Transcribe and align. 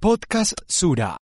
Podcast 0.00 0.52
Sura. 0.68 1.16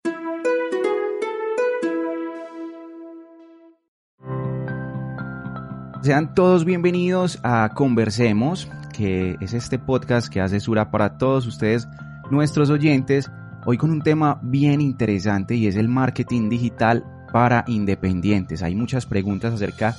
Sean 6.01 6.33
todos 6.33 6.65
bienvenidos 6.65 7.39
a 7.43 7.69
Conversemos, 7.75 8.67
que 8.91 9.37
es 9.41 9.53
este 9.53 9.77
podcast 9.77 10.27
que 10.27 10.41
hace 10.41 10.59
Sura 10.59 10.89
para 10.89 11.19
todos 11.19 11.45
ustedes, 11.45 11.87
nuestros 12.31 12.71
oyentes, 12.71 13.29
hoy 13.67 13.77
con 13.77 13.91
un 13.91 14.01
tema 14.01 14.39
bien 14.41 14.81
interesante 14.81 15.53
y 15.53 15.67
es 15.67 15.75
el 15.75 15.87
marketing 15.87 16.49
digital 16.49 17.05
para 17.31 17.65
independientes. 17.67 18.63
Hay 18.63 18.73
muchas 18.73 19.05
preguntas 19.05 19.53
acerca 19.53 19.95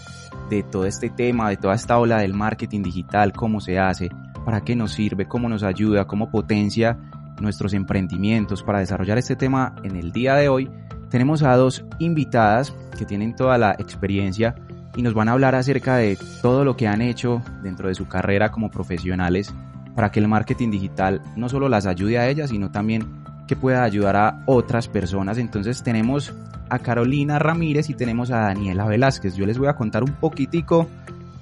de 0.51 0.65
todo 0.65 0.85
este 0.85 1.11
tema, 1.11 1.49
de 1.49 1.59
toda 1.59 1.77
esta 1.77 1.97
ola 1.97 2.19
del 2.19 2.35
marketing 2.35 2.83
digital, 2.83 3.33
cómo 3.33 3.61
se 3.61 3.79
hace, 3.79 4.11
para 4.45 4.63
qué 4.63 4.75
nos 4.75 4.91
sirve, 4.91 5.29
cómo 5.29 5.49
nos 5.49 5.63
ayuda, 5.63 6.09
cómo 6.09 6.29
potencia 6.29 6.99
nuestros 7.41 7.73
emprendimientos. 7.75 8.63
Para 8.63 8.81
desarrollar 8.81 9.19
este 9.19 9.37
tema 9.37 9.75
en 9.83 9.97
el 9.97 10.13
día 10.13 10.35
de 10.35 10.49
hoy, 10.49 10.71
tenemos 11.11 11.43
a 11.43 11.57
dos 11.57 11.85
invitadas 11.99 12.75
que 12.99 13.05
tienen 13.05 13.37
toda 13.37 13.59
la 13.59 13.73
experiencia 13.73 14.55
y 14.97 15.03
nos 15.03 15.15
van 15.15 15.29
a 15.29 15.33
hablar 15.33 15.55
acerca 15.55 15.97
de 15.97 16.19
todo 16.43 16.65
lo 16.65 16.77
que 16.77 16.87
han 16.87 17.03
hecho 17.03 17.43
dentro 17.63 17.89
de 17.89 17.95
su 17.95 18.07
carrera 18.07 18.51
como 18.51 18.71
profesionales 18.71 19.53
para 19.95 20.11
que 20.11 20.21
el 20.21 20.29
marketing 20.29 20.71
digital 20.71 21.23
no 21.37 21.49
solo 21.49 21.69
las 21.69 21.87
ayude 21.87 22.19
a 22.19 22.29
ellas, 22.29 22.51
sino 22.51 22.71
también 22.71 23.07
que 23.47 23.57
pueda 23.57 23.85
ayudar 23.85 24.17
a 24.17 24.43
otras 24.47 24.89
personas. 24.89 25.39
Entonces 25.39 25.83
tenemos 25.83 26.33
a 26.69 26.79
Carolina 26.79 27.39
Ramírez 27.39 27.91
y 27.91 27.95
tenemos 27.95 28.31
a 28.31 28.39
Daniela 28.39 28.87
Velázquez. 28.87 29.37
Yo 29.37 29.47
les 29.47 29.59
voy 29.59 29.69
a 29.69 29.77
contar 29.77 30.03
un 30.03 30.13
poquitico 30.13 30.89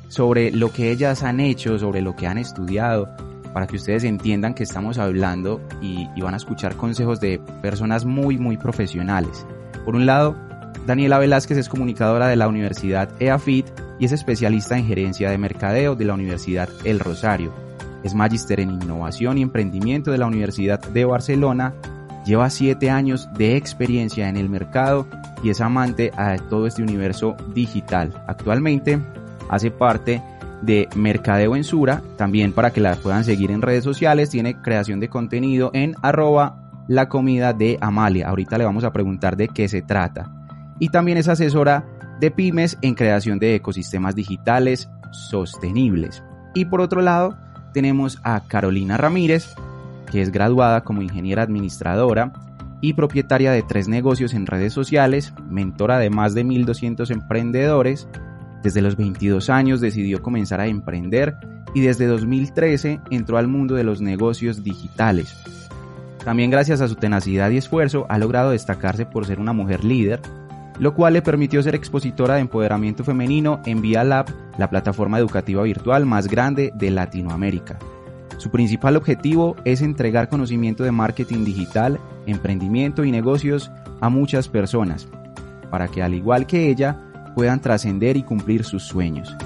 sobre 0.09 0.51
lo 0.51 0.71
que 0.73 0.91
ellas 0.91 1.23
han 1.23 1.41
hecho, 1.41 1.79
sobre 1.79 2.03
lo 2.03 2.15
que 2.15 2.27
han 2.27 2.39
estudiado, 2.39 3.09
para 3.53 3.67
que 3.67 3.77
ustedes 3.77 4.05
entiendan 4.05 4.55
que 4.55 4.63
estamos 4.63 4.99
hablando 4.99 5.61
y, 5.81 6.09
van 6.21 6.35
a 6.35 6.39
escuchar 6.39 6.77
consejos 6.77 7.21
de 7.21 7.41
personas 7.61 8.05
muy, 8.05 8.39
muy 8.39 8.57
profesionales. 8.57 9.47
Por 9.85 9.97
un 9.97 10.07
lado, 10.07 10.37
Daniela 10.87 11.19
Velázquez 11.19 11.59
es 11.59 11.69
comunicadora 11.69 12.29
de 12.29 12.37
la 12.37 12.49
Universidad 12.49 13.11
EAFIT 13.21 13.67
y 13.99 14.05
es 14.05 14.13
especialista 14.13 14.77
en 14.77 14.87
gerencia 14.87 15.31
de 15.31 15.39
mercadeo 15.39 15.95
de 15.95 16.05
la 16.05 16.15
Universidad 16.15 16.69
El 16.85 17.01
Rosario. 17.01 17.53
Es 18.03 18.15
magíster 18.15 18.59
en 18.61 18.71
innovación 18.71 19.39
y 19.39 19.43
emprendimiento 19.43 20.11
de 20.11 20.19
la 20.19 20.27
Universidad 20.27 20.81
de 20.81 21.05
Barcelona. 21.05 21.75
Lleva 22.25 22.51
siete 22.51 22.91
años 22.91 23.29
de 23.35 23.57
experiencia 23.57 24.29
en 24.29 24.37
el 24.37 24.49
mercado 24.49 25.07
y 25.43 25.51
es 25.51 25.61
amante 25.61 26.11
a 26.17 26.37
todo 26.37 26.67
este 26.67 26.83
universo 26.83 27.37
digital. 27.55 28.13
Actualmente 28.27 28.99
hace 29.49 29.71
parte 29.71 30.23
de 30.63 30.89
Mercadeo 30.95 31.57
en 31.57 31.65
Sura, 31.65 32.03
también 32.17 32.53
para 32.53 32.71
que 32.71 32.81
la 32.81 32.95
puedan 32.97 33.25
seguir 33.25 33.51
en 33.51 33.63
redes 33.63 33.85
sociales, 33.85 34.31
tiene 34.31 34.61
creación 34.63 35.01
de 35.01 35.09
contenido 35.09 35.71
en 35.75 35.95
arroba 36.03 36.85
la 36.89 37.09
comida 37.09 37.53
de 37.53 37.79
Amalia. 37.81 38.29
Ahorita 38.29 38.59
le 38.59 38.65
vamos 38.65 38.85
a 38.85 38.93
preguntar 38.93 39.37
de 39.37 39.49
qué 39.49 39.69
se 39.69 39.83
trata. 39.83 40.31
Y 40.79 40.89
también 40.89 41.19
es 41.19 41.29
asesora 41.29 41.85
de 42.21 42.31
pymes 42.31 42.79
en 42.83 42.95
creación 42.95 43.39
de 43.39 43.55
ecosistemas 43.55 44.15
digitales 44.15 44.89
sostenibles. 45.11 46.23
Y 46.55 46.67
por 46.67 46.81
otro 46.81 47.03
lado, 47.03 47.37
tenemos 47.73 48.21
a 48.23 48.41
Carolina 48.47 48.97
Ramírez, 48.97 49.55
que 50.11 50.23
es 50.23 50.31
graduada 50.31 50.83
como 50.83 51.03
ingeniera 51.03 51.43
administradora 51.43 52.33
y 52.81 52.95
propietaria 52.95 53.53
de 53.53 53.63
tres 53.63 53.89
negocios 53.89 54.35
en 54.35 54.47
redes 54.47 54.73
sociales, 54.73 55.33
mentora 55.49 55.99
de 55.99 56.11
más 56.11 56.35
de 56.35 56.45
1.200 56.45 57.11
emprendedores, 57.11 58.09
desde 58.63 58.83
los 58.83 58.97
22 58.97 59.51
años 59.51 59.81
decidió 59.81 60.23
comenzar 60.23 60.61
a 60.61 60.67
emprender 60.67 61.37
y 61.75 61.81
desde 61.81 62.07
2013 62.07 63.01
entró 63.11 63.39
al 63.39 63.49
mundo 63.49 63.75
de 63.75 63.85
los 63.85 64.01
negocios 64.01 64.63
digitales. 64.63 65.37
También 66.25 66.51
gracias 66.51 66.81
a 66.81 66.89
su 66.89 66.95
tenacidad 66.95 67.51
y 67.51 67.57
esfuerzo 67.57 68.07
ha 68.09 68.19
logrado 68.19 68.51
destacarse 68.51 69.07
por 69.07 69.27
ser 69.27 69.41
una 69.41 69.53
mujer 69.53 69.85
líder, 69.85 70.21
lo 70.79 70.95
cual 70.95 71.15
le 71.15 71.23
permitió 71.23 71.63
ser 71.63 71.75
expositora 71.75 72.35
de 72.35 72.43
empoderamiento 72.43 73.05
femenino 73.05 73.61
en 73.67 73.83
Via 73.83 74.05
Lab, 74.05 74.27
la 74.59 74.71
plataforma 74.71 75.19
educativa 75.19 75.63
virtual 75.63 76.07
más 76.07 76.29
grande 76.29 76.73
de 76.77 76.91
Latinoamérica. 76.91 77.79
Su 78.39 78.51
principal 78.51 78.97
objetivo 78.97 79.57
es 79.65 79.83
entregar 79.83 80.29
conocimiento 80.29 80.85
de 80.85 80.93
marketing 80.93 81.45
digital, 81.45 82.01
emprendimiento 82.27 83.05
y 83.05 83.13
negocios 83.13 83.71
a 84.01 84.09
muchas 84.09 84.49
personas, 84.49 85.09
para 85.71 85.89
que 85.89 86.03
al 86.03 86.15
igual 86.15 86.47
que 86.47 86.69
ella, 86.69 86.99
puedan 87.35 87.61
trascender 87.61 88.17
y 88.17 88.23
cumplir 88.23 88.65
sus 88.65 88.83
sueños. 88.83 89.37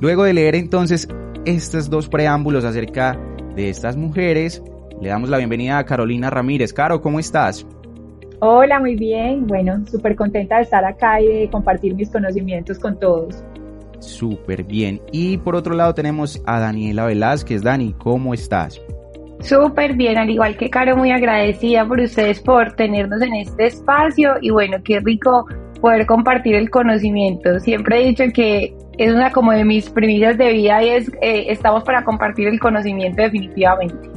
Luego 0.00 0.24
de 0.24 0.34
leer 0.34 0.54
entonces 0.54 1.08
estos 1.46 1.88
dos 1.88 2.08
preámbulos 2.08 2.64
acerca 2.64 3.18
de 3.54 3.70
estas 3.70 3.96
mujeres, 3.96 4.62
le 5.00 5.08
damos 5.08 5.30
la 5.30 5.38
bienvenida 5.38 5.78
a 5.78 5.84
Carolina 5.84 6.28
Ramírez. 6.30 6.72
Caro, 6.72 7.00
¿cómo 7.00 7.18
estás? 7.18 7.66
Hola, 8.40 8.78
muy 8.78 8.96
bien. 8.96 9.46
Bueno, 9.46 9.86
súper 9.86 10.14
contenta 10.14 10.56
de 10.56 10.62
estar 10.64 10.84
acá 10.84 11.20
y 11.20 11.26
de 11.26 11.50
compartir 11.50 11.94
mis 11.94 12.10
conocimientos 12.10 12.78
con 12.78 12.98
todos. 12.98 13.42
Súper 14.06 14.62
bien. 14.62 15.00
Y 15.12 15.36
por 15.38 15.56
otro 15.56 15.74
lado 15.74 15.92
tenemos 15.94 16.40
a 16.46 16.60
Daniela 16.60 17.06
Velázquez. 17.06 17.62
Dani, 17.62 17.92
¿cómo 17.98 18.34
estás? 18.34 18.80
Súper 19.40 19.94
bien, 19.94 20.16
al 20.16 20.30
igual 20.30 20.56
que 20.56 20.70
Caro, 20.70 20.96
muy 20.96 21.10
agradecida 21.10 21.86
por 21.86 22.00
ustedes 22.00 22.40
por 22.40 22.72
tenernos 22.72 23.20
en 23.20 23.34
este 23.34 23.66
espacio 23.66 24.36
y 24.40 24.50
bueno, 24.50 24.78
qué 24.82 25.00
rico 25.00 25.46
poder 25.80 26.06
compartir 26.06 26.54
el 26.54 26.70
conocimiento. 26.70 27.60
Siempre 27.60 28.00
he 28.00 28.06
dicho 28.08 28.24
que 28.32 28.74
es 28.96 29.12
una 29.12 29.30
como 29.30 29.52
de 29.52 29.64
mis 29.64 29.90
premisas 29.90 30.38
de 30.38 30.52
vida 30.52 30.82
y 30.82 30.88
es 30.88 31.08
eh, 31.20 31.46
estamos 31.48 31.84
para 31.84 32.02
compartir 32.04 32.48
el 32.48 32.58
conocimiento 32.58 33.22
definitivamente. 33.22 34.15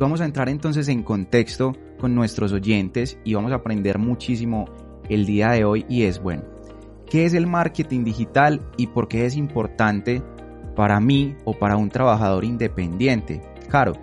Vamos 0.00 0.20
a 0.20 0.24
entrar 0.24 0.48
entonces 0.48 0.88
en 0.88 1.02
contexto 1.02 1.72
con 1.98 2.14
nuestros 2.14 2.52
oyentes 2.52 3.18
y 3.24 3.34
vamos 3.34 3.50
a 3.50 3.56
aprender 3.56 3.98
muchísimo 3.98 4.66
el 5.08 5.26
día 5.26 5.50
de 5.50 5.64
hoy 5.64 5.84
y 5.88 6.04
es 6.04 6.22
bueno. 6.22 6.44
¿Qué 7.10 7.24
es 7.24 7.34
el 7.34 7.48
marketing 7.48 8.04
digital 8.04 8.60
y 8.76 8.86
por 8.86 9.08
qué 9.08 9.26
es 9.26 9.36
importante 9.36 10.22
para 10.76 11.00
mí 11.00 11.36
o 11.44 11.52
para 11.52 11.76
un 11.76 11.88
trabajador 11.88 12.44
independiente? 12.44 13.40
Caro. 13.68 13.94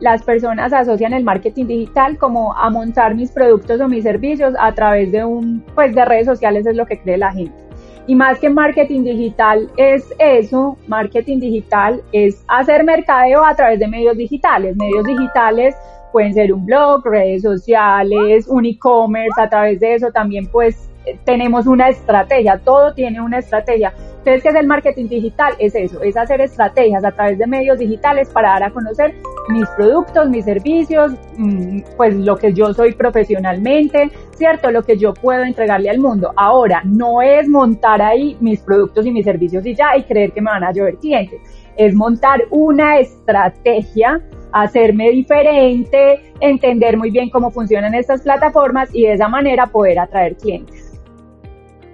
Las 0.00 0.22
personas 0.22 0.72
asocian 0.72 1.12
el 1.12 1.24
marketing 1.24 1.66
digital 1.66 2.16
como 2.16 2.54
a 2.54 2.70
montar 2.70 3.14
mis 3.14 3.30
productos 3.30 3.78
o 3.80 3.88
mis 3.88 4.04
servicios 4.04 4.54
a 4.58 4.72
través 4.72 5.12
de 5.12 5.22
un, 5.22 5.62
pues 5.74 5.94
de 5.94 6.04
redes 6.06 6.26
sociales 6.26 6.66
es 6.66 6.76
lo 6.76 6.86
que 6.86 6.98
cree 6.98 7.18
la 7.18 7.32
gente. 7.32 7.65
Y 8.06 8.14
más 8.14 8.38
que 8.38 8.48
marketing 8.48 9.02
digital 9.02 9.68
es 9.76 10.14
eso, 10.18 10.76
marketing 10.86 11.40
digital 11.40 12.02
es 12.12 12.44
hacer 12.46 12.84
mercadeo 12.84 13.44
a 13.44 13.54
través 13.54 13.80
de 13.80 13.88
medios 13.88 14.16
digitales. 14.16 14.76
Medios 14.76 15.04
digitales 15.04 15.74
pueden 16.16 16.32
ser 16.32 16.50
un 16.50 16.64
blog, 16.64 17.04
redes 17.04 17.42
sociales, 17.42 18.46
un 18.48 18.64
e-commerce, 18.64 19.38
a 19.38 19.50
través 19.50 19.80
de 19.80 19.96
eso 19.96 20.10
también 20.10 20.46
pues 20.46 20.88
tenemos 21.26 21.66
una 21.66 21.90
estrategia, 21.90 22.58
todo 22.64 22.94
tiene 22.94 23.20
una 23.20 23.40
estrategia. 23.40 23.92
Entonces, 23.98 24.42
¿qué 24.42 24.48
es 24.48 24.54
el 24.54 24.66
marketing 24.66 25.08
digital? 25.08 25.52
Es 25.58 25.74
eso, 25.74 26.00
es 26.00 26.16
hacer 26.16 26.40
estrategias 26.40 27.04
a 27.04 27.12
través 27.12 27.38
de 27.38 27.46
medios 27.46 27.78
digitales 27.78 28.30
para 28.30 28.48
dar 28.48 28.62
a 28.62 28.70
conocer 28.70 29.14
mis 29.50 29.68
productos, 29.76 30.30
mis 30.30 30.46
servicios, 30.46 31.12
mm, 31.36 31.80
pues 31.98 32.16
lo 32.16 32.38
que 32.38 32.54
yo 32.54 32.72
soy 32.72 32.94
profesionalmente, 32.94 34.10
¿cierto? 34.36 34.70
Lo 34.70 34.84
que 34.84 34.96
yo 34.96 35.12
puedo 35.12 35.44
entregarle 35.44 35.90
al 35.90 35.98
mundo. 35.98 36.32
Ahora, 36.34 36.80
no 36.86 37.20
es 37.20 37.46
montar 37.46 38.00
ahí 38.00 38.38
mis 38.40 38.60
productos 38.60 39.04
y 39.04 39.10
mis 39.10 39.26
servicios 39.26 39.66
y 39.66 39.74
ya 39.74 39.94
y 39.94 40.02
creer 40.04 40.32
que 40.32 40.40
me 40.40 40.50
van 40.50 40.64
a 40.64 40.72
llover 40.72 40.96
clientes. 40.96 41.42
Es 41.76 41.94
montar 41.94 42.40
una 42.50 43.00
estrategia 43.00 44.22
hacerme 44.62 45.10
diferente, 45.10 46.32
entender 46.40 46.96
muy 46.96 47.10
bien 47.10 47.30
cómo 47.30 47.50
funcionan 47.50 47.94
estas 47.94 48.22
plataformas 48.22 48.88
y 48.94 49.02
de 49.02 49.14
esa 49.14 49.28
manera 49.28 49.66
poder 49.66 49.98
atraer 49.98 50.36
clientes. 50.36 51.00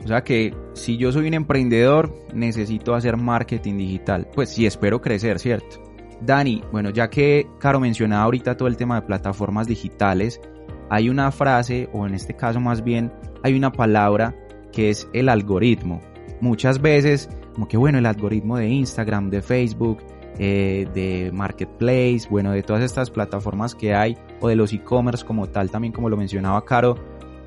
O 0.04 0.08
sea 0.08 0.22
que 0.22 0.54
si 0.72 0.96
yo 0.96 1.12
soy 1.12 1.28
un 1.28 1.34
emprendedor, 1.34 2.12
necesito 2.34 2.94
hacer 2.94 3.16
marketing 3.16 3.76
digital. 3.78 4.28
Pues 4.34 4.50
sí, 4.50 4.66
espero 4.66 5.00
crecer, 5.00 5.38
¿cierto? 5.38 5.80
Dani, 6.20 6.62
bueno, 6.72 6.90
ya 6.90 7.08
que 7.08 7.46
Caro 7.58 7.80
mencionaba 7.80 8.24
ahorita 8.24 8.56
todo 8.56 8.68
el 8.68 8.76
tema 8.76 9.00
de 9.00 9.06
plataformas 9.06 9.66
digitales, 9.66 10.40
hay 10.88 11.08
una 11.08 11.32
frase, 11.32 11.88
o 11.92 12.06
en 12.06 12.14
este 12.14 12.34
caso 12.34 12.60
más 12.60 12.84
bien, 12.84 13.12
hay 13.42 13.54
una 13.54 13.72
palabra 13.72 14.36
que 14.72 14.90
es 14.90 15.08
el 15.12 15.28
algoritmo. 15.28 16.00
Muchas 16.40 16.80
veces, 16.80 17.28
como 17.54 17.66
que 17.66 17.76
bueno, 17.76 17.98
el 17.98 18.06
algoritmo 18.06 18.56
de 18.56 18.68
Instagram, 18.68 19.30
de 19.30 19.42
Facebook, 19.42 19.98
eh, 20.44 20.88
de 20.92 21.30
Marketplace, 21.32 22.22
bueno, 22.28 22.50
de 22.50 22.64
todas 22.64 22.82
estas 22.82 23.10
plataformas 23.10 23.76
que 23.76 23.94
hay, 23.94 24.16
o 24.40 24.48
de 24.48 24.56
los 24.56 24.72
e-commerce 24.72 25.24
como 25.24 25.46
tal, 25.46 25.70
también 25.70 25.92
como 25.92 26.08
lo 26.08 26.16
mencionaba 26.16 26.64
Caro. 26.64 26.96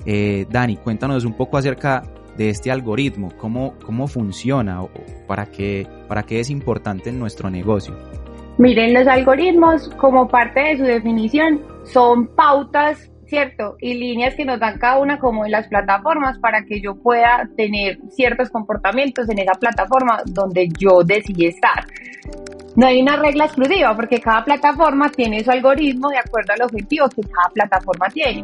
Eh, 0.05 0.45
Dani, 0.49 0.77
cuéntanos 0.77 1.25
un 1.25 1.33
poco 1.33 1.57
acerca 1.57 2.03
de 2.37 2.47
este 2.47 2.71
algoritmo, 2.71 3.33
cómo, 3.35 3.73
cómo 3.85 4.07
funciona 4.07 4.81
o 4.81 4.89
para 5.27 5.47
qué, 5.47 5.85
para 6.07 6.23
qué 6.23 6.39
es 6.39 6.49
importante 6.49 7.09
en 7.09 7.19
nuestro 7.19 7.49
negocio. 7.49 7.93
Miren, 8.59 8.93
los 8.93 9.07
algoritmos, 9.07 9.89
como 9.97 10.29
parte 10.29 10.61
de 10.61 10.77
su 10.77 10.83
definición, 10.83 11.63
son 11.83 12.27
pautas 12.27 13.11
¿cierto? 13.27 13.75
Y 13.79 13.95
líneas 13.95 14.35
que 14.35 14.45
nos 14.45 14.59
dan 14.59 14.77
cada 14.77 14.99
una 14.99 15.17
como 15.17 15.45
en 15.45 15.51
las 15.51 15.67
plataformas 15.67 16.37
para 16.39 16.63
que 16.63 16.79
yo 16.79 16.95
pueda 16.95 17.49
tener 17.57 17.97
ciertos 18.11 18.49
comportamientos 18.51 19.27
en 19.29 19.39
esa 19.39 19.53
plataforma 19.53 20.21
donde 20.27 20.69
yo 20.77 21.01
decidí 21.03 21.47
estar. 21.47 21.85
No 22.75 22.87
hay 22.87 23.01
una 23.01 23.15
regla 23.15 23.45
exclusiva 23.45 23.95
porque 23.95 24.19
cada 24.19 24.43
plataforma 24.43 25.09
tiene 25.09 25.43
su 25.43 25.51
algoritmo 25.51 26.09
de 26.09 26.17
acuerdo 26.17 26.53
al 26.53 26.63
objetivo 26.63 27.07
que 27.09 27.21
cada 27.21 27.49
plataforma 27.53 28.07
tiene. 28.09 28.43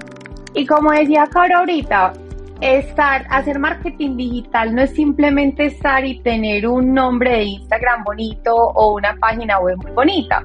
Y 0.53 0.65
como 0.65 0.91
decía 0.91 1.27
Caro 1.31 1.59
ahorita, 1.59 2.13
estar, 2.61 3.25
hacer 3.29 3.59
marketing 3.59 4.15
digital 4.15 4.73
no 4.73 4.81
es 4.83 4.91
simplemente 4.91 5.65
estar 5.65 6.05
y 6.05 6.21
tener 6.21 6.67
un 6.67 6.93
nombre 6.93 7.31
de 7.31 7.43
Instagram 7.43 8.03
bonito 8.03 8.55
o 8.55 8.95
una 8.95 9.15
página 9.15 9.59
web 9.59 9.77
muy 9.77 9.91
bonita 9.91 10.43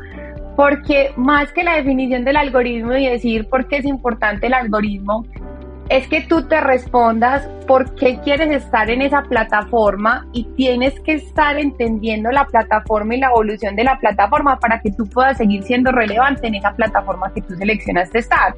porque 0.57 1.13
más 1.17 1.53
que 1.53 1.63
la 1.63 1.77
definición 1.77 2.25
del 2.25 2.37
algoritmo 2.37 2.97
y 2.97 3.07
decir 3.07 3.47
por 3.49 3.69
qué 3.69 3.77
es 3.77 3.85
importante 3.85 4.47
el 4.47 4.55
algoritmo, 4.55 5.27
es 5.89 6.09
que 6.09 6.23
tú 6.23 6.43
te 6.49 6.61
respondas 6.61 7.49
por 7.67 7.95
qué 7.95 8.19
quieres 8.21 8.51
estar 8.51 8.91
en 8.91 9.03
esa 9.03 9.23
plataforma 9.23 10.27
y 10.33 10.45
tienes 10.57 10.99
que 11.01 11.15
estar 11.15 11.59
entendiendo 11.59 12.31
la 12.31 12.45
plataforma 12.45 13.15
y 13.15 13.21
la 13.21 13.29
evolución 13.29 13.77
de 13.77 13.85
la 13.85 13.99
plataforma 13.99 14.59
para 14.59 14.81
que 14.81 14.91
tú 14.91 15.07
puedas 15.07 15.37
seguir 15.37 15.63
siendo 15.63 15.93
relevante 15.93 16.49
en 16.49 16.57
esa 16.57 16.75
plataforma 16.75 17.33
que 17.33 17.43
tú 17.43 17.55
seleccionaste 17.55 18.19
estar. 18.19 18.57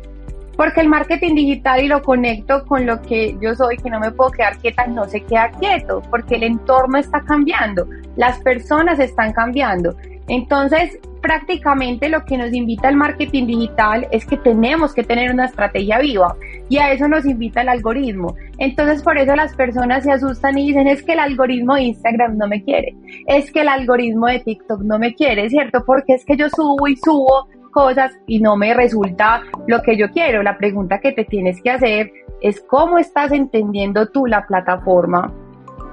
Porque 0.56 0.80
el 0.80 0.88
marketing 0.88 1.34
digital 1.34 1.84
y 1.84 1.86
lo 1.86 2.02
conecto 2.02 2.64
con 2.64 2.84
lo 2.84 3.00
que 3.02 3.36
yo 3.40 3.54
soy, 3.54 3.76
que 3.76 3.90
no 3.90 4.00
me 4.00 4.10
puedo 4.10 4.30
quedar 4.30 4.58
quieta, 4.58 4.86
no 4.86 5.04
se 5.04 5.20
queda 5.20 5.50
quieto, 5.50 6.02
porque 6.10 6.34
el 6.34 6.42
entorno 6.42 6.98
está 6.98 7.20
cambiando, 7.20 7.86
las 8.16 8.40
personas 8.40 8.98
están 8.98 9.32
cambiando. 9.32 9.96
Entonces, 10.28 10.98
prácticamente 11.20 12.08
lo 12.08 12.24
que 12.24 12.38
nos 12.38 12.52
invita 12.52 12.88
el 12.88 12.96
marketing 12.96 13.46
digital 13.46 14.06
es 14.10 14.24
que 14.24 14.36
tenemos 14.36 14.94
que 14.94 15.02
tener 15.02 15.32
una 15.32 15.46
estrategia 15.46 15.98
viva 15.98 16.36
y 16.68 16.78
a 16.78 16.92
eso 16.92 17.08
nos 17.08 17.26
invita 17.26 17.62
el 17.62 17.68
algoritmo. 17.68 18.34
Entonces 18.58 19.02
por 19.02 19.18
eso 19.18 19.34
las 19.34 19.54
personas 19.54 20.04
se 20.04 20.12
asustan 20.12 20.58
y 20.58 20.68
dicen 20.68 20.86
es 20.86 21.02
que 21.02 21.12
el 21.12 21.20
algoritmo 21.20 21.74
de 21.74 21.82
Instagram 21.82 22.36
no 22.36 22.48
me 22.48 22.62
quiere, 22.62 22.94
es 23.26 23.50
que 23.52 23.62
el 23.62 23.68
algoritmo 23.68 24.26
de 24.26 24.40
TikTok 24.40 24.82
no 24.82 24.98
me 24.98 25.14
quiere, 25.14 25.48
¿cierto? 25.48 25.84
Porque 25.84 26.14
es 26.14 26.24
que 26.24 26.36
yo 26.36 26.48
subo 26.50 26.86
y 26.88 26.96
subo 26.96 27.48
cosas 27.70 28.12
y 28.26 28.40
no 28.40 28.56
me 28.56 28.74
resulta 28.74 29.42
lo 29.66 29.82
que 29.82 29.96
yo 29.96 30.10
quiero. 30.10 30.42
La 30.42 30.56
pregunta 30.56 31.00
que 31.00 31.12
te 31.12 31.24
tienes 31.24 31.60
que 31.62 31.70
hacer 31.70 32.12
es 32.40 32.60
cómo 32.60 32.98
estás 32.98 33.32
entendiendo 33.32 34.06
tú 34.08 34.26
la 34.26 34.46
plataforma, 34.46 35.32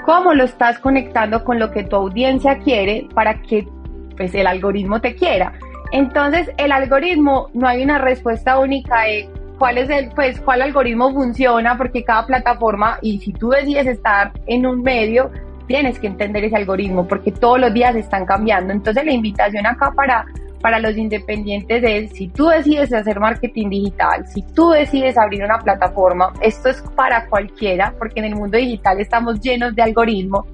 cómo 0.05 0.33
lo 0.33 0.43
estás 0.43 0.79
conectando 0.79 1.43
con 1.43 1.59
lo 1.59 1.71
que 1.71 1.83
tu 1.83 1.95
audiencia 1.95 2.59
quiere 2.59 3.07
para 3.13 3.41
que 3.41 3.67
pues 4.15 4.33
el 4.35 4.47
algoritmo 4.47 5.01
te 5.01 5.15
quiera. 5.15 5.53
Entonces, 5.91 6.51
el 6.57 6.71
algoritmo 6.71 7.49
no 7.53 7.67
hay 7.67 7.83
una 7.83 7.99
respuesta 7.99 8.59
única 8.59 9.03
de 9.03 9.29
cuál 9.57 9.77
es 9.77 9.89
el, 9.89 10.09
pues, 10.09 10.39
cuál 10.41 10.61
algoritmo 10.61 11.13
funciona, 11.13 11.77
porque 11.77 12.03
cada 12.03 12.25
plataforma, 12.25 12.97
y 13.01 13.19
si 13.19 13.31
tú 13.31 13.49
decides 13.49 13.87
estar 13.87 14.31
en 14.47 14.65
un 14.65 14.81
medio, 14.81 15.31
tienes 15.67 15.99
que 15.99 16.07
entender 16.07 16.43
ese 16.43 16.55
algoritmo, 16.55 17.07
porque 17.07 17.31
todos 17.31 17.59
los 17.59 17.73
días 17.73 17.95
están 17.95 18.25
cambiando. 18.25 18.73
Entonces, 18.73 19.05
la 19.05 19.11
invitación 19.11 19.65
acá 19.65 19.91
para, 19.95 20.25
para 20.61 20.79
los 20.79 20.97
independientes 20.97 21.83
es, 21.83 22.11
si 22.11 22.27
tú 22.27 22.47
decides 22.47 22.93
hacer 22.93 23.19
marketing 23.19 23.69
digital, 23.69 24.25
si 24.27 24.41
tú 24.41 24.71
decides 24.71 25.17
abrir 25.17 25.43
una 25.43 25.59
plataforma, 25.59 26.33
esto 26.41 26.69
es 26.69 26.81
para 26.95 27.27
cualquiera, 27.27 27.93
porque 27.97 28.19
en 28.19 28.25
el 28.25 28.35
mundo 28.35 28.57
digital 28.57 28.99
estamos 28.99 29.39
llenos 29.39 29.75
de 29.75 29.81
algoritmos, 29.81 30.45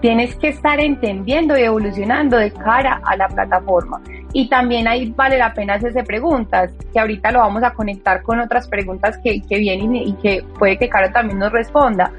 tienes 0.00 0.34
que 0.36 0.48
estar 0.48 0.80
entendiendo 0.80 1.56
y 1.58 1.62
evolucionando 1.62 2.36
de 2.36 2.52
cara 2.52 3.00
a 3.04 3.16
la 3.16 3.28
plataforma. 3.28 4.00
Y 4.32 4.48
también 4.48 4.88
ahí 4.88 5.12
vale 5.14 5.38
la 5.38 5.52
pena 5.52 5.74
hacerse 5.74 6.02
preguntas, 6.04 6.72
que 6.92 7.00
ahorita 7.00 7.32
lo 7.32 7.40
vamos 7.40 7.62
a 7.62 7.72
conectar 7.72 8.22
con 8.22 8.40
otras 8.40 8.68
preguntas 8.68 9.18
que, 9.22 9.42
que 9.42 9.58
vienen 9.58 9.94
y 9.96 10.14
que 10.14 10.44
puede 10.58 10.78
que 10.78 10.88
Caro 10.88 11.10
también 11.12 11.38
nos 11.38 11.52
responda. 11.52 12.12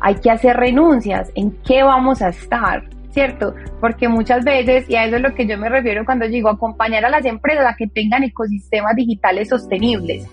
Hay 0.00 0.16
que 0.16 0.30
hacer 0.30 0.56
renuncias, 0.56 1.30
¿en 1.34 1.52
qué 1.66 1.82
vamos 1.82 2.22
a 2.22 2.28
estar? 2.28 2.84
¿Cierto? 3.10 3.54
Porque 3.80 4.08
muchas 4.08 4.44
veces, 4.44 4.88
y 4.90 4.96
a 4.96 5.06
eso 5.06 5.16
es 5.16 5.22
lo 5.22 5.34
que 5.34 5.46
yo 5.46 5.56
me 5.56 5.70
refiero 5.70 6.04
cuando 6.04 6.28
digo 6.28 6.50
acompañar 6.50 7.04
a 7.04 7.08
las 7.08 7.24
empresas 7.24 7.64
a 7.66 7.74
que 7.74 7.86
tengan 7.86 8.22
ecosistemas 8.22 8.94
digitales 8.94 9.48
sostenibles 9.48 10.28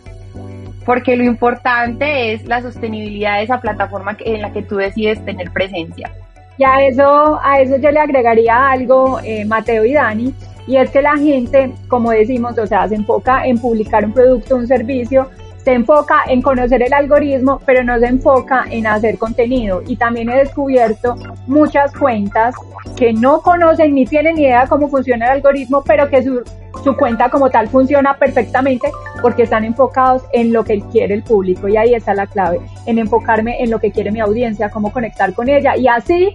porque 0.86 1.16
lo 1.16 1.24
importante 1.24 2.34
es 2.34 2.46
la 2.46 2.62
sostenibilidad 2.62 3.38
de 3.38 3.44
esa 3.44 3.62
plataforma 3.62 4.18
en 4.20 4.42
la 4.42 4.52
que 4.52 4.64
tú 4.64 4.76
decides 4.76 5.24
tener 5.24 5.52
presencia. 5.52 6.12
Y 6.58 6.64
a 6.64 6.86
eso, 6.86 7.40
a 7.42 7.60
eso 7.60 7.78
yo 7.78 7.92
le 7.92 8.00
agregaría 8.00 8.70
algo, 8.70 9.20
eh, 9.24 9.44
Mateo 9.46 9.86
y 9.86 9.94
Dani, 9.94 10.34
y 10.68 10.78
es 10.78 10.90
que 10.92 11.02
la 11.02 11.18
gente, 11.18 11.74
como 11.88 12.12
decimos, 12.12 12.58
o 12.58 12.68
sea, 12.68 12.88
se 12.88 12.96
enfoca 12.96 13.46
en 13.46 13.58
publicar 13.58 14.06
un 14.06 14.14
producto, 14.14 14.56
un 14.56 14.68
servicio, 14.68 15.30
se 15.58 15.74
enfoca 15.74 16.24
en 16.28 16.42
conocer 16.42 16.84
el 16.84 16.94
algoritmo, 16.94 17.60
pero 17.66 17.84
no 17.84 17.98
se 18.00 18.08
enfoca 18.08 18.66
en 18.70 18.86
hacer 18.86 19.18
contenido. 19.18 19.82
Y 19.88 19.96
también 19.96 20.30
he 20.30 20.38
descubierto 20.38 21.16
muchas 21.48 21.94
cuentas 21.94 22.56
que 22.96 23.14
no 23.14 23.42
conocen 23.42 23.94
ni 23.94 24.06
tienen 24.06 24.38
idea 24.38 24.68
cómo 24.68 24.90
funciona 24.90 25.26
el 25.26 25.32
algoritmo, 25.34 25.84
pero 25.84 26.10
que 26.10 26.24
su, 26.24 26.44
su 26.84 26.96
cuenta 26.96 27.30
como 27.30 27.50
tal 27.50 27.68
funciona 27.68 28.18
perfectamente 28.18 28.92
porque 29.22 29.44
están 29.44 29.64
enfocados 29.64 30.24
en 30.32 30.52
lo 30.54 30.64
que 30.64 30.82
quiere 30.92 31.14
el 31.14 31.24
público. 31.24 31.68
Y 31.68 31.78
ahí 31.78 31.94
está 31.94 32.14
la 32.14 32.28
clave, 32.28 32.62
en 32.86 33.00
enfocarme 33.00 33.62
en 33.64 33.70
lo 33.70 33.80
que 33.80 33.92
quiere 33.92 34.12
mi 34.12 34.20
audiencia, 34.20 34.70
cómo 34.70 34.92
conectar 34.92 35.34
con 35.34 35.50
ella. 35.50 35.78
Y 35.78 35.88
así 35.88 36.34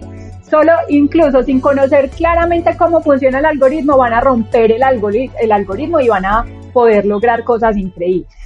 solo 0.49 0.71
incluso 0.89 1.43
sin 1.43 1.59
conocer 1.59 2.09
claramente 2.09 2.75
cómo 2.75 3.01
funciona 3.01 3.39
el 3.39 3.45
algoritmo, 3.45 3.97
van 3.97 4.13
a 4.13 4.21
romper 4.21 4.71
el, 4.71 4.81
el 5.41 5.51
algoritmo 5.51 5.99
y 5.99 6.07
van 6.07 6.25
a 6.25 6.45
poder 6.73 7.05
lograr 7.05 7.43
cosas 7.43 7.77
increíbles. 7.77 8.38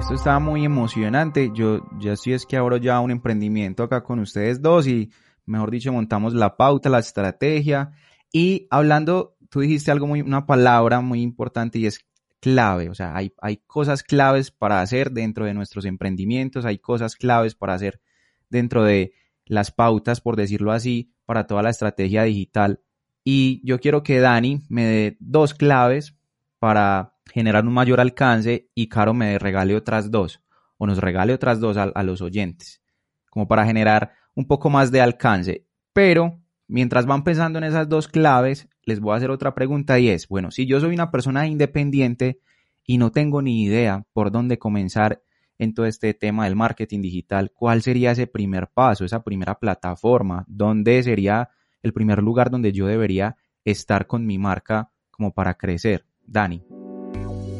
Esto 0.00 0.14
estaba 0.14 0.38
muy 0.40 0.64
emocionante. 0.64 1.50
Yo 1.54 1.86
ya 1.98 2.16
sí 2.16 2.32
es 2.32 2.46
que 2.46 2.56
abro 2.56 2.78
ya 2.78 2.98
un 3.00 3.10
emprendimiento 3.10 3.82
acá 3.82 4.02
con 4.02 4.18
ustedes 4.18 4.62
dos 4.62 4.86
y, 4.86 5.10
mejor 5.44 5.70
dicho, 5.70 5.92
montamos 5.92 6.32
la 6.32 6.56
pauta, 6.56 6.88
la 6.88 7.00
estrategia. 7.00 7.92
Y 8.32 8.66
hablando, 8.70 9.36
tú 9.50 9.60
dijiste 9.60 9.90
algo 9.90 10.06
muy, 10.06 10.22
una 10.22 10.46
palabra 10.46 11.02
muy 11.02 11.20
importante 11.20 11.78
y 11.78 11.84
es 11.84 12.06
clave. 12.40 12.88
O 12.88 12.94
sea, 12.94 13.14
hay, 13.14 13.34
hay 13.42 13.58
cosas 13.58 14.02
claves 14.02 14.50
para 14.50 14.80
hacer 14.80 15.12
dentro 15.12 15.44
de 15.44 15.52
nuestros 15.52 15.84
emprendimientos, 15.84 16.64
hay 16.64 16.78
cosas 16.78 17.14
claves 17.14 17.54
para 17.54 17.74
hacer 17.74 18.00
dentro 18.48 18.82
de 18.82 19.12
las 19.44 19.70
pautas, 19.70 20.22
por 20.22 20.34
decirlo 20.34 20.72
así, 20.72 21.12
para 21.26 21.46
toda 21.46 21.62
la 21.62 21.70
estrategia 21.70 22.22
digital. 22.22 22.80
Y 23.22 23.60
yo 23.64 23.78
quiero 23.78 24.02
que 24.02 24.18
Dani 24.18 24.62
me 24.70 24.86
dé 24.86 25.16
dos 25.20 25.52
claves 25.52 26.16
para 26.58 27.09
generar 27.30 27.66
un 27.66 27.72
mayor 27.72 28.00
alcance 28.00 28.68
y 28.74 28.88
Caro 28.88 29.14
me 29.14 29.38
regale 29.38 29.74
otras 29.74 30.10
dos 30.10 30.42
o 30.78 30.86
nos 30.86 30.98
regale 30.98 31.34
otras 31.34 31.60
dos 31.60 31.76
a, 31.76 32.02
los 32.02 32.22
oyentes, 32.22 32.80
como 33.28 33.46
para 33.46 33.66
generar 33.66 34.12
un 34.34 34.46
poco 34.46 34.70
más 34.70 34.90
de 34.90 35.02
alcance. 35.02 35.66
Pero 35.92 36.40
mientras 36.68 37.04
van 37.04 37.22
pensando 37.22 37.58
en 37.58 37.64
esas 37.64 37.86
dos 37.86 38.08
claves, 38.08 38.66
les 38.84 38.98
voy 38.98 39.12
a 39.12 39.16
hacer 39.16 39.30
otra 39.30 39.54
pregunta 39.54 39.98
y 39.98 40.08
es, 40.08 40.26
bueno, 40.26 40.50
si 40.50 40.64
yo 40.66 40.80
soy 40.80 40.94
una 40.94 41.10
persona 41.10 41.46
independiente 41.46 42.40
y 42.86 42.96
no 42.96 43.12
tengo 43.12 43.42
ni 43.42 43.62
idea 43.62 44.06
por 44.14 44.30
dónde 44.30 44.58
comenzar 44.58 45.22
en 45.58 45.74
todo 45.74 45.84
este 45.84 46.14
tema 46.14 46.46
del 46.46 46.56
marketing 46.56 47.02
digital, 47.02 47.52
¿cuál 47.52 47.82
sería 47.82 48.12
ese 48.12 48.26
primer 48.26 48.68
paso, 48.68 49.04
esa 49.04 49.22
primera 49.22 49.58
plataforma? 49.58 50.46
¿Dónde 50.48 51.02
sería 51.02 51.50
el 51.82 51.92
primer 51.92 52.22
lugar 52.22 52.50
donde 52.50 52.72
yo 52.72 52.86
debería 52.86 53.36
estar 53.66 54.06
con 54.06 54.24
mi 54.24 54.38
marca 54.38 54.90
como 55.10 55.34
para 55.34 55.58
crecer? 55.58 56.06
Dani. 56.24 56.79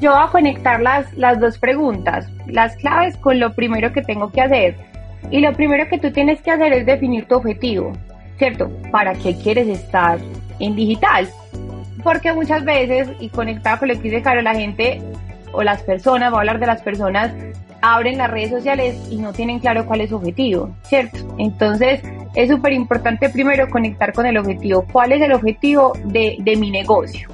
Yo 0.00 0.12
voy 0.12 0.22
a 0.22 0.28
conectar 0.28 0.80
las, 0.80 1.12
las 1.14 1.38
dos 1.40 1.58
preguntas, 1.58 2.26
las 2.46 2.74
claves 2.76 3.18
con 3.18 3.38
lo 3.38 3.52
primero 3.52 3.92
que 3.92 4.00
tengo 4.00 4.30
que 4.32 4.40
hacer. 4.40 4.76
Y 5.30 5.40
lo 5.40 5.52
primero 5.52 5.86
que 5.88 5.98
tú 5.98 6.10
tienes 6.10 6.40
que 6.40 6.50
hacer 6.50 6.72
es 6.72 6.86
definir 6.86 7.26
tu 7.26 7.34
objetivo, 7.34 7.92
¿cierto? 8.38 8.70
¿Para 8.90 9.12
qué 9.12 9.36
quieres 9.36 9.68
estar 9.68 10.18
en 10.58 10.74
digital? 10.74 11.28
Porque 12.02 12.32
muchas 12.32 12.64
veces, 12.64 13.10
y 13.20 13.28
conectada 13.28 13.78
con 13.78 13.88
lo 13.88 13.94
que 13.94 14.00
dice 14.00 14.22
Caro, 14.22 14.40
la 14.40 14.54
gente 14.54 15.02
o 15.52 15.62
las 15.62 15.82
personas, 15.82 16.30
voy 16.30 16.38
a 16.38 16.40
hablar 16.40 16.60
de 16.60 16.66
las 16.66 16.80
personas, 16.80 17.32
abren 17.82 18.16
las 18.16 18.30
redes 18.30 18.50
sociales 18.50 18.98
y 19.10 19.18
no 19.18 19.34
tienen 19.34 19.58
claro 19.58 19.84
cuál 19.84 20.00
es 20.00 20.08
su 20.08 20.16
objetivo, 20.16 20.74
¿cierto? 20.84 21.18
Entonces, 21.36 22.00
es 22.34 22.48
súper 22.48 22.72
importante 22.72 23.28
primero 23.28 23.68
conectar 23.68 24.14
con 24.14 24.24
el 24.24 24.38
objetivo. 24.38 24.86
¿Cuál 24.90 25.12
es 25.12 25.20
el 25.20 25.32
objetivo 25.32 25.92
de, 26.04 26.36
de 26.40 26.56
mi 26.56 26.70
negocio? 26.70 27.28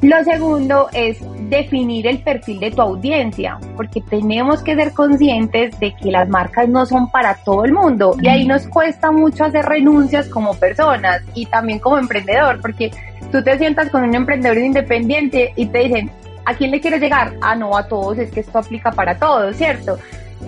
Lo 0.00 0.22
segundo 0.22 0.88
es 0.92 1.18
definir 1.48 2.06
el 2.06 2.18
perfil 2.18 2.60
de 2.60 2.70
tu 2.70 2.80
audiencia, 2.80 3.58
porque 3.76 4.00
tenemos 4.00 4.62
que 4.62 4.76
ser 4.76 4.92
conscientes 4.92 5.78
de 5.80 5.92
que 5.92 6.12
las 6.12 6.28
marcas 6.28 6.68
no 6.68 6.86
son 6.86 7.10
para 7.10 7.34
todo 7.34 7.64
el 7.64 7.72
mundo 7.72 8.14
y 8.22 8.28
ahí 8.28 8.46
nos 8.46 8.68
cuesta 8.68 9.10
mucho 9.10 9.44
hacer 9.44 9.64
renuncias 9.64 10.28
como 10.28 10.54
personas 10.54 11.22
y 11.34 11.46
también 11.46 11.80
como 11.80 11.98
emprendedor, 11.98 12.60
porque 12.60 12.92
tú 13.32 13.42
te 13.42 13.58
sientas 13.58 13.90
con 13.90 14.04
un 14.04 14.14
emprendedor 14.14 14.58
independiente 14.58 15.52
y 15.56 15.66
te 15.66 15.78
dicen, 15.78 16.12
¿a 16.44 16.54
quién 16.54 16.70
le 16.70 16.80
quieres 16.80 17.00
llegar? 17.00 17.32
Ah, 17.40 17.56
no, 17.56 17.76
a 17.76 17.88
todos, 17.88 18.18
es 18.18 18.30
que 18.30 18.40
esto 18.40 18.58
aplica 18.58 18.92
para 18.92 19.18
todos, 19.18 19.56
¿cierto? 19.56 19.98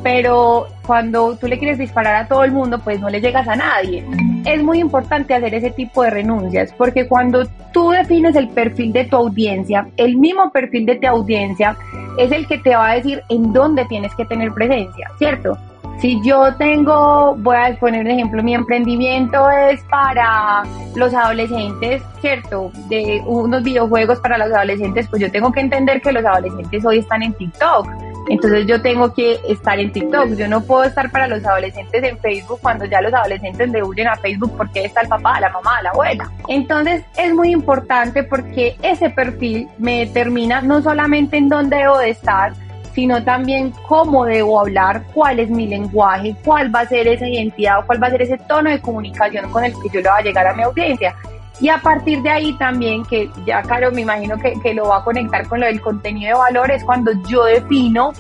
Pero 0.03 0.67
cuando 0.87 1.37
tú 1.37 1.47
le 1.47 1.59
quieres 1.59 1.79
disparar 1.79 2.17
a 2.17 2.29
todo 2.29 2.45
el 2.45 2.53
mundo, 2.53 2.79
pues 2.79 3.01
no 3.01 3.09
le 3.09 3.21
llegas 3.21 3.47
a 3.49 3.57
nadie. 3.57 4.05
Es 4.45 4.63
muy 4.63 4.79
importante 4.79 5.35
hacer 5.35 5.55
ese 5.55 5.71
tipo 5.71 6.03
de 6.03 6.11
renuncias, 6.11 6.73
porque 6.77 7.07
cuando 7.07 7.47
tú 7.73 7.91
defines 7.91 8.37
el 8.37 8.49
perfil 8.49 8.93
de 8.93 9.05
tu 9.05 9.17
audiencia, 9.17 9.87
el 9.97 10.17
mismo 10.17 10.51
perfil 10.51 10.87
de 10.87 10.97
tu 10.97 11.07
audiencia 11.07 11.77
es 12.19 12.33
el 12.33 12.47
que 12.47 12.59
te 12.59 12.75
va 12.75 12.91
a 12.91 12.95
decir 12.95 13.23
en 13.29 13.53
dónde 13.53 13.85
tienes 13.87 14.15
que 14.15 14.25
tener 14.25 14.53
presencia, 14.53 15.11
¿cierto? 15.19 15.57
Si 16.01 16.19
yo 16.25 16.55
tengo, 16.55 17.37
voy 17.37 17.57
a 17.57 17.77
poner 17.79 18.01
un 18.01 18.11
ejemplo, 18.11 18.43
mi 18.43 18.55
emprendimiento 18.55 19.51
es 19.51 19.83
para 19.85 20.63
los 20.95 21.13
adolescentes, 21.13 22.03
¿cierto? 22.23 22.73
De 22.89 23.23
unos 23.27 23.63
videojuegos 23.63 24.19
para 24.21 24.39
los 24.39 24.51
adolescentes, 24.51 25.07
pues 25.09 25.21
yo 25.21 25.31
tengo 25.31 25.53
que 25.53 25.61
entender 25.61 26.01
que 26.01 26.13
los 26.13 26.25
adolescentes 26.25 26.87
hoy 26.87 27.01
están 27.01 27.23
en 27.23 27.35
TikTok. 27.35 27.87
Entonces 28.31 28.65
yo 28.65 28.81
tengo 28.81 29.13
que 29.13 29.41
estar 29.49 29.79
en 29.81 29.91
TikTok. 29.91 30.37
Yo 30.37 30.47
no 30.47 30.63
puedo 30.63 30.85
estar 30.85 31.11
para 31.11 31.27
los 31.27 31.45
adolescentes 31.45 32.03
en 32.05 32.17
Facebook 32.21 32.61
cuando 32.63 32.85
ya 32.85 33.01
los 33.01 33.13
adolescentes 33.13 33.69
le 33.71 33.83
huyen 33.83 34.07
a 34.07 34.17
Facebook 34.17 34.57
porque 34.57 34.85
está 34.85 35.01
el 35.01 35.09
papá, 35.09 35.41
la 35.41 35.51
mamá, 35.51 35.83
la 35.83 35.91
abuela. 35.91 36.31
Entonces 36.47 37.03
es 37.19 37.35
muy 37.35 37.51
importante 37.51 38.23
porque 38.23 38.77
ese 38.83 39.11
perfil 39.11 39.69
me 39.79 40.07
determina 40.07 40.61
no 40.63 40.81
solamente 40.81 41.39
en 41.39 41.49
dónde 41.49 41.79
debo 41.79 41.99
de 41.99 42.11
estar, 42.11 42.53
sino 42.95 43.23
también 43.25 43.73
cómo 43.89 44.25
debo 44.25 44.61
hablar, 44.61 45.03
cuál 45.13 45.41
es 45.41 45.51
mi 45.51 45.67
lenguaje, 45.67 46.37
cuál 46.45 46.73
va 46.73 46.81
a 46.81 46.87
ser 46.87 47.09
esa 47.09 47.27
identidad 47.27 47.81
o 47.81 47.87
cuál 47.87 48.01
va 48.01 48.07
a 48.07 48.11
ser 48.11 48.23
ese 48.23 48.39
tono 48.39 48.71
de 48.71 48.81
comunicación 48.81 49.51
con 49.51 49.65
el 49.65 49.73
que 49.73 49.89
yo 49.93 50.01
le 50.03 50.09
voy 50.09 50.21
a 50.21 50.23
llegar 50.23 50.47
a 50.47 50.55
mi 50.55 50.63
audiencia. 50.63 51.17
Y 51.61 51.69
a 51.69 51.79
partir 51.79 52.23
de 52.23 52.31
ahí 52.31 52.53
también, 52.55 53.05
que 53.05 53.31
ya 53.45 53.63
Caro 53.63 53.93
me 53.93 54.01
imagino 54.01 54.39
que, 54.39 54.55
que 54.63 54.73
lo 54.73 54.89
va 54.89 54.99
a 54.99 55.05
conectar 55.05 55.47
con 55.47 55.61
lo 55.61 55.67
del 55.67 55.81
contenido 55.81 56.29
de 56.29 56.39
valor, 56.39 56.71
es 56.71 56.83
cuando 56.85 57.13
yo 57.29 57.45
defino 57.45 58.13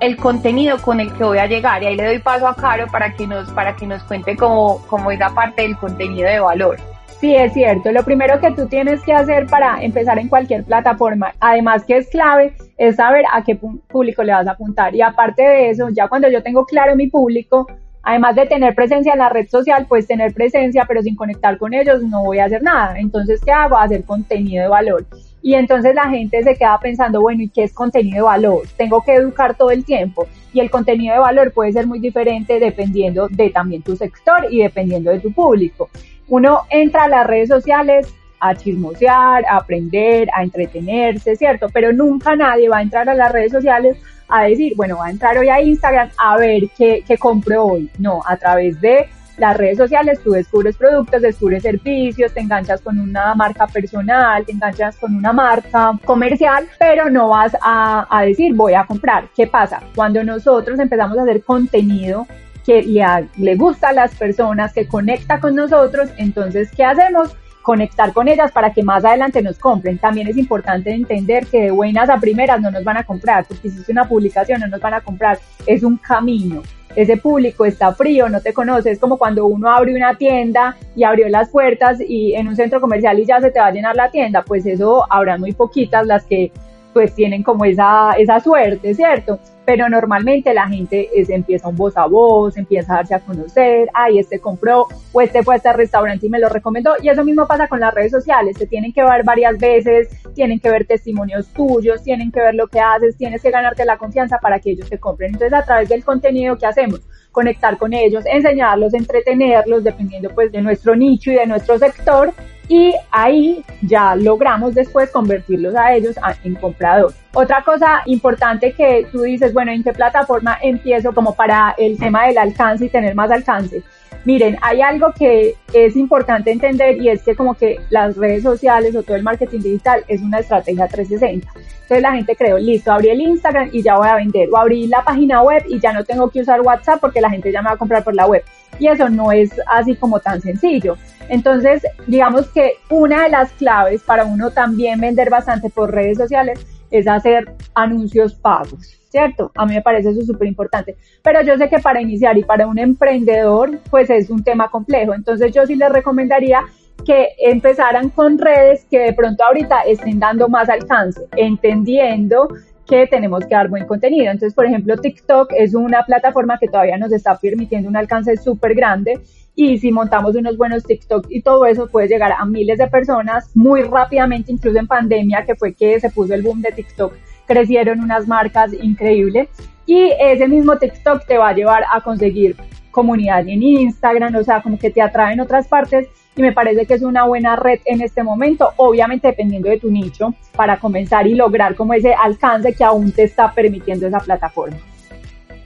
el 0.00 0.16
contenido 0.16 0.78
con 0.82 1.00
el 1.00 1.12
que 1.12 1.24
voy 1.24 1.38
a 1.38 1.46
llegar. 1.46 1.82
Y 1.82 1.86
ahí 1.86 1.96
le 1.96 2.04
doy 2.04 2.18
paso 2.18 2.46
a 2.46 2.54
Caro 2.54 2.86
para 2.90 3.12
que 3.12 3.26
nos, 3.26 3.50
para 3.52 3.76
que 3.76 3.86
nos 3.86 4.02
cuente 4.04 4.36
cómo, 4.36 4.84
cómo 4.88 5.10
esa 5.10 5.30
parte 5.30 5.62
del 5.62 5.76
contenido 5.76 6.28
de 6.28 6.40
valor. 6.40 6.76
Sí, 7.20 7.34
es 7.34 7.52
cierto. 7.52 7.90
Lo 7.90 8.02
primero 8.04 8.38
que 8.40 8.50
tú 8.50 8.66
tienes 8.66 9.02
que 9.02 9.12
hacer 9.12 9.46
para 9.46 9.82
empezar 9.82 10.18
en 10.18 10.28
cualquier 10.28 10.64
plataforma, 10.64 11.32
además 11.40 11.84
que 11.84 11.96
es 11.96 12.08
clave, 12.10 12.54
es 12.76 12.96
saber 12.96 13.24
a 13.32 13.42
qué 13.42 13.56
público 13.56 14.22
le 14.22 14.32
vas 14.32 14.46
a 14.46 14.52
apuntar. 14.52 14.94
Y 14.94 15.00
aparte 15.00 15.42
de 15.42 15.70
eso, 15.70 15.88
ya 15.90 16.08
cuando 16.08 16.28
yo 16.28 16.42
tengo 16.42 16.66
claro 16.66 16.96
mi 16.96 17.06
público, 17.06 17.66
además 18.04 18.36
de 18.36 18.46
tener 18.46 18.74
presencia 18.74 19.12
en 19.12 19.18
la 19.18 19.28
red 19.28 19.48
social, 19.48 19.86
pues 19.88 20.06
tener 20.06 20.32
presencia, 20.34 20.84
pero 20.86 21.02
sin 21.02 21.16
conectar 21.16 21.58
con 21.58 21.74
ellos 21.74 22.02
no 22.02 22.22
voy 22.22 22.38
a 22.38 22.44
hacer 22.44 22.62
nada. 22.62 22.98
Entonces, 22.98 23.40
¿qué 23.44 23.52
hago? 23.52 23.76
Hacer 23.76 24.04
contenido 24.04 24.62
de 24.62 24.68
valor. 24.68 25.06
Y 25.42 25.54
entonces 25.54 25.94
la 25.94 26.08
gente 26.08 26.42
se 26.42 26.54
queda 26.54 26.78
pensando, 26.80 27.20
bueno, 27.20 27.42
¿y 27.42 27.48
qué 27.48 27.64
es 27.64 27.74
contenido 27.74 28.16
de 28.16 28.22
valor? 28.22 28.62
Tengo 28.78 29.02
que 29.02 29.14
educar 29.14 29.54
todo 29.56 29.70
el 29.70 29.84
tiempo. 29.84 30.26
Y 30.52 30.60
el 30.60 30.70
contenido 30.70 31.14
de 31.14 31.20
valor 31.20 31.52
puede 31.52 31.72
ser 31.72 31.86
muy 31.86 31.98
diferente 31.98 32.58
dependiendo 32.60 33.28
de 33.28 33.50
también 33.50 33.82
tu 33.82 33.96
sector 33.96 34.46
y 34.50 34.62
dependiendo 34.62 35.10
de 35.10 35.20
tu 35.20 35.32
público. 35.32 35.90
Uno 36.28 36.60
entra 36.70 37.04
a 37.04 37.08
las 37.08 37.26
redes 37.26 37.48
sociales 37.48 38.14
a 38.40 38.54
chismosear, 38.54 39.44
a 39.46 39.56
aprender, 39.56 40.28
a 40.34 40.42
entretenerse, 40.42 41.36
¿cierto? 41.36 41.68
Pero 41.72 41.92
nunca 41.92 42.36
nadie 42.36 42.68
va 42.68 42.78
a 42.78 42.82
entrar 42.82 43.08
a 43.08 43.14
las 43.14 43.32
redes 43.32 43.52
sociales 43.52 43.96
a 44.28 44.44
decir, 44.44 44.74
bueno, 44.76 44.98
va 44.98 45.06
a 45.06 45.10
entrar 45.10 45.36
hoy 45.38 45.48
a 45.48 45.60
Instagram 45.60 46.10
a 46.18 46.36
ver 46.36 46.62
qué, 46.76 47.04
qué 47.06 47.18
compro 47.18 47.64
hoy. 47.64 47.90
No, 47.98 48.20
a 48.26 48.36
través 48.36 48.80
de 48.80 49.08
las 49.36 49.56
redes 49.56 49.78
sociales 49.78 50.20
tú 50.22 50.30
descubres 50.30 50.76
productos, 50.76 51.20
descubres 51.20 51.62
servicios, 51.62 52.32
te 52.32 52.40
enganchas 52.40 52.80
con 52.80 53.00
una 53.00 53.34
marca 53.34 53.66
personal, 53.66 54.44
te 54.44 54.52
enganchas 54.52 54.96
con 54.96 55.14
una 55.14 55.32
marca 55.32 55.98
comercial, 56.04 56.66
pero 56.78 57.10
no 57.10 57.28
vas 57.28 57.56
a, 57.60 58.06
a 58.08 58.22
decir 58.24 58.54
voy 58.54 58.74
a 58.74 58.84
comprar. 58.84 59.28
¿Qué 59.34 59.46
pasa? 59.46 59.82
Cuando 59.94 60.22
nosotros 60.22 60.78
empezamos 60.78 61.18
a 61.18 61.22
hacer 61.22 61.42
contenido 61.42 62.26
que 62.64 62.82
le, 62.82 63.04
le 63.36 63.56
gusta 63.56 63.88
a 63.88 63.92
las 63.92 64.14
personas, 64.14 64.72
que 64.72 64.86
conecta 64.86 65.38
con 65.40 65.54
nosotros, 65.54 66.08
entonces, 66.16 66.70
¿qué 66.74 66.84
hacemos? 66.84 67.36
Conectar 67.64 68.12
con 68.12 68.28
ellas 68.28 68.52
para 68.52 68.72
que 68.72 68.82
más 68.82 69.04
adelante 69.04 69.42
nos 69.42 69.58
compren. 69.58 69.98
También 69.98 70.28
es 70.28 70.36
importante 70.36 70.92
entender 70.92 71.46
que 71.46 71.62
de 71.62 71.70
buenas 71.70 72.10
a 72.10 72.18
primeras 72.18 72.60
no 72.60 72.70
nos 72.70 72.84
van 72.84 72.98
a 72.98 73.04
comprar, 73.04 73.46
porque 73.46 73.68
es 73.68 73.88
una 73.88 74.06
publicación 74.06 74.60
no 74.60 74.68
nos 74.68 74.80
van 74.80 74.94
a 74.94 75.00
comprar, 75.00 75.38
es 75.66 75.82
un 75.82 75.96
camino. 75.96 76.62
Ese 76.94 77.16
público 77.16 77.64
está 77.64 77.92
frío, 77.92 78.28
no 78.28 78.40
te 78.40 78.52
conoce, 78.52 78.90
es 78.90 79.00
como 79.00 79.16
cuando 79.16 79.46
uno 79.46 79.68
abre 79.68 79.96
una 79.96 80.14
tienda 80.14 80.76
y 80.94 81.04
abrió 81.04 81.28
las 81.28 81.48
puertas 81.48 81.98
y 82.06 82.34
en 82.34 82.46
un 82.46 82.54
centro 82.54 82.80
comercial 82.80 83.18
y 83.18 83.24
ya 83.24 83.40
se 83.40 83.50
te 83.50 83.58
va 83.58 83.66
a 83.66 83.72
llenar 83.72 83.96
la 83.96 84.10
tienda, 84.10 84.42
pues 84.42 84.66
eso 84.66 85.04
habrá 85.10 85.38
muy 85.38 85.52
poquitas 85.52 86.06
las 86.06 86.24
que 86.24 86.52
pues 86.92 87.14
tienen 87.14 87.42
como 87.42 87.64
esa, 87.64 88.12
esa 88.12 88.38
suerte, 88.40 88.94
¿cierto? 88.94 89.40
Pero 89.66 89.88
normalmente 89.88 90.52
la 90.52 90.68
gente 90.68 91.08
es, 91.14 91.30
empieza 91.30 91.68
un 91.68 91.76
voz 91.76 91.96
a 91.96 92.06
voz, 92.06 92.56
empieza 92.56 92.92
a 92.92 92.96
darse 92.96 93.14
a 93.14 93.20
conocer, 93.20 93.88
ay, 93.94 94.18
este 94.18 94.38
compró, 94.38 94.86
o 95.12 95.20
este 95.20 95.42
fue 95.42 95.54
a 95.54 95.56
este 95.56 95.72
restaurante 95.72 96.26
y 96.26 96.30
me 96.30 96.38
lo 96.38 96.48
recomendó, 96.48 96.94
y 97.02 97.08
eso 97.08 97.24
mismo 97.24 97.46
pasa 97.46 97.68
con 97.68 97.80
las 97.80 97.94
redes 97.94 98.12
sociales, 98.12 98.56
se 98.58 98.66
tienen 98.66 98.92
que 98.92 99.02
ver 99.02 99.24
varias 99.24 99.58
veces, 99.58 100.08
tienen 100.34 100.60
que 100.60 100.70
ver 100.70 100.86
testimonios 100.86 101.48
tuyos, 101.48 102.02
tienen 102.02 102.30
que 102.30 102.40
ver 102.40 102.54
lo 102.54 102.66
que 102.66 102.80
haces, 102.80 103.16
tienes 103.16 103.42
que 103.42 103.50
ganarte 103.50 103.84
la 103.84 103.96
confianza 103.96 104.38
para 104.38 104.58
que 104.58 104.72
ellos 104.72 104.88
te 104.88 104.98
compren. 104.98 105.32
Entonces, 105.32 105.54
a 105.54 105.64
través 105.64 105.88
del 105.88 106.04
contenido 106.04 106.58
que 106.58 106.66
hacemos, 106.66 107.00
conectar 107.34 107.76
con 107.76 107.92
ellos, 107.92 108.24
enseñarlos, 108.26 108.94
entretenerlos, 108.94 109.82
dependiendo 109.82 110.30
pues 110.30 110.52
de 110.52 110.62
nuestro 110.62 110.94
nicho 110.94 111.32
y 111.32 111.34
de 111.34 111.46
nuestro 111.46 111.78
sector, 111.78 112.32
y 112.68 112.94
ahí 113.10 113.62
ya 113.82 114.14
logramos 114.14 114.74
después 114.74 115.10
convertirlos 115.10 115.74
a 115.74 115.94
ellos 115.94 116.14
en 116.44 116.54
compradores. 116.54 117.16
Otra 117.34 117.62
cosa 117.62 118.02
importante 118.06 118.72
que 118.72 119.06
tú 119.12 119.22
dices, 119.22 119.52
bueno, 119.52 119.72
¿en 119.72 119.82
qué 119.82 119.92
plataforma 119.92 120.56
empiezo 120.62 121.12
como 121.12 121.34
para 121.34 121.74
el 121.76 121.98
tema 121.98 122.26
del 122.26 122.38
alcance 122.38 122.86
y 122.86 122.88
tener 122.88 123.14
más 123.14 123.30
alcance? 123.30 123.82
Miren, 124.24 124.56
hay 124.62 124.80
algo 124.80 125.12
que 125.12 125.54
es 125.74 125.96
importante 125.96 126.50
entender 126.50 126.96
y 126.96 127.10
es 127.10 127.22
que 127.22 127.36
como 127.36 127.54
que 127.54 127.80
las 127.90 128.16
redes 128.16 128.42
sociales 128.42 128.96
o 128.96 129.02
todo 129.02 129.16
el 129.16 129.22
marketing 129.22 129.60
digital 129.60 130.02
es 130.08 130.22
una 130.22 130.38
estrategia 130.38 130.88
360. 130.88 131.46
Entonces 131.82 132.02
la 132.02 132.12
gente 132.12 132.34
cree, 132.34 132.58
listo, 132.58 132.90
abrí 132.90 133.10
el 133.10 133.20
Instagram 133.20 133.68
y 133.70 133.82
ya 133.82 133.96
voy 133.96 134.08
a 134.08 134.16
vender, 134.16 134.48
o 134.50 134.56
abrí 134.56 134.86
la 134.86 135.04
página 135.04 135.42
web 135.42 135.62
y 135.68 135.78
ya 135.78 135.92
no 135.92 136.04
tengo 136.04 136.30
que 136.30 136.40
usar 136.40 136.62
WhatsApp 136.62 137.00
porque 137.00 137.20
la 137.20 137.28
gente 137.28 137.52
ya 137.52 137.60
me 137.60 137.68
va 137.68 137.74
a 137.74 137.76
comprar 137.76 138.02
por 138.02 138.14
la 138.14 138.26
web. 138.26 138.42
Y 138.78 138.88
eso 138.88 139.10
no 139.10 139.30
es 139.30 139.50
así 139.66 139.94
como 139.94 140.18
tan 140.18 140.40
sencillo. 140.40 140.96
Entonces, 141.28 141.86
digamos 142.06 142.48
que 142.48 142.78
una 142.88 143.24
de 143.24 143.28
las 143.28 143.52
claves 143.52 144.02
para 144.02 144.24
uno 144.24 144.50
también 144.50 145.00
vender 145.00 145.28
bastante 145.28 145.68
por 145.68 145.92
redes 145.92 146.16
sociales 146.16 146.66
es 146.98 147.08
hacer 147.08 147.52
anuncios 147.74 148.34
pagos, 148.34 149.00
¿cierto? 149.08 149.50
A 149.56 149.66
mí 149.66 149.74
me 149.74 149.82
parece 149.82 150.10
eso 150.10 150.22
súper 150.22 150.48
importante. 150.48 150.96
Pero 151.22 151.42
yo 151.42 151.56
sé 151.56 151.68
que 151.68 151.78
para 151.78 152.00
iniciar 152.00 152.38
y 152.38 152.44
para 152.44 152.66
un 152.66 152.78
emprendedor, 152.78 153.78
pues 153.90 154.10
es 154.10 154.30
un 154.30 154.44
tema 154.44 154.70
complejo. 154.70 155.14
Entonces 155.14 155.52
yo 155.52 155.66
sí 155.66 155.74
les 155.74 155.90
recomendaría 155.90 156.62
que 157.04 157.30
empezaran 157.38 158.10
con 158.10 158.38
redes 158.38 158.86
que 158.90 158.98
de 158.98 159.12
pronto 159.12 159.44
ahorita 159.44 159.80
estén 159.82 160.20
dando 160.20 160.48
más 160.48 160.68
alcance, 160.68 161.20
entendiendo 161.36 162.48
que 162.86 163.06
tenemos 163.06 163.44
que 163.46 163.54
dar 163.54 163.68
buen 163.68 163.86
contenido. 163.86 164.30
Entonces, 164.30 164.54
por 164.54 164.66
ejemplo, 164.66 164.96
TikTok 164.96 165.52
es 165.56 165.74
una 165.74 166.04
plataforma 166.04 166.58
que 166.58 166.68
todavía 166.68 166.96
nos 166.96 167.12
está 167.12 167.36
permitiendo 167.36 167.88
un 167.88 167.96
alcance 167.96 168.36
súper 168.36 168.74
grande 168.74 169.20
y 169.56 169.78
si 169.78 169.92
montamos 169.92 170.34
unos 170.34 170.56
buenos 170.56 170.84
TikTok 170.84 171.26
y 171.28 171.42
todo 171.42 171.66
eso 171.66 171.86
puede 171.86 172.08
llegar 172.08 172.32
a 172.32 172.44
miles 172.44 172.78
de 172.78 172.88
personas 172.88 173.50
muy 173.54 173.82
rápidamente, 173.82 174.52
incluso 174.52 174.78
en 174.78 174.86
pandemia, 174.86 175.44
que 175.44 175.54
fue 175.54 175.74
que 175.74 176.00
se 176.00 176.10
puso 176.10 176.34
el 176.34 176.42
boom 176.42 176.60
de 176.60 176.72
TikTok, 176.72 177.14
crecieron 177.46 178.00
unas 178.00 178.26
marcas 178.26 178.72
increíbles 178.72 179.48
y 179.86 180.10
ese 180.18 180.48
mismo 180.48 180.76
TikTok 180.76 181.26
te 181.26 181.38
va 181.38 181.50
a 181.50 181.54
llevar 181.54 181.84
a 181.92 182.00
conseguir 182.00 182.56
comunidad 182.90 183.46
en 183.48 183.62
Instagram, 183.62 184.34
o 184.36 184.44
sea, 184.44 184.62
como 184.62 184.78
que 184.78 184.90
te 184.90 185.02
atrae 185.02 185.34
en 185.34 185.40
otras 185.40 185.68
partes 185.68 186.08
y 186.36 186.42
me 186.42 186.52
parece 186.52 186.86
que 186.86 186.94
es 186.94 187.02
una 187.02 187.24
buena 187.24 187.54
red 187.54 187.80
en 187.84 188.00
este 188.00 188.22
momento, 188.22 188.70
obviamente 188.76 189.28
dependiendo 189.28 189.68
de 189.68 189.78
tu 189.78 189.90
nicho, 189.90 190.34
para 190.56 190.78
comenzar 190.78 191.26
y 191.26 191.34
lograr 191.34 191.74
como 191.76 191.94
ese 191.94 192.14
alcance 192.14 192.72
que 192.72 192.84
aún 192.84 193.12
te 193.12 193.24
está 193.24 193.52
permitiendo 193.52 194.06
esa 194.06 194.18
plataforma. 194.18 194.78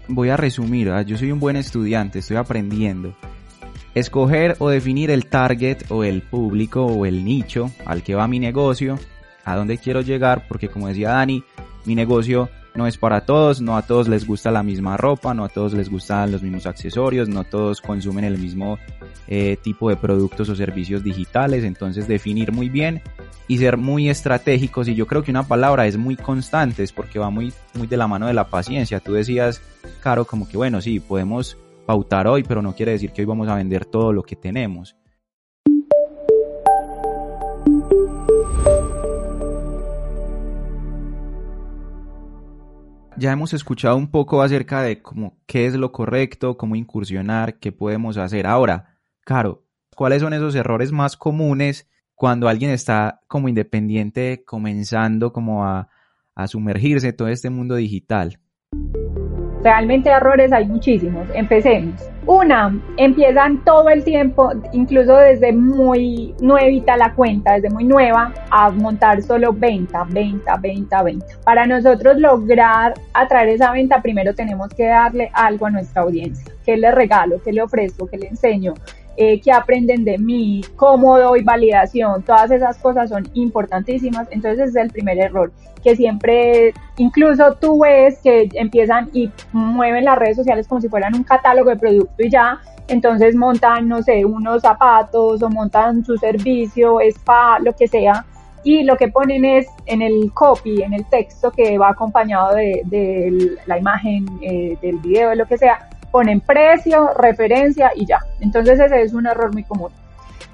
Voy 0.09 0.31
a 0.31 0.37
resumir, 0.37 0.91
yo 1.07 1.17
soy 1.17 1.31
un 1.33 1.41
buen 1.41 1.57
estudiante, 1.57 2.19
estoy 2.19 2.39
aprendiendo 2.39 3.15
escoger 3.99 4.57
o 4.59 4.69
definir 4.69 5.11
el 5.11 5.27
target 5.27 5.91
o 5.91 6.05
el 6.05 6.23
público 6.23 6.85
o 6.85 7.07
el 7.07 7.25
nicho 7.25 7.71
al 7.87 8.03
que 8.03 8.15
va 8.15 8.29
mi 8.29 8.39
negocio, 8.39 8.99
a 9.45 9.57
dónde 9.57 9.79
quiero 9.79 10.01
llegar, 10.01 10.47
porque 10.49 10.69
como 10.69 10.89
decía 10.89 11.11
Dani, 11.11 11.43
mi 11.85 11.95
negocio 11.95 12.51
no 12.75 12.87
es 12.87 12.97
para 12.97 13.23
todos, 13.23 13.61
no 13.61 13.77
a 13.77 13.83
todos 13.83 14.09
les 14.09 14.27
gusta 14.27 14.51
la 14.51 14.63
misma 14.63 14.97
ropa, 14.97 15.35
no 15.35 15.45
a 15.45 15.49
todos 15.49 15.75
les 15.75 15.91
gustan 15.91 16.31
los 16.31 16.43
mismos 16.43 16.67
accesorios, 16.67 17.29
no 17.29 17.45
todos 17.45 17.81
consumen 17.81 18.25
el 18.25 18.39
mismo 18.39 18.79
eh, 19.27 19.57
tipo 19.61 19.91
de 19.91 19.97
productos 19.97 20.49
o 20.49 20.55
servicios 20.55 21.03
digitales, 21.03 21.65
entonces 21.65 22.07
definir 22.07 22.53
muy 22.53 22.69
bien 22.69 23.03
y 23.49 23.59
ser 23.59 23.79
muy 23.79 24.09
estratégicos 24.09 24.87
y 24.87 24.95
yo 24.95 25.07
creo 25.07 25.25
que 25.25 25.31
una 25.31 25.43
palabra 25.43 25.87
es 25.87 25.97
muy 25.97 26.15
constante, 26.15 26.85
es 26.85 26.93
porque 26.93 27.19
va 27.19 27.31
muy, 27.31 27.53
muy 27.75 27.89
de 27.89 27.97
la 27.97 28.07
mano 28.07 28.27
de 28.29 28.35
la 28.35 28.49
paciencia. 28.49 29.01
Tú 29.01 29.15
decías, 29.15 29.61
Caro, 30.01 30.25
como 30.25 30.49
que 30.49 30.57
bueno, 30.57 30.81
sí, 30.81 31.01
podemos 31.01 31.57
pautar 31.89 32.27
hoy, 32.27 32.43
pero 32.43 32.61
no 32.61 32.75
quiere 32.75 32.93
decir 32.93 33.13
que 33.13 33.23
hoy 33.23 33.27
vamos 33.27 33.49
a 33.49 33.55
vender 33.55 33.87
todo 33.87 34.13
lo 34.13 34.23
que 34.23 34.37
tenemos. 34.37 34.95
ya 43.17 43.33
hemos 43.33 43.53
escuchado 43.53 43.97
un 43.97 44.13
poco 44.13 44.43
acerca 44.43 44.83
de 44.83 45.03
cómo, 45.03 45.41
qué 45.47 45.67
es 45.67 45.75
lo 45.75 45.91
correcto, 45.91 46.57
cómo 46.57 46.77
incursionar, 46.77 47.59
qué 47.59 47.73
podemos 47.73 48.17
hacer. 48.17 48.47
Ahora, 48.47 48.99
Caro, 49.25 49.65
¿cuáles 49.97 50.23
son 50.23 50.35
esos 50.35 50.55
errores 50.55 50.93
más 50.93 51.17
comunes 51.17 51.89
cuando 52.15 52.49
alguien 52.49 52.71
está 52.71 53.23
como 53.27 53.49
independiente 53.49 54.45
comenzando 54.45 55.33
como 55.33 55.65
a, 55.65 55.89
a 56.37 56.47
sumergirse 56.47 57.09
en 57.09 57.17
todo 57.17 57.29
este 57.29 57.51
mundo 57.51 57.75
digital? 57.75 58.39
Realmente 59.63 60.09
errores 60.11 60.53
hay 60.53 60.67
muchísimos. 60.67 61.27
Empecemos. 61.35 61.95
Una, 62.27 62.79
empiezan 62.99 63.65
todo 63.65 63.89
el 63.89 64.05
tiempo, 64.05 64.53
incluso 64.73 65.17
desde 65.17 65.53
muy 65.53 66.35
nuevita 66.41 66.97
la 66.97 67.15
cuenta, 67.15 67.55
desde 67.55 67.71
muy 67.71 67.85
nueva, 67.85 68.33
a 68.51 68.71
montar 68.71 69.23
solo 69.23 69.53
venta, 69.53 70.05
venta, 70.09 70.57
venta, 70.57 71.03
venta. 71.03 71.27
Para 71.43 71.67
nosotros 71.67 72.19
lograr 72.19 72.95
atraer 73.15 73.49
esa 73.49 73.73
venta, 73.73 74.03
primero 74.03 74.35
tenemos 74.35 74.69
que 74.69 74.87
darle 74.87 75.31
algo 75.33 75.67
a 75.67 75.71
nuestra 75.71 76.03
audiencia. 76.03 76.53
¿Qué 76.65 76.77
le 76.77 76.93
regalo? 76.93 77.41
¿Qué 77.43 77.53
le 77.53 77.63
ofrezco? 77.63 78.07
¿Qué 78.07 78.19
le 78.19 78.29
enseño? 78.29 78.75
Eh, 79.21 79.41
que 79.41 79.51
aprenden 79.51 80.05
de 80.05 80.17
mí, 80.17 80.61
cómo 80.77 81.19
doy 81.19 81.43
validación, 81.43 82.23
todas 82.23 82.53
esas 82.53 82.79
cosas 82.79 83.09
son 83.09 83.29
importantísimas. 83.35 84.29
Entonces 84.31 84.69
ese 84.69 84.79
es 84.79 84.85
el 84.85 84.93
primer 84.93 85.19
error, 85.19 85.51
que 85.83 85.97
siempre, 85.97 86.73
incluso 86.99 87.55
tú 87.55 87.81
ves 87.81 88.21
que 88.23 88.49
empiezan 88.53 89.11
y 89.13 89.29
mueven 89.51 90.05
las 90.05 90.21
redes 90.21 90.37
sociales 90.37 90.69
como 90.69 90.81
si 90.81 90.89
fueran 90.89 91.17
un 91.17 91.25
catálogo 91.25 91.71
de 91.71 91.77
producto 91.77 92.23
y 92.23 92.31
ya, 92.31 92.61
entonces 92.87 93.35
montan, 93.35 93.89
no 93.89 94.05
sé, 94.05 94.25
unos 94.25 94.63
zapatos 94.63 95.43
o 95.43 95.51
montan 95.51 96.05
su 96.05 96.17
servicio, 96.17 97.01
spa, 97.01 97.59
lo 97.59 97.75
que 97.75 97.89
sea, 97.89 98.25
y 98.63 98.85
lo 98.85 98.97
que 98.97 99.09
ponen 99.09 99.45
es 99.45 99.67
en 99.87 100.01
el 100.01 100.33
copy, 100.33 100.83
en 100.83 100.93
el 100.93 101.05
texto 101.07 101.51
que 101.51 101.77
va 101.77 101.89
acompañado 101.89 102.55
de, 102.55 103.57
la 103.67 103.79
imagen, 103.79 104.27
eh, 104.43 104.79
del 104.81 104.99
video, 104.99 105.31
de 105.31 105.37
lo 105.37 105.47
que 105.47 105.59
sea, 105.59 105.88
ponen 106.11 106.41
precio, 106.41 107.11
referencia 107.15 107.93
y 107.95 108.07
ya. 108.07 108.21
Entonces 108.41 108.81
ese 108.81 109.03
es 109.03 109.15
un 109.15 109.27
error 109.27 109.53
muy 109.53 109.65
común. 109.65 109.91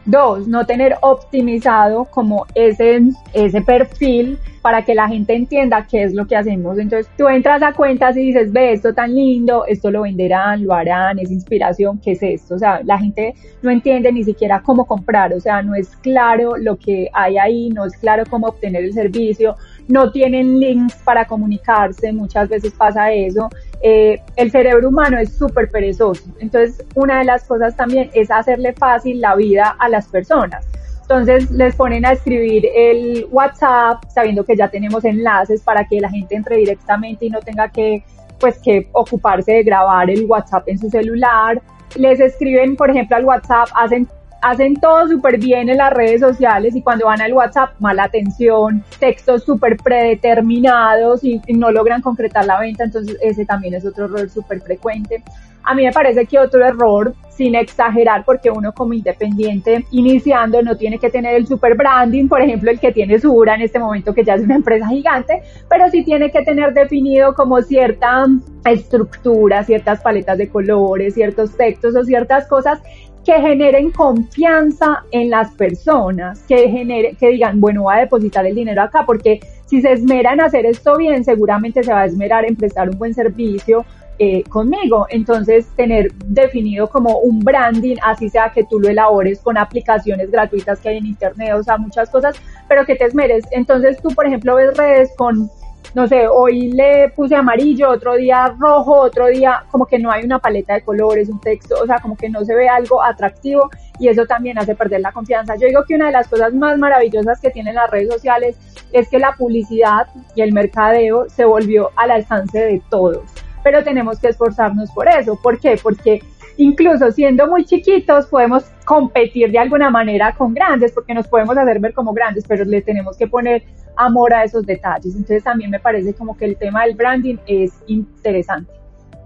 Dos, 0.07 0.47
no 0.47 0.67
tener 0.67 0.97
optimizado 1.01 2.05
como 2.05 2.47
ese, 2.55 3.01
ese 3.33 3.63
perfil 3.63 4.39
para 4.65 4.83
que 4.83 4.95
la 4.95 5.09
gente 5.09 5.35
entienda 5.35 5.87
qué 5.91 6.05
es 6.05 6.15
lo 6.15 6.27
que 6.27 6.37
hacemos. 6.37 6.79
Entonces 6.79 7.11
tú 7.19 7.29
entras 7.29 7.63
a 7.63 7.73
cuentas 7.73 8.17
y 8.17 8.21
dices, 8.21 8.53
ve 8.53 8.73
esto 8.73 8.93
tan 8.95 9.15
lindo, 9.15 9.65
esto 9.67 9.91
lo 9.91 10.03
venderán, 10.03 10.65
lo 10.65 10.73
harán, 10.73 11.19
es 11.19 11.31
inspiración, 11.31 11.99
¿qué 12.03 12.13
es 12.13 12.23
esto? 12.23 12.55
O 12.55 12.59
sea, 12.59 12.81
la 12.83 12.99
gente 12.99 13.35
no 13.61 13.71
entiende 13.71 14.11
ni 14.11 14.25
siquiera 14.25 14.63
cómo 14.63 14.87
comprar, 14.87 15.35
o 15.35 15.41
sea, 15.41 15.61
no 15.61 15.75
es 15.75 15.97
claro 15.97 16.57
lo 16.57 16.77
que 16.77 17.11
hay 17.13 17.37
ahí, 17.37 17.69
no 17.69 17.85
es 17.85 17.97
claro 17.97 18.25
cómo 18.29 18.47
obtener 18.47 18.85
el 18.85 18.95
servicio, 18.95 19.57
no 19.89 20.11
tienen 20.11 20.59
links 20.59 20.95
para 21.05 21.27
comunicarse, 21.27 22.13
muchas 22.13 22.49
veces 22.49 22.73
pasa 22.73 23.13
eso. 23.13 23.49
Eh, 23.83 24.21
el 24.37 24.51
cerebro 24.51 24.89
humano 24.89 25.19
es 25.19 25.37
súper 25.37 25.71
perezoso. 25.71 26.25
Entonces, 26.39 26.85
una 26.95 27.19
de 27.19 27.25
las 27.25 27.45
cosas 27.45 27.77
también 27.77 28.11
es 28.15 28.31
hacerle 28.31 28.73
fácil 28.73 29.21
la 29.21 29.35
vida 29.37 29.77
a 29.79 29.89
las 29.89 30.09
personas. 30.09 30.67
Entonces 31.03 31.51
les 31.51 31.77
ponen 31.77 32.07
a 32.07 32.13
escribir 32.13 32.67
el 32.75 33.27
WhatsApp 33.31 34.03
sabiendo 34.09 34.43
que 34.43 34.57
ya 34.57 34.69
tenemos 34.69 35.05
enlaces 35.05 35.61
para 35.61 35.87
que 35.87 36.01
la 36.01 36.09
gente 36.09 36.35
entre 36.35 36.57
directamente 36.57 37.27
y 37.27 37.31
no 37.31 37.41
tenga 37.41 37.69
que 37.69 38.03
pues 38.41 38.59
que 38.59 38.89
ocuparse 38.93 39.53
de 39.53 39.63
grabar 39.63 40.09
el 40.09 40.25
WhatsApp 40.25 40.67
en 40.67 40.79
su 40.79 40.89
celular. 40.89 41.61
Les 41.97 42.21
escriben, 42.21 42.75
por 42.75 42.91
ejemplo, 42.91 43.17
al 43.17 43.25
WhatsApp, 43.27 43.69
hacen 43.75 44.09
hacen 44.45 44.75
todo 44.75 45.09
súper 45.09 45.39
bien 45.39 45.71
en 45.71 45.79
las 45.79 45.91
redes 45.91 46.21
sociales 46.21 46.77
y 46.77 46.83
cuando 46.83 47.07
van 47.07 47.23
al 47.23 47.33
WhatsApp, 47.33 47.71
mala 47.81 48.05
atención, 48.05 48.85
textos 49.01 49.43
súper 49.43 49.79
predeterminados 49.79 51.25
y, 51.25 51.41
no 51.49 51.71
logran 51.71 52.03
concretar 52.03 52.45
la 52.45 52.61
venta, 52.61 52.85
entonces 52.85 53.17
ese 53.23 53.47
también 53.47 53.73
es 53.73 53.87
otro 53.87 54.05
error 54.05 54.29
súper 54.29 54.61
frecuente. 54.61 55.23
A 55.63 55.75
mí 55.75 55.83
me 55.83 55.93
parece 55.93 56.27
que 56.27 56.39
otro 56.39 56.63
error, 56.63 57.15
sin 57.31 57.55
exagerar, 57.55 58.23
porque 58.27 58.51
uno 58.51 58.73
como 58.75 58.93
independiente 58.93 59.87
iniciando 59.91 60.61
no 60.61 60.77
tiene 60.77 60.99
que 60.99 61.09
tener 61.09 61.37
el 61.37 61.47
super 61.47 61.75
branding, 61.75 62.29
por 62.29 62.43
ejemplo, 62.43 62.71
el 62.71 62.79
que 62.79 62.93
tiene 62.93 63.19
Sura 63.19 63.55
en 63.55 63.63
este 63.63 63.79
momento, 63.79 64.13
que 64.13 64.25
ya 64.25 64.35
es 64.35 64.43
una 64.43 64.57
empresa 64.57 64.87
gigante, 64.89 65.43
pero 65.71 65.89
sí 65.89 66.05
tiene 66.05 66.31
que 66.31 66.43
tener 66.43 66.75
definido 66.75 67.35
como 67.35 67.63
cierta 67.63 68.27
estructura, 68.67 69.65
ciertas 69.65 70.03
paletas 70.03 70.37
de 70.37 70.51
colores, 70.51 71.15
ciertos 71.15 71.57
textos 71.57 71.97
o 71.97 72.05
ciertas 72.05 72.47
cosas 72.47 72.83
que 73.25 73.33
generen 73.41 73.91
confianza 73.91 75.05
en 75.11 75.31
las 75.31 75.51
personas, 75.53 76.43
que 76.47 76.69
genere, 76.69 77.17
que 77.19 77.29
digan, 77.29 77.61
bueno, 77.61 77.83
voy 77.83 77.97
a 77.97 78.01
depositar 78.01 78.47
el 78.47 78.55
dinero 78.55 78.83
acá, 78.83 79.05
porque 79.07 79.41
si 79.67 79.81
se 79.81 79.93
esmera 79.93 80.33
en 80.35 80.43
hacer 80.43 80.67
esto 80.67 80.97
bien, 80.97 81.25
seguramente 81.25 81.83
se 81.83 81.93
va 81.93 82.03
a 82.03 82.05
esmerar 82.05 82.45
en 82.45 82.57
prestar 82.57 82.91
un 82.91 82.99
buen 82.99 83.15
servicio 83.15 83.85
eh, 84.19 84.45
conmigo. 84.45 85.07
Entonces, 85.11 85.67
tener 85.75 86.13
definido 86.27 86.89
como 86.89 87.19
un 87.19 87.41
branding, 87.41 87.97
así 88.03 88.29
sea 88.29 88.53
que 88.55 88.65
tú 88.65 88.79
lo 88.79 88.89
elabores 88.89 89.41
con 89.41 89.59
aplicaciones 89.59 90.31
gratuitas 90.31 90.79
que 90.79 90.91
hay 90.91 90.99
en 90.99 91.07
internet, 91.07 91.55
o 91.55 91.63
sea, 91.63 91.79
muchas 91.79 92.11
cosas, 92.11 92.37
pero 92.69 92.85
que 92.85 92.95
te 92.95 93.07
esmeres. 93.07 93.45
Entonces, 93.51 94.01
tú, 94.01 94.11
por 94.11 94.27
ejemplo, 94.27 94.55
ves 94.55 94.77
redes 94.77 95.11
con 95.17 95.51
no 95.93 96.09
sé, 96.09 96.27
hoy 96.27 96.73
le 96.73 97.11
puse 97.11 97.37
amarillo, 97.37 97.91
otro 97.91 98.17
día 98.17 98.55
rojo, 98.59 98.99
otro 99.01 99.27
día 99.27 99.65
como 99.71 99.87
que 99.87 99.99
no 99.99 100.11
hay 100.11 100.25
una 100.25 100.39
paleta 100.39 100.75
de 100.75 100.83
colores, 100.83 101.29
un 101.29 101.41
texto, 101.41 101.77
o 101.81 101.87
sea, 101.87 101.99
como 102.01 102.17
que 102.17 102.29
no 102.29 102.45
se 102.45 102.55
ve 102.55 102.69
algo 102.69 103.03
atractivo 103.03 103.71
y 103.99 104.09
eso 104.09 104.27
también 104.27 104.59
hace 104.59 104.75
perder 104.75 105.01
la 105.01 105.13
confianza. 105.13 105.55
Yo 105.57 105.67
digo 105.69 105.85
que 105.87 105.95
una 105.95 106.07
de 106.07 106.13
las 106.13 106.29
cosas 106.29 106.53
más 106.55 106.79
maravillosas 106.79 107.41
que 107.41 107.51
tienen 107.51 107.75
las 107.75 107.91
redes 107.91 108.09
sociales 108.13 108.57
es 108.93 109.09
que 109.09 109.19
la 109.19 109.33
publicidad 109.37 110.09
y 110.35 110.43
el 110.43 110.53
mercadeo 110.53 111.29
se 111.29 111.45
volvió 111.45 111.91
al 111.97 112.11
alcance 112.11 112.59
de 112.59 112.83
todos, 112.89 113.23
pero 113.63 113.85
tenemos 113.85 114.19
que 114.19 114.29
esforzarnos 114.29 114.91
por 114.91 115.09
eso. 115.09 115.39
¿Por 115.41 115.61
qué? 115.61 115.79
Porque 115.81 116.23
incluso 116.57 117.11
siendo 117.11 117.47
muy 117.49 117.65
chiquitos 117.65 118.27
podemos 118.27 118.65
competir 118.85 119.51
de 119.51 119.59
alguna 119.59 119.91
manera 119.91 120.35
con 120.37 120.55
grandes 120.55 120.93
porque 120.93 121.15
nos 121.15 121.27
podemos 121.27 121.57
hacer 121.57 121.81
ver 121.81 121.95
como 121.95 122.13
grandes, 122.13 122.45
pero 122.47 122.65
le 122.65 122.83
tenemos 122.83 123.17
que 123.17 123.27
poner 123.27 123.65
amor 123.97 124.35
a 124.35 124.45
esos 124.45 124.65
detalles. 124.65 125.15
Entonces 125.15 125.45
también 125.45 125.71
me 125.71 125.81
parece 125.81 126.15
como 126.15 126.37
que 126.37 126.45
el 126.45 126.57
tema 126.57 126.85
del 126.85 126.95
branding 126.95 127.37
es 127.47 127.73
interesante. 127.87 128.73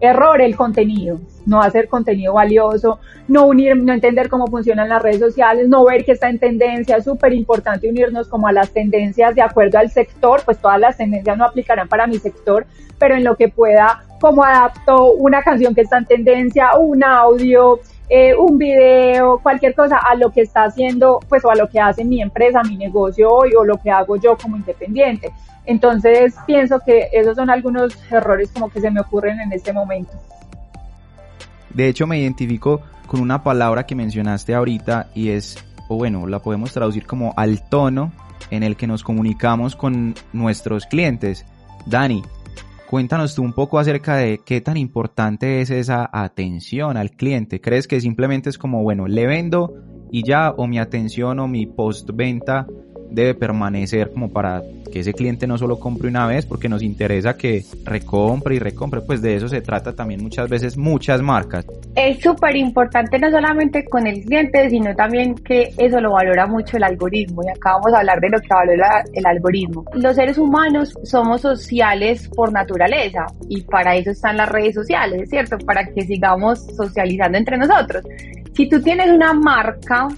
Error 0.01 0.41
el 0.41 0.57
contenido, 0.57 1.19
no 1.47 1.61
hacer 1.61 1.89
contenido 1.89 2.35
valioso, 2.35 3.01
no 3.27 3.47
unir, 3.47 3.77
no 3.77 3.93
entender 3.93 4.29
cómo 4.29 4.47
funcionan 4.47 4.89
las 4.89 5.03
redes 5.03 5.19
sociales, 5.19 5.69
no 5.69 5.85
ver 5.85 6.05
que 6.05 6.13
está 6.13 6.29
en 6.29 6.39
tendencia, 6.39 6.97
es 6.97 7.05
súper 7.05 7.33
importante 7.33 7.89
unirnos 7.89 8.29
como 8.29 8.49
a 8.49 8.53
las 8.53 8.71
tendencias 8.71 9.35
de 9.35 9.43
acuerdo 9.43 9.79
al 9.79 9.91
sector, 9.91 10.43
pues 10.45 10.59
todas 10.59 10.79
las 10.79 10.97
tendencias 10.97 11.37
no 11.37 11.45
aplicarán 11.45 11.89
para 11.89 12.07
mi 12.07 12.19
sector, 12.19 12.67
pero 12.99 13.15
en 13.15 13.25
lo 13.25 13.37
que 13.37 13.49
pueda, 13.49 14.05
como 14.21 14.45
adapto 14.45 15.13
una 15.13 15.43
canción 15.43 15.75
que 15.75 15.83
está 15.83 15.99
en 15.99 16.07
tendencia, 16.07 16.77
un 16.79 17.03
audio, 17.03 17.81
eh, 18.11 18.35
un 18.35 18.57
video, 18.57 19.39
cualquier 19.43 19.75
cosa 19.75 19.99
a 19.99 20.15
lo 20.15 20.31
que 20.31 20.41
está 20.41 20.65
haciendo, 20.65 21.21
pues 21.29 21.45
o 21.45 21.51
a 21.51 21.55
lo 21.55 21.69
que 21.69 21.79
hace 21.79 22.05
mi 22.05 22.23
empresa, 22.23 22.63
mi 22.63 22.77
negocio 22.77 23.31
hoy 23.31 23.51
o 23.55 23.65
lo 23.65 23.77
que 23.77 23.91
hago 23.91 24.17
yo 24.17 24.37
como 24.37 24.57
independiente. 24.57 25.31
Entonces 25.69 26.35
pienso 26.47 26.81
que 26.81 27.11
esos 27.13 27.37
son 27.37 27.51
algunos 27.51 27.95
errores 28.11 28.51
como 28.53 28.71
que 28.71 28.81
se 28.81 28.91
me 28.91 29.01
ocurren 29.01 29.39
en 29.39 29.53
este 29.53 29.71
momento. 29.73 30.13
De 31.69 31.89
hecho 31.89 32.07
me 32.07 32.19
identifico 32.19 32.81
con 33.07 33.21
una 33.21 33.45
palabra 33.45 33.85
que 33.85 33.95
mencionaste 33.95 34.55
ahorita 34.55 35.11
y 35.15 35.29
es, 35.29 35.63
o 35.89 35.97
bueno, 35.97 36.27
la 36.27 36.39
podemos 36.39 36.73
traducir 36.73 37.07
como 37.07 37.35
al 37.37 37.69
tono 37.69 38.13
en 38.51 38.63
el 38.63 38.77
que 38.77 38.87
nos 38.87 39.05
comunicamos 39.05 39.77
con 39.77 40.15
nuestros 40.33 40.87
clientes. 40.87 41.45
Dani, 41.87 42.23
Cuéntanos 42.89 43.35
tú 43.35 43.43
un 43.43 43.53
poco 43.53 43.79
acerca 43.79 44.17
de 44.17 44.41
qué 44.47 44.63
tan 44.63 44.79
importante 44.79 45.61
es 45.61 45.69
esa 45.69 46.09
atención 46.11 46.97
al 46.97 47.11
cliente. 47.11 47.61
¿Crees 47.61 47.87
que 47.87 48.01
simplemente 48.01 48.49
es 48.49 48.57
como, 48.57 48.83
bueno, 48.83 49.07
le 49.07 49.27
vendo 49.27 49.75
y 50.11 50.27
ya, 50.27 50.55
o 50.57 50.67
mi 50.67 50.79
atención 50.79 51.39
o 51.39 51.47
mi 51.49 51.67
postventa 51.67 52.67
debe 53.11 53.35
permanecer 53.35 54.11
como 54.11 54.31
para 54.31 54.63
que 54.93 55.01
ese 55.01 55.13
cliente 55.13 55.47
no 55.47 55.59
solo 55.59 55.79
compre 55.79 56.09
una 56.09 56.27
vez 56.27 56.47
porque 56.47 56.69
nos 56.69 56.83
interesa 56.83 57.37
que 57.37 57.65
recompre 57.85 58.57
y 58.57 58.59
recompre, 58.59 59.01
pues 59.03 59.23
de 59.23 59.37
eso 59.37 59.49
se 59.49 59.61
trata 59.61 59.95
también 59.95 60.23
muchas 60.23 60.49
veces 60.49 60.77
muchas 60.77 61.21
marcas. 61.21 61.67
Es 61.95 62.21
súper 62.21 62.57
importante 62.57 63.19
no 63.19 63.31
solamente 63.31 63.85
con 63.85 64.07
el 64.07 64.25
cliente, 64.25 64.71
sino 64.71 64.95
también 64.95 65.35
que 65.35 65.73
eso 65.77 66.01
lo 66.01 66.13
valora 66.13 66.47
mucho 66.47 66.77
el 66.77 66.85
algoritmo 66.85 67.43
y 67.45 67.51
acá 67.51 67.73
vamos 67.73 67.93
a 67.95 67.99
hablar 67.99 68.21
de 68.21 68.31
lo 68.31 68.39
que 68.41 68.49
valora 68.51 69.05
el 69.13 69.27
algoritmo. 69.27 69.85
Los 69.95 70.17
seres 70.17 70.39
humanos 70.39 70.95
somos 71.03 71.43
sociales 71.43 72.29
por 72.35 72.53
naturaleza 72.53 73.27
y 73.49 73.63
para 73.63 73.97
eso 73.97 74.11
están 74.11 74.37
las 74.37 74.49
redes 74.49 74.75
sociales, 74.75 75.29
¿cierto? 75.29 75.59
Para 75.59 75.85
que 75.87 76.03
sigamos 76.03 76.65
socializando 76.77 77.39
entre 77.39 77.59
nosotros. 77.59 78.05
Si 78.55 78.69
tú 78.69 78.81
tienes 78.81 79.11
una 79.11 79.33
marca 79.33 80.09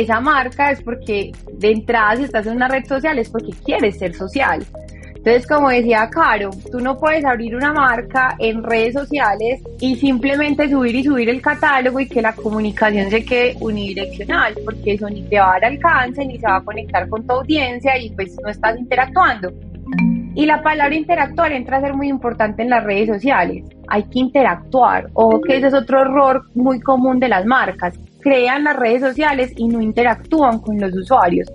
esa 0.00 0.20
marca 0.20 0.70
es 0.72 0.82
porque 0.82 1.32
de 1.52 1.70
entrada 1.70 2.16
si 2.16 2.24
estás 2.24 2.46
en 2.46 2.56
una 2.56 2.68
red 2.68 2.84
social 2.84 3.18
es 3.18 3.30
porque 3.30 3.52
quieres 3.64 3.98
ser 3.98 4.14
social. 4.14 4.64
Entonces, 5.14 5.46
como 5.46 5.70
decía 5.70 6.10
Caro, 6.10 6.50
tú 6.70 6.80
no 6.80 6.98
puedes 6.98 7.24
abrir 7.24 7.56
una 7.56 7.72
marca 7.72 8.36
en 8.38 8.62
redes 8.62 8.92
sociales 8.92 9.62
y 9.80 9.96
simplemente 9.96 10.68
subir 10.68 10.96
y 10.96 11.04
subir 11.04 11.30
el 11.30 11.40
catálogo 11.40 11.98
y 12.00 12.08
que 12.08 12.20
la 12.20 12.34
comunicación 12.34 13.08
se 13.08 13.24
quede 13.24 13.56
unidireccional, 13.60 14.54
porque 14.64 14.94
eso 14.94 15.08
ni 15.08 15.22
te 15.22 15.38
va 15.38 15.50
a 15.50 15.60
dar 15.60 15.64
alcance 15.66 16.26
ni 16.26 16.38
se 16.38 16.46
va 16.46 16.56
a 16.56 16.64
conectar 16.64 17.08
con 17.08 17.26
tu 17.26 17.32
audiencia 17.32 17.96
y 17.96 18.10
pues 18.10 18.36
no 18.42 18.50
estás 18.50 18.78
interactuando. 18.78 19.50
Y 20.34 20.46
la 20.46 20.60
palabra 20.62 20.94
interactuar 20.94 21.52
entra 21.52 21.76
a 21.76 21.80
ser 21.80 21.94
muy 21.94 22.08
importante 22.08 22.62
en 22.62 22.70
las 22.70 22.82
redes 22.82 23.08
sociales. 23.08 23.64
Hay 23.86 24.02
que 24.02 24.18
interactuar. 24.18 25.08
O 25.14 25.40
que 25.40 25.56
ese 25.56 25.68
es 25.68 25.74
otro 25.74 26.00
error 26.00 26.46
muy 26.54 26.80
común 26.80 27.20
de 27.20 27.28
las 27.28 27.46
marcas. 27.46 27.96
Crean 28.24 28.64
las 28.64 28.76
redes 28.76 29.02
sociales 29.02 29.52
y 29.56 29.68
no 29.68 29.80
interactúan 29.80 30.58
con 30.58 30.80
los 30.80 30.92
usuarios 30.96 31.48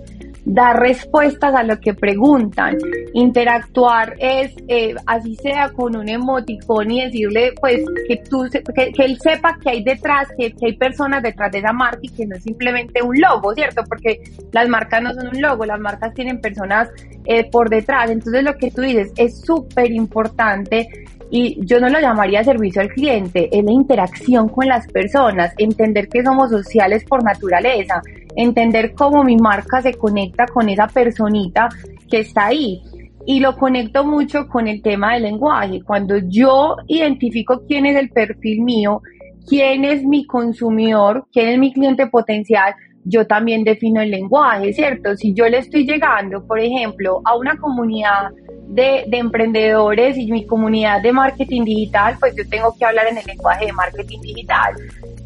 dar 0.44 0.80
respuestas 0.80 1.54
a 1.54 1.62
lo 1.62 1.78
que 1.80 1.94
preguntan, 1.94 2.76
interactuar 3.12 4.14
es, 4.18 4.54
eh, 4.68 4.94
así 5.06 5.36
sea 5.36 5.70
con 5.70 5.96
un 5.96 6.08
emoticón 6.08 6.90
y 6.90 7.04
decirle, 7.04 7.52
pues, 7.60 7.84
que 8.08 8.16
tú, 8.28 8.48
que, 8.74 8.92
él 9.04 9.18
sepa 9.20 9.58
que 9.62 9.70
hay 9.70 9.84
detrás, 9.84 10.28
que, 10.36 10.54
hay 10.62 10.76
personas 10.76 11.22
detrás 11.22 11.52
de 11.52 11.58
esa 11.58 11.72
marca 11.72 12.00
y 12.02 12.08
que 12.08 12.26
no 12.26 12.36
es 12.36 12.42
simplemente 12.42 13.02
un 13.02 13.20
logo, 13.20 13.54
¿cierto? 13.54 13.82
Porque 13.88 14.20
las 14.52 14.68
marcas 14.68 15.02
no 15.02 15.14
son 15.14 15.28
un 15.28 15.40
logo, 15.40 15.64
las 15.64 15.80
marcas 15.80 16.14
tienen 16.14 16.40
personas 16.40 16.88
eh, 17.26 17.48
por 17.50 17.68
detrás. 17.68 18.10
Entonces, 18.10 18.42
lo 18.42 18.56
que 18.56 18.70
tú 18.70 18.82
dices 18.82 19.12
es 19.16 19.40
súper 19.42 19.92
importante 19.92 20.88
y 21.30 21.64
yo 21.64 21.78
no 21.78 21.88
lo 21.88 22.00
llamaría 22.00 22.42
servicio 22.42 22.82
al 22.82 22.88
cliente, 22.88 23.48
es 23.56 23.64
la 23.64 23.72
interacción 23.72 24.48
con 24.48 24.66
las 24.66 24.86
personas, 24.88 25.54
entender 25.58 26.08
que 26.08 26.24
somos 26.24 26.50
sociales 26.50 27.04
por 27.04 27.22
naturaleza, 27.22 28.02
entender 28.34 28.94
cómo 28.94 29.22
mi 29.22 29.36
marca 29.36 29.80
se 29.80 29.94
conecta 29.94 30.46
con 30.46 30.68
esa 30.68 30.88
personita 30.88 31.68
que 32.10 32.20
está 32.20 32.46
ahí. 32.46 32.82
Y 33.26 33.38
lo 33.38 33.56
conecto 33.56 34.04
mucho 34.04 34.48
con 34.48 34.66
el 34.66 34.82
tema 34.82 35.12
del 35.12 35.24
lenguaje. 35.24 35.82
Cuando 35.82 36.16
yo 36.16 36.76
identifico 36.88 37.62
quién 37.68 37.86
es 37.86 37.96
el 37.96 38.08
perfil 38.08 38.62
mío, 38.62 39.02
quién 39.46 39.84
es 39.84 40.02
mi 40.02 40.26
consumidor, 40.26 41.26
quién 41.30 41.48
es 41.48 41.58
mi 41.58 41.72
cliente 41.72 42.06
potencial, 42.08 42.74
yo 43.04 43.26
también 43.26 43.62
defino 43.62 44.00
el 44.00 44.10
lenguaje, 44.10 44.72
¿cierto? 44.72 45.16
Si 45.16 45.32
yo 45.34 45.48
le 45.48 45.58
estoy 45.58 45.86
llegando, 45.86 46.44
por 46.46 46.58
ejemplo, 46.58 47.20
a 47.24 47.36
una 47.36 47.56
comunidad 47.56 48.30
de, 48.70 49.04
de, 49.08 49.18
emprendedores 49.18 50.16
y 50.16 50.30
mi 50.30 50.46
comunidad 50.46 51.02
de 51.02 51.12
marketing 51.12 51.64
digital, 51.64 52.16
pues 52.20 52.34
yo 52.36 52.48
tengo 52.48 52.72
que 52.78 52.84
hablar 52.84 53.08
en 53.08 53.18
el 53.18 53.24
lenguaje 53.26 53.66
de 53.66 53.72
marketing 53.72 54.20
digital. 54.20 54.74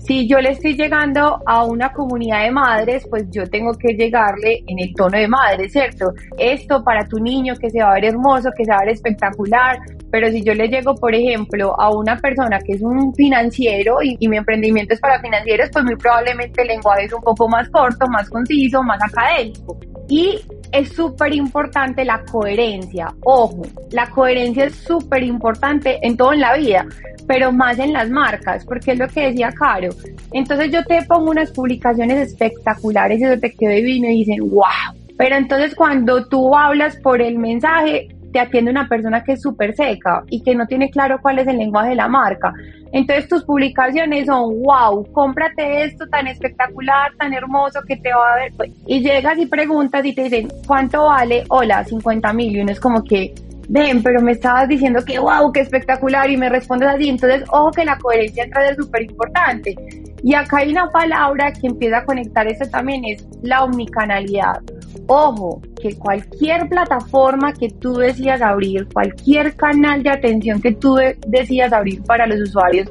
Si 0.07 0.27
yo 0.27 0.39
le 0.39 0.51
estoy 0.51 0.75
llegando 0.77 1.41
a 1.47 1.65
una 1.65 1.93
comunidad 1.93 2.43
de 2.43 2.51
madres, 2.51 3.07
pues 3.09 3.25
yo 3.31 3.49
tengo 3.49 3.73
que 3.75 3.95
llegarle 3.95 4.63
en 4.67 4.79
el 4.79 4.95
tono 4.95 5.19
de 5.19 5.29
madre, 5.29 5.69
¿cierto? 5.69 6.13
Esto 6.39 6.83
para 6.83 7.07
tu 7.07 7.19
niño 7.19 7.55
que 7.57 7.71
se 7.71 7.83
va 7.83 7.91
a 7.91 7.95
ver 7.95 8.07
hermoso, 8.07 8.51
que 8.57 8.65
se 8.65 8.71
va 8.71 8.79
a 8.79 8.85
ver 8.85 8.95
espectacular, 8.95 9.79
pero 10.11 10.31
si 10.31 10.43
yo 10.43 10.55
le 10.55 10.69
llego, 10.69 10.95
por 10.95 11.15
ejemplo, 11.15 11.79
a 11.79 11.91
una 11.91 12.17
persona 12.17 12.59
que 12.59 12.73
es 12.73 12.83
un 12.83 13.15
financiero 13.15 14.03
y, 14.03 14.17
y 14.21 14.29
mi 14.29 14.39
emprendimiento 14.39 14.95
es 14.95 15.01
para 15.01 15.21
financieros, 15.21 15.69
pues 15.73 15.85
muy 15.85 15.97
probablemente 15.97 16.63
el 16.63 16.69
lenguaje 16.69 17.05
es 17.05 17.13
un 17.13 17.23
poco 17.23 17.49
más 17.49 17.69
corto, 17.69 18.07
más 18.09 18.29
conciso, 18.31 18.83
más 18.83 19.03
académico. 19.03 19.79
Y 20.09 20.41
es 20.73 20.93
súper 20.93 21.33
importante 21.35 22.05
la 22.05 22.25
coherencia. 22.25 23.15
Ojo, 23.23 23.63
la 23.91 24.11
coherencia 24.11 24.65
es 24.67 24.75
súper 24.75 25.23
importante 25.23 25.99
en 26.03 26.17
todo 26.17 26.33
en 26.33 26.41
la 26.41 26.57
vida, 26.57 26.87
pero 27.27 27.53
más 27.53 27.79
en 27.79 27.93
las 27.93 28.11
marcas, 28.11 28.65
porque 28.65 28.93
es 28.93 28.99
lo 28.99 29.09
que 29.09 29.29
decía 29.29 29.51
Caro. 29.53 29.91
Entonces 30.33 30.71
yo 30.71 30.85
te 30.85 31.03
pongo 31.03 31.31
unas 31.31 31.51
publicaciones 31.53 32.29
espectaculares 32.29 33.21
y 33.21 33.25
eso 33.25 33.41
te 33.41 33.53
quedó 33.53 33.71
divino 33.71 34.09
y 34.09 34.25
dicen, 34.25 34.51
wow. 34.51 34.99
Pero 35.17 35.37
entonces 35.37 35.75
cuando 35.75 36.27
tú 36.27 36.57
hablas 36.57 36.97
por 36.97 37.23
el 37.23 37.39
mensaje, 37.39 38.09
te 38.35 38.41
atiende 38.41 38.73
una 38.73 38.89
persona 38.89 39.23
que 39.23 39.35
es 39.35 39.43
súper 39.43 39.77
seca 39.77 40.25
y 40.29 40.43
que 40.43 40.57
no 40.57 40.67
tiene 40.67 40.91
claro 40.91 41.21
cuál 41.23 41.39
es 41.39 41.47
el 41.47 41.57
lenguaje 41.57 41.91
de 41.91 41.95
la 41.95 42.09
marca. 42.09 42.53
Entonces 42.91 43.29
tus 43.29 43.45
publicaciones 43.45 44.27
son, 44.27 44.61
wow, 44.61 45.07
cómprate 45.13 45.85
esto 45.85 46.05
tan 46.09 46.27
espectacular, 46.27 47.13
tan 47.17 47.33
hermoso 47.33 47.81
que 47.87 47.97
te 47.97 48.13
va 48.13 48.33
a 48.33 48.35
ver. 48.35 48.73
Y 48.87 49.03
llegas 49.03 49.39
y 49.39 49.47
preguntas 49.47 50.05
y 50.05 50.13
te 50.13 50.25
dicen, 50.25 50.49
¿cuánto 50.67 51.05
vale? 51.05 51.45
Hola, 51.49 51.85
50 51.85 52.33
mil. 52.33 52.57
Y 52.57 52.61
uno 52.61 52.73
es 52.73 52.81
como 52.81 53.05
que, 53.05 53.33
ven, 53.69 54.03
pero 54.03 54.21
me 54.21 54.33
estabas 54.33 54.69
diciendo 54.69 55.05
que 55.05 55.19
wow, 55.19 55.53
qué 55.53 55.61
espectacular 55.61 56.31
y 56.31 56.37
me 56.37 56.49
respondes 56.49 56.89
así. 56.89 57.09
Entonces, 57.09 57.45
ojo 57.51 57.71
que 57.71 57.85
la 57.85 57.99
coherencia 57.99 58.45
entra 58.45 58.63
de 58.63 58.75
súper 58.77 59.03
importante. 59.03 59.75
Y 60.23 60.35
acá 60.35 60.59
hay 60.59 60.71
una 60.71 60.89
palabra 60.91 61.53
que 61.53 61.67
empieza 61.67 61.99
a 61.99 62.05
conectar 62.05 62.47
eso 62.47 62.65
también, 62.71 63.05
es 63.05 63.27
la 63.43 63.65
omnicanalidad. 63.65 64.61
Ojo, 65.07 65.61
que 65.81 65.97
cualquier 65.99 66.69
plataforma 66.69 67.53
que 67.53 67.69
tú 67.69 67.95
decidas 67.95 68.41
abrir, 68.41 68.89
cualquier 68.93 69.55
canal 69.55 70.03
de 70.03 70.11
atención 70.11 70.63
que 70.63 70.73
tú 70.73 70.97
decidas 71.27 71.73
abrir 71.73 72.03
para 72.05 72.27
los 72.27 72.41
usuarios, 72.41 72.89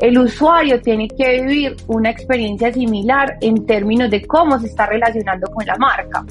el 0.00 0.18
usuario 0.18 0.80
tiene 0.82 1.08
que 1.08 1.40
vivir 1.40 1.76
una 1.86 2.10
experiencia 2.10 2.72
similar 2.72 3.38
en 3.40 3.64
términos 3.64 4.10
de 4.10 4.26
cómo 4.26 4.58
se 4.58 4.66
está 4.66 4.86
relacionando 4.86 5.46
con 5.50 5.64
la 5.64 5.76
marca 5.76 6.24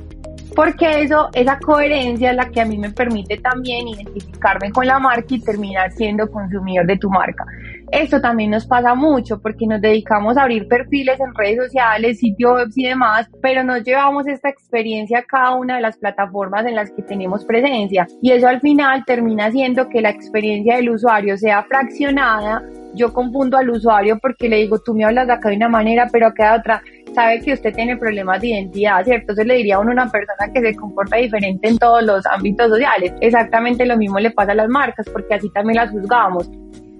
porque 0.55 1.01
eso, 1.01 1.29
esa 1.33 1.57
coherencia 1.59 2.31
es 2.31 2.35
la 2.35 2.49
que 2.49 2.61
a 2.61 2.65
mí 2.65 2.77
me 2.77 2.91
permite 2.91 3.37
también 3.37 3.87
identificarme 3.87 4.71
con 4.71 4.85
la 4.85 4.99
marca 4.99 5.25
y 5.29 5.39
terminar 5.39 5.91
siendo 5.91 6.29
consumidor 6.29 6.85
de 6.85 6.97
tu 6.97 7.09
marca. 7.09 7.45
Esto 7.91 8.19
también 8.19 8.49
nos 8.49 8.65
pasa 8.65 8.95
mucho 8.95 9.39
porque 9.39 9.67
nos 9.67 9.79
dedicamos 9.79 10.35
a 10.35 10.43
abrir 10.43 10.67
perfiles 10.67 11.19
en 11.19 11.33
redes 11.35 11.65
sociales, 11.65 12.17
sitios 12.17 12.53
web 12.55 12.69
y 12.75 12.87
demás, 12.87 13.29
pero 13.41 13.63
no 13.63 13.77
llevamos 13.77 14.27
esta 14.27 14.49
experiencia 14.49 15.19
a 15.19 15.23
cada 15.23 15.55
una 15.55 15.75
de 15.75 15.81
las 15.81 15.97
plataformas 15.97 16.65
en 16.65 16.75
las 16.75 16.91
que 16.91 17.03
tenemos 17.03 17.45
presencia. 17.45 18.07
Y 18.21 18.31
eso 18.31 18.47
al 18.47 18.61
final 18.61 19.03
termina 19.05 19.51
siendo 19.51 19.89
que 19.89 20.01
la 20.01 20.09
experiencia 20.09 20.77
del 20.77 20.89
usuario 20.89 21.37
sea 21.37 21.63
fraccionada. 21.63 22.63
Yo 22.95 23.13
confundo 23.13 23.57
al 23.57 23.69
usuario 23.69 24.17
porque 24.19 24.49
le 24.49 24.57
digo, 24.57 24.79
tú 24.79 24.95
me 24.95 25.05
hablas 25.05 25.27
de 25.27 25.33
acá 25.33 25.49
de 25.49 25.57
una 25.57 25.69
manera, 25.69 26.07
pero 26.11 26.27
acá 26.27 26.53
de 26.53 26.59
otra 26.59 26.83
sabe 27.13 27.39
que 27.41 27.53
usted 27.53 27.73
tiene 27.73 27.97
problemas 27.97 28.41
de 28.41 28.47
identidad, 28.47 29.03
¿cierto? 29.03 29.21
Entonces 29.23 29.45
le 29.45 29.55
diría 29.55 29.75
a 29.75 29.79
una 29.79 30.09
persona 30.09 30.51
que 30.53 30.61
se 30.61 30.75
comporta 30.75 31.17
diferente 31.17 31.67
en 31.67 31.77
todos 31.77 32.03
los 32.03 32.25
ámbitos 32.25 32.69
sociales. 32.69 33.13
Exactamente 33.21 33.85
lo 33.85 33.97
mismo 33.97 34.19
le 34.19 34.31
pasa 34.31 34.51
a 34.51 34.55
las 34.55 34.69
marcas, 34.69 35.07
porque 35.09 35.35
así 35.35 35.49
también 35.51 35.77
las 35.77 35.91
juzgamos. 35.91 36.49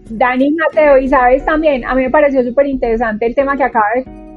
Dani 0.10 0.52
Mateo, 0.52 0.98
y 0.98 1.08
sabes 1.08 1.46
también, 1.46 1.86
a 1.86 1.96
mí 1.96 2.04
me 2.04 2.10
pareció 2.10 2.44
súper 2.44 2.68
interesante 2.68 3.26
el 3.26 3.36
tema 3.36 3.56
que 3.56 3.64
acaba 3.64 3.86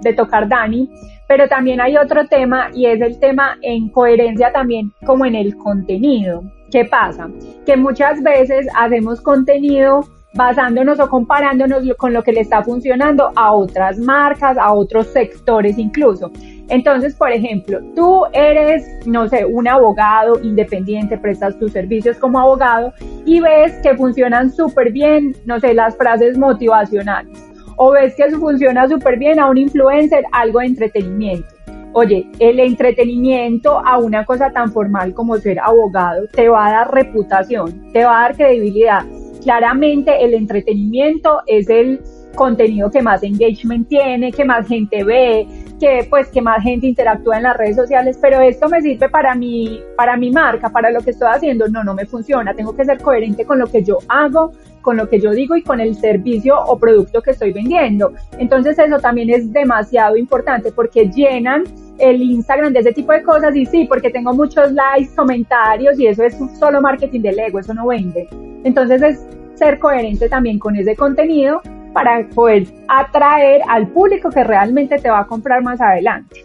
de 0.01 0.13
tocar 0.13 0.49
Dani, 0.49 0.89
pero 1.29 1.49
también 1.49 1.81
hay 1.81 1.97
otro 1.97 2.27
tema 2.27 2.71
y 2.73 2.87
es 2.87 3.01
el 3.01 3.19
tema 3.19 3.59
en 3.63 3.89
coherencia 3.89 4.53
también 4.53 4.93
como 5.05 5.25
en 5.25 5.35
el 5.35 5.57
contenido. 5.57 6.45
¿Qué 6.71 6.85
pasa? 6.85 7.29
Que 7.65 7.77
muchas 7.77 8.23
veces 8.23 8.67
hacemos 8.77 9.21
contenido 9.21 10.05
basándonos 10.37 11.01
o 11.01 11.09
comparándonos 11.09 11.83
con 11.97 12.13
lo 12.13 12.23
que 12.23 12.33
le 12.33 12.41
está 12.41 12.63
funcionando 12.63 13.33
a 13.35 13.53
otras 13.53 13.99
marcas, 13.99 14.59
a 14.59 14.73
otros 14.73 15.07
sectores 15.09 15.79
incluso. 15.79 16.31
Entonces, 16.69 17.15
por 17.15 17.31
ejemplo, 17.31 17.81
tú 17.95 18.25
eres, 18.33 18.85
no 19.07 19.29
sé, 19.29 19.45
un 19.45 19.69
abogado 19.69 20.41
independiente, 20.43 21.17
prestas 21.17 21.59
tus 21.59 21.73
servicios 21.73 22.19
como 22.19 22.41
abogado 22.41 22.93
y 23.25 23.41
ves 23.41 23.73
que 23.83 23.97
funcionan 23.97 24.51
súper 24.51 24.93
bien, 24.93 25.35
no 25.45 25.61
sé, 25.61 25.75
las 25.75 25.97
frases 25.97 26.37
motivacionales. 26.37 27.39
O 27.77 27.93
ves 27.93 28.15
que 28.17 28.31
funciona 28.31 28.89
súper 28.89 29.19
bien 29.19 29.39
a 29.39 29.47
un 29.49 29.59
influencer 29.59 30.25
algo 30.33 30.61
de 30.61 30.67
entretenimiento. 30.67 31.49
Oye, 31.93 32.29
el 32.41 32.61
entretenimiento 32.61 33.79
a 33.87 33.99
una 33.99 34.25
cosa 34.27 34.51
tan 34.51 34.71
formal 34.71 35.15
como 35.15 35.37
ser 35.39 35.59
abogado 35.61 36.27
te 36.27 36.49
va 36.49 36.67
a 36.67 36.73
dar 36.73 36.93
reputación, 36.93 37.91
te 37.93 38.05
va 38.05 38.19
a 38.19 38.23
dar 38.23 38.37
credibilidad 38.37 39.03
claramente 39.47 40.25
el 40.25 40.35
entretenimiento 40.35 41.41
es 41.47 41.71
el 41.71 42.01
contenido 42.35 42.91
que 42.91 43.01
más 43.01 43.23
engagement 43.23 43.87
tiene, 43.87 44.33
que 44.33 44.45
más 44.45 44.67
gente 44.67 45.05
ve, 45.05 45.47
que 45.79 46.05
pues 46.11 46.27
que 46.31 46.43
más 46.43 46.65
gente 46.65 46.89
interactúa 46.89 47.37
en 47.37 47.45
las 47.45 47.57
redes 47.57 47.77
sociales, 47.77 48.19
pero 48.21 48.41
esto 48.41 48.69
me 48.69 48.83
sirve 48.83 49.09
para 49.09 49.37
mi 49.37 49.81
para 49.97 50.17
mi 50.17 50.33
marca, 50.33 50.69
para 50.71 50.91
lo 50.91 51.01
que 51.01 51.11
estoy 51.11 51.29
haciendo, 51.33 51.69
no 51.69 51.85
no 51.85 51.95
me 51.95 52.07
funciona, 52.07 52.55
tengo 52.55 52.75
que 52.75 52.85
ser 52.85 53.01
coherente 53.01 53.45
con 53.45 53.61
lo 53.61 53.69
que 53.69 53.85
yo 53.85 53.99
hago, 54.09 54.51
con 54.83 54.97
lo 54.97 55.09
que 55.09 55.21
yo 55.21 55.31
digo 55.31 55.55
y 55.55 55.63
con 55.63 55.79
el 55.79 55.95
servicio 55.95 56.57
o 56.61 56.77
producto 56.77 57.23
que 57.23 57.31
estoy 57.31 57.53
vendiendo. 57.53 58.15
Entonces 58.39 58.77
eso 58.81 58.99
también 58.99 59.31
es 59.31 59.53
demasiado 59.53 60.17
importante 60.17 60.73
porque 60.73 61.09
llenan 61.09 61.63
el 61.99 62.23
Instagram 62.23 62.73
de 62.73 62.81
ese 62.81 62.93
tipo 62.93 63.13
de 63.13 63.23
cosas 63.23 63.55
y 63.57 63.67
sí, 63.67 63.87
porque 63.89 64.11
tengo 64.11 64.35
muchos 64.35 64.73
likes, 64.73 65.15
comentarios 65.15 65.99
y 65.99 66.07
eso 66.07 66.25
es 66.25 66.37
solo 66.59 66.81
marketing 66.81 67.21
del 67.21 67.39
ego, 67.39 67.59
eso 67.59 67.75
no 67.75 67.87
vende. 67.87 68.29
Entonces 68.65 69.03
es 69.03 69.27
ser 69.55 69.79
coherente 69.79 70.29
también 70.29 70.59
con 70.59 70.77
ese 70.77 70.95
contenido 70.95 71.61
para 71.93 72.29
poder 72.29 72.67
atraer 72.89 73.63
al 73.69 73.89
público 73.89 74.29
que 74.31 74.45
realmente 74.45 74.99
te 74.99 75.09
va 75.09 75.21
a 75.21 75.27
comprar 75.27 75.63
más 75.63 75.81
adelante. 75.81 76.45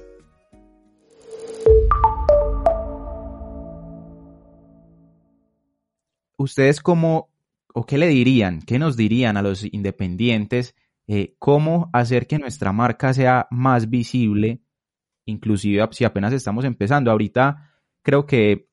¿Ustedes 6.38 6.82
cómo 6.82 7.30
o 7.74 7.86
qué 7.86 7.98
le 7.98 8.08
dirían, 8.08 8.62
qué 8.62 8.80
nos 8.80 8.98
dirían 8.98 9.38
a 9.38 9.42
los 9.42 9.66
independientes 9.72 10.76
eh, 11.08 11.36
cómo 11.40 11.90
hacer 11.94 12.28
que 12.28 12.40
nuestra 12.40 12.72
marca 12.72 13.14
sea 13.14 13.48
más 13.52 13.90
visible, 13.90 14.62
inclusive 15.26 15.88
si 15.92 16.06
apenas 16.06 16.34
estamos 16.34 16.66
empezando? 16.66 17.12
Ahorita 17.12 17.72
creo 18.02 18.26
que 18.26 18.72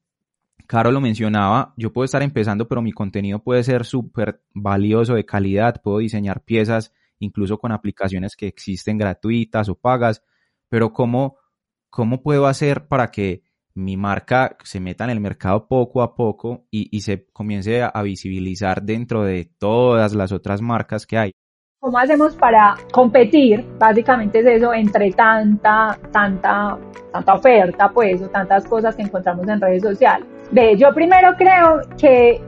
Caro 0.67 0.93
lo 0.93 1.01
mencionaba, 1.01 1.73
yo 1.79 1.95
puedo 1.95 2.05
estar 2.05 2.23
empezando, 2.23 2.69
pero 2.69 2.83
mi 2.83 2.93
contenido 2.93 3.39
puede 3.43 3.63
ser 3.63 3.87
súper 3.87 4.43
valioso, 4.53 5.15
de 5.15 5.25
calidad, 5.25 5.81
puedo 5.83 5.99
diseñar 5.99 6.45
piezas 6.45 6.93
incluso 7.21 7.59
con 7.59 7.73
aplicaciones 7.73 8.37
que 8.37 8.49
existen 8.49 8.99
gratuitas 8.99 9.71
o 9.71 9.77
pagas, 9.77 10.23
pero 10.69 10.93
¿cómo, 10.93 11.39
cómo 11.89 12.23
puedo 12.23 12.47
hacer 12.47 12.87
para 12.87 13.11
que 13.11 13.45
mi 13.75 13.97
marca 13.97 14.57
se 14.63 14.79
meta 14.79 15.05
en 15.05 15.11
el 15.11 15.21
mercado 15.21 15.69
poco 15.69 16.03
a 16.03 16.15
poco 16.15 16.67
y, 16.71 17.01
se 17.01 17.27
comience 17.33 17.83
a, 17.83 18.03
visibilizar 18.03 18.83
dentro 18.83 19.23
de 19.23 19.47
todas 19.59 20.15
las 20.15 20.33
otras 20.33 20.61
marcas 20.61 21.07
que 21.07 21.17
hay. 21.17 21.33
¿Cómo 21.81 21.97
hacemos 21.97 22.35
para 22.35 22.75
competir? 22.93 23.64
Básicamente 23.79 24.41
es 24.41 24.47
eso, 24.47 24.75
entre 24.75 25.12
tanta, 25.12 25.97
tanta, 26.11 26.77
tanta 27.12 27.35
oferta, 27.35 27.88
pues, 27.88 28.21
o 28.21 28.29
tantas 28.29 28.67
cosas 28.67 28.97
que 28.97 29.03
encontramos 29.03 29.47
en 29.47 29.61
redes 29.61 29.85
sociales. 29.85 30.27
Ve, 30.51 30.77
yo 30.77 30.93
primero 30.93 31.37
creo 31.38 31.83
que 31.97 32.41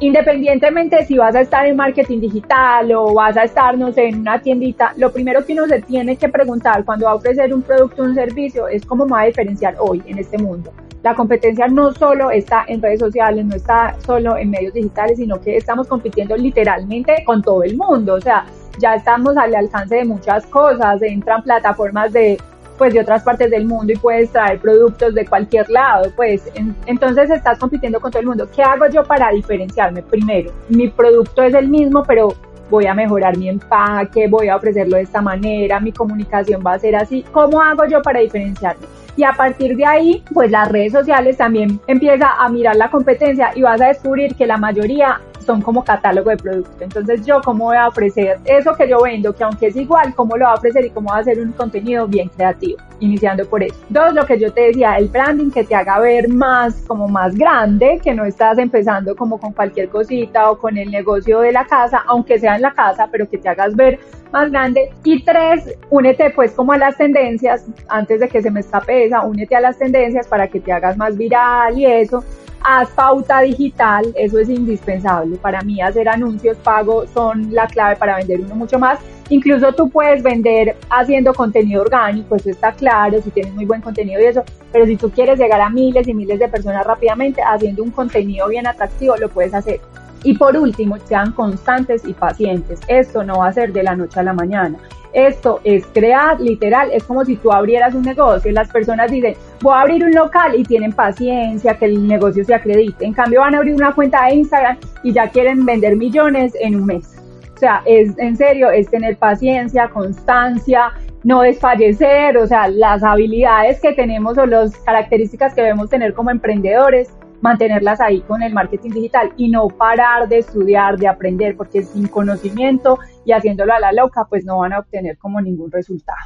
independientemente 0.00 1.06
si 1.06 1.16
vas 1.16 1.34
a 1.34 1.40
estar 1.40 1.64
en 1.64 1.76
marketing 1.76 2.20
digital 2.20 2.92
o 2.92 3.14
vas 3.14 3.38
a 3.38 3.44
estar, 3.44 3.78
no 3.78 3.90
sé, 3.90 4.08
en 4.08 4.20
una 4.20 4.38
tiendita, 4.42 4.92
lo 4.98 5.10
primero 5.10 5.46
que 5.46 5.54
uno 5.54 5.66
se 5.66 5.80
tiene 5.80 6.16
que 6.16 6.28
preguntar 6.28 6.84
cuando 6.84 7.06
va 7.06 7.12
a 7.12 7.14
ofrecer 7.14 7.54
un 7.54 7.62
producto 7.62 8.02
o 8.02 8.04
un 8.04 8.14
servicio 8.14 8.68
es 8.68 8.84
cómo 8.84 9.08
va 9.08 9.20
a 9.20 9.24
diferenciar 9.24 9.76
hoy 9.78 10.02
en 10.04 10.18
este 10.18 10.36
mundo. 10.36 10.70
La 11.02 11.14
competencia 11.14 11.66
no 11.66 11.92
solo 11.92 12.30
está 12.30 12.64
en 12.68 12.80
redes 12.80 13.00
sociales, 13.00 13.44
no 13.44 13.56
está 13.56 13.96
solo 14.06 14.36
en 14.36 14.50
medios 14.50 14.72
digitales, 14.72 15.18
sino 15.18 15.40
que 15.40 15.56
estamos 15.56 15.88
compitiendo 15.88 16.36
literalmente 16.36 17.24
con 17.24 17.42
todo 17.42 17.64
el 17.64 17.76
mundo. 17.76 18.14
O 18.14 18.20
sea, 18.20 18.44
ya 18.78 18.94
estamos 18.94 19.36
al 19.36 19.54
alcance 19.54 19.96
de 19.96 20.04
muchas 20.04 20.46
cosas, 20.46 21.02
entran 21.02 21.42
plataformas 21.42 22.12
de 22.12 22.38
pues 22.78 22.94
de 22.94 23.00
otras 23.00 23.22
partes 23.22 23.50
del 23.50 23.66
mundo 23.66 23.92
y 23.92 23.96
puedes 23.96 24.30
traer 24.30 24.58
productos 24.58 25.14
de 25.14 25.26
cualquier 25.26 25.68
lado, 25.70 26.10
pues 26.16 26.50
entonces 26.86 27.30
estás 27.30 27.58
compitiendo 27.58 28.00
con 28.00 28.10
todo 28.10 28.20
el 28.20 28.26
mundo. 28.26 28.48
¿Qué 28.54 28.62
hago 28.62 28.88
yo 28.88 29.04
para 29.04 29.30
diferenciarme? 29.30 30.02
Primero, 30.02 30.50
mi 30.68 30.88
producto 30.88 31.42
es 31.42 31.54
el 31.54 31.68
mismo, 31.68 32.02
pero 32.02 32.34
voy 32.72 32.86
a 32.86 32.94
mejorar 32.94 33.36
mi 33.36 33.50
empaque, 33.50 34.28
voy 34.28 34.48
a 34.48 34.56
ofrecerlo 34.56 34.96
de 34.96 35.02
esta 35.02 35.20
manera, 35.20 35.78
mi 35.78 35.92
comunicación 35.92 36.62
va 36.66 36.72
a 36.72 36.78
ser 36.78 36.96
así. 36.96 37.22
¿Cómo 37.30 37.60
hago 37.60 37.84
yo 37.84 38.00
para 38.00 38.20
diferenciarme? 38.20 38.86
Y 39.14 39.24
a 39.24 39.32
partir 39.32 39.76
de 39.76 39.84
ahí, 39.84 40.24
pues 40.32 40.50
las 40.50 40.72
redes 40.72 40.92
sociales 40.92 41.36
también 41.36 41.78
empieza 41.86 42.30
a 42.30 42.48
mirar 42.48 42.76
la 42.76 42.90
competencia 42.90 43.50
y 43.54 43.60
vas 43.60 43.78
a 43.82 43.88
descubrir 43.88 44.34
que 44.36 44.46
la 44.46 44.56
mayoría 44.56 45.20
son 45.44 45.60
como 45.60 45.84
catálogo 45.84 46.30
de 46.30 46.36
productos. 46.36 46.80
Entonces 46.80 47.24
yo 47.26 47.40
cómo 47.42 47.66
voy 47.66 47.76
a 47.76 47.88
ofrecer 47.88 48.38
eso 48.44 48.74
que 48.74 48.88
yo 48.88 49.02
vendo, 49.02 49.32
que 49.32 49.44
aunque 49.44 49.68
es 49.68 49.76
igual, 49.76 50.14
cómo 50.14 50.36
lo 50.36 50.46
voy 50.46 50.52
a 50.52 50.56
ofrecer 50.56 50.84
y 50.84 50.90
cómo 50.90 51.10
va 51.10 51.16
a 51.16 51.20
hacer 51.20 51.38
un 51.38 51.52
contenido 51.52 52.06
bien 52.06 52.28
creativo, 52.28 52.78
iniciando 53.00 53.44
por 53.46 53.62
eso. 53.62 53.76
Dos, 53.88 54.14
lo 54.14 54.24
que 54.26 54.38
yo 54.38 54.52
te 54.52 54.62
decía, 54.62 54.96
el 54.96 55.08
branding 55.08 55.50
que 55.50 55.64
te 55.64 55.74
haga 55.74 55.98
ver 55.98 56.28
más, 56.28 56.82
como 56.86 57.08
más 57.08 57.34
grande, 57.34 58.00
que 58.02 58.14
no 58.14 58.24
estás 58.24 58.58
empezando 58.58 59.14
como 59.16 59.38
con 59.38 59.52
cualquier 59.52 59.88
cosita 59.88 60.50
o 60.50 60.58
con 60.58 60.76
el 60.76 60.90
negocio 60.90 61.40
de 61.40 61.52
la 61.52 61.64
casa, 61.66 62.02
aunque 62.06 62.38
sea 62.38 62.56
en 62.56 62.62
la 62.62 62.72
casa, 62.72 63.08
pero 63.10 63.28
que 63.28 63.38
te 63.38 63.48
hagas 63.48 63.74
ver 63.74 63.98
más 64.32 64.50
grande. 64.50 64.90
Y 65.04 65.22
tres, 65.24 65.76
únete 65.90 66.30
pues 66.30 66.52
como 66.52 66.72
a 66.72 66.78
las 66.78 66.96
tendencias, 66.96 67.66
antes 67.88 68.20
de 68.20 68.28
que 68.28 68.42
se 68.42 68.50
me 68.50 68.60
escape 68.60 69.06
esa, 69.06 69.22
únete 69.22 69.56
a 69.56 69.60
las 69.60 69.78
tendencias 69.78 70.26
para 70.26 70.48
que 70.48 70.60
te 70.60 70.72
hagas 70.72 70.96
más 70.96 71.16
viral 71.16 71.78
y 71.78 71.86
eso 71.86 72.24
haz 72.64 72.90
pauta 72.90 73.40
digital, 73.40 74.12
eso 74.14 74.38
es 74.38 74.48
indispensable. 74.48 75.36
Para 75.36 75.62
mí 75.62 75.80
hacer 75.80 76.08
anuncios 76.08 76.56
pagos 76.58 77.10
son 77.10 77.52
la 77.52 77.66
clave 77.66 77.96
para 77.96 78.16
vender 78.16 78.40
uno 78.40 78.54
mucho 78.54 78.78
más. 78.78 78.98
Incluso 79.28 79.72
tú 79.72 79.88
puedes 79.88 80.22
vender 80.22 80.76
haciendo 80.90 81.32
contenido 81.32 81.82
orgánico, 81.82 82.36
eso 82.36 82.50
está 82.50 82.72
claro, 82.72 83.20
si 83.22 83.30
tienes 83.30 83.54
muy 83.54 83.64
buen 83.64 83.80
contenido 83.80 84.20
y 84.20 84.26
eso, 84.26 84.44
pero 84.70 84.84
si 84.84 84.96
tú 84.96 85.10
quieres 85.10 85.38
llegar 85.38 85.60
a 85.60 85.70
miles 85.70 86.06
y 86.06 86.14
miles 86.14 86.38
de 86.38 86.48
personas 86.48 86.86
rápidamente 86.86 87.40
haciendo 87.42 87.82
un 87.82 87.90
contenido 87.90 88.48
bien 88.48 88.66
atractivo, 88.66 89.16
lo 89.16 89.28
puedes 89.28 89.54
hacer. 89.54 89.80
Y 90.24 90.36
por 90.36 90.56
último, 90.56 90.98
sean 91.04 91.32
constantes 91.32 92.06
y 92.06 92.12
pacientes. 92.12 92.80
Esto 92.88 93.24
no 93.24 93.38
va 93.38 93.48
a 93.48 93.52
ser 93.52 93.72
de 93.72 93.82
la 93.82 93.96
noche 93.96 94.20
a 94.20 94.22
la 94.22 94.32
mañana. 94.32 94.78
Esto 95.12 95.60
es 95.62 95.86
crear, 95.88 96.40
literal, 96.40 96.90
es 96.90 97.04
como 97.04 97.24
si 97.24 97.36
tú 97.36 97.52
abrieras 97.52 97.94
un 97.94 98.02
negocio. 98.02 98.50
Las 98.50 98.70
personas 98.70 99.10
dicen, 99.10 99.34
voy 99.60 99.74
a 99.74 99.80
abrir 99.82 100.04
un 100.04 100.12
local 100.12 100.54
y 100.56 100.62
tienen 100.62 100.92
paciencia 100.92 101.76
que 101.76 101.84
el 101.84 102.06
negocio 102.06 102.44
se 102.44 102.54
acredite. 102.54 103.04
En 103.04 103.12
cambio, 103.12 103.40
van 103.40 103.54
a 103.54 103.58
abrir 103.58 103.74
una 103.74 103.94
cuenta 103.94 104.26
de 104.26 104.36
Instagram 104.36 104.78
y 105.02 105.12
ya 105.12 105.28
quieren 105.28 105.66
vender 105.66 105.96
millones 105.96 106.54
en 106.60 106.76
un 106.76 106.86
mes. 106.86 107.18
O 107.54 107.58
sea, 107.58 107.82
es 107.84 108.18
en 108.18 108.36
serio, 108.36 108.70
es 108.70 108.90
tener 108.90 109.16
paciencia, 109.18 109.88
constancia, 109.88 110.92
no 111.24 111.42
desfallecer, 111.42 112.36
o 112.38 112.46
sea, 112.46 112.68
las 112.68 113.04
habilidades 113.04 113.80
que 113.80 113.92
tenemos 113.92 114.36
o 114.38 114.46
las 114.46 114.74
características 114.78 115.54
que 115.54 115.62
debemos 115.62 115.88
tener 115.88 116.14
como 116.14 116.30
emprendedores 116.30 117.10
mantenerlas 117.42 118.00
ahí 118.00 118.20
con 118.22 118.42
el 118.42 118.54
marketing 118.54 118.90
digital 118.90 119.32
y 119.36 119.50
no 119.50 119.68
parar 119.68 120.28
de 120.28 120.38
estudiar, 120.38 120.96
de 120.96 121.08
aprender, 121.08 121.56
porque 121.56 121.82
sin 121.82 122.06
conocimiento 122.06 122.98
y 123.26 123.32
haciéndolo 123.32 123.74
a 123.74 123.80
la 123.80 123.92
loca, 123.92 124.24
pues 124.30 124.44
no 124.46 124.58
van 124.58 124.72
a 124.72 124.78
obtener 124.78 125.18
como 125.18 125.40
ningún 125.40 125.70
resultado. 125.70 126.18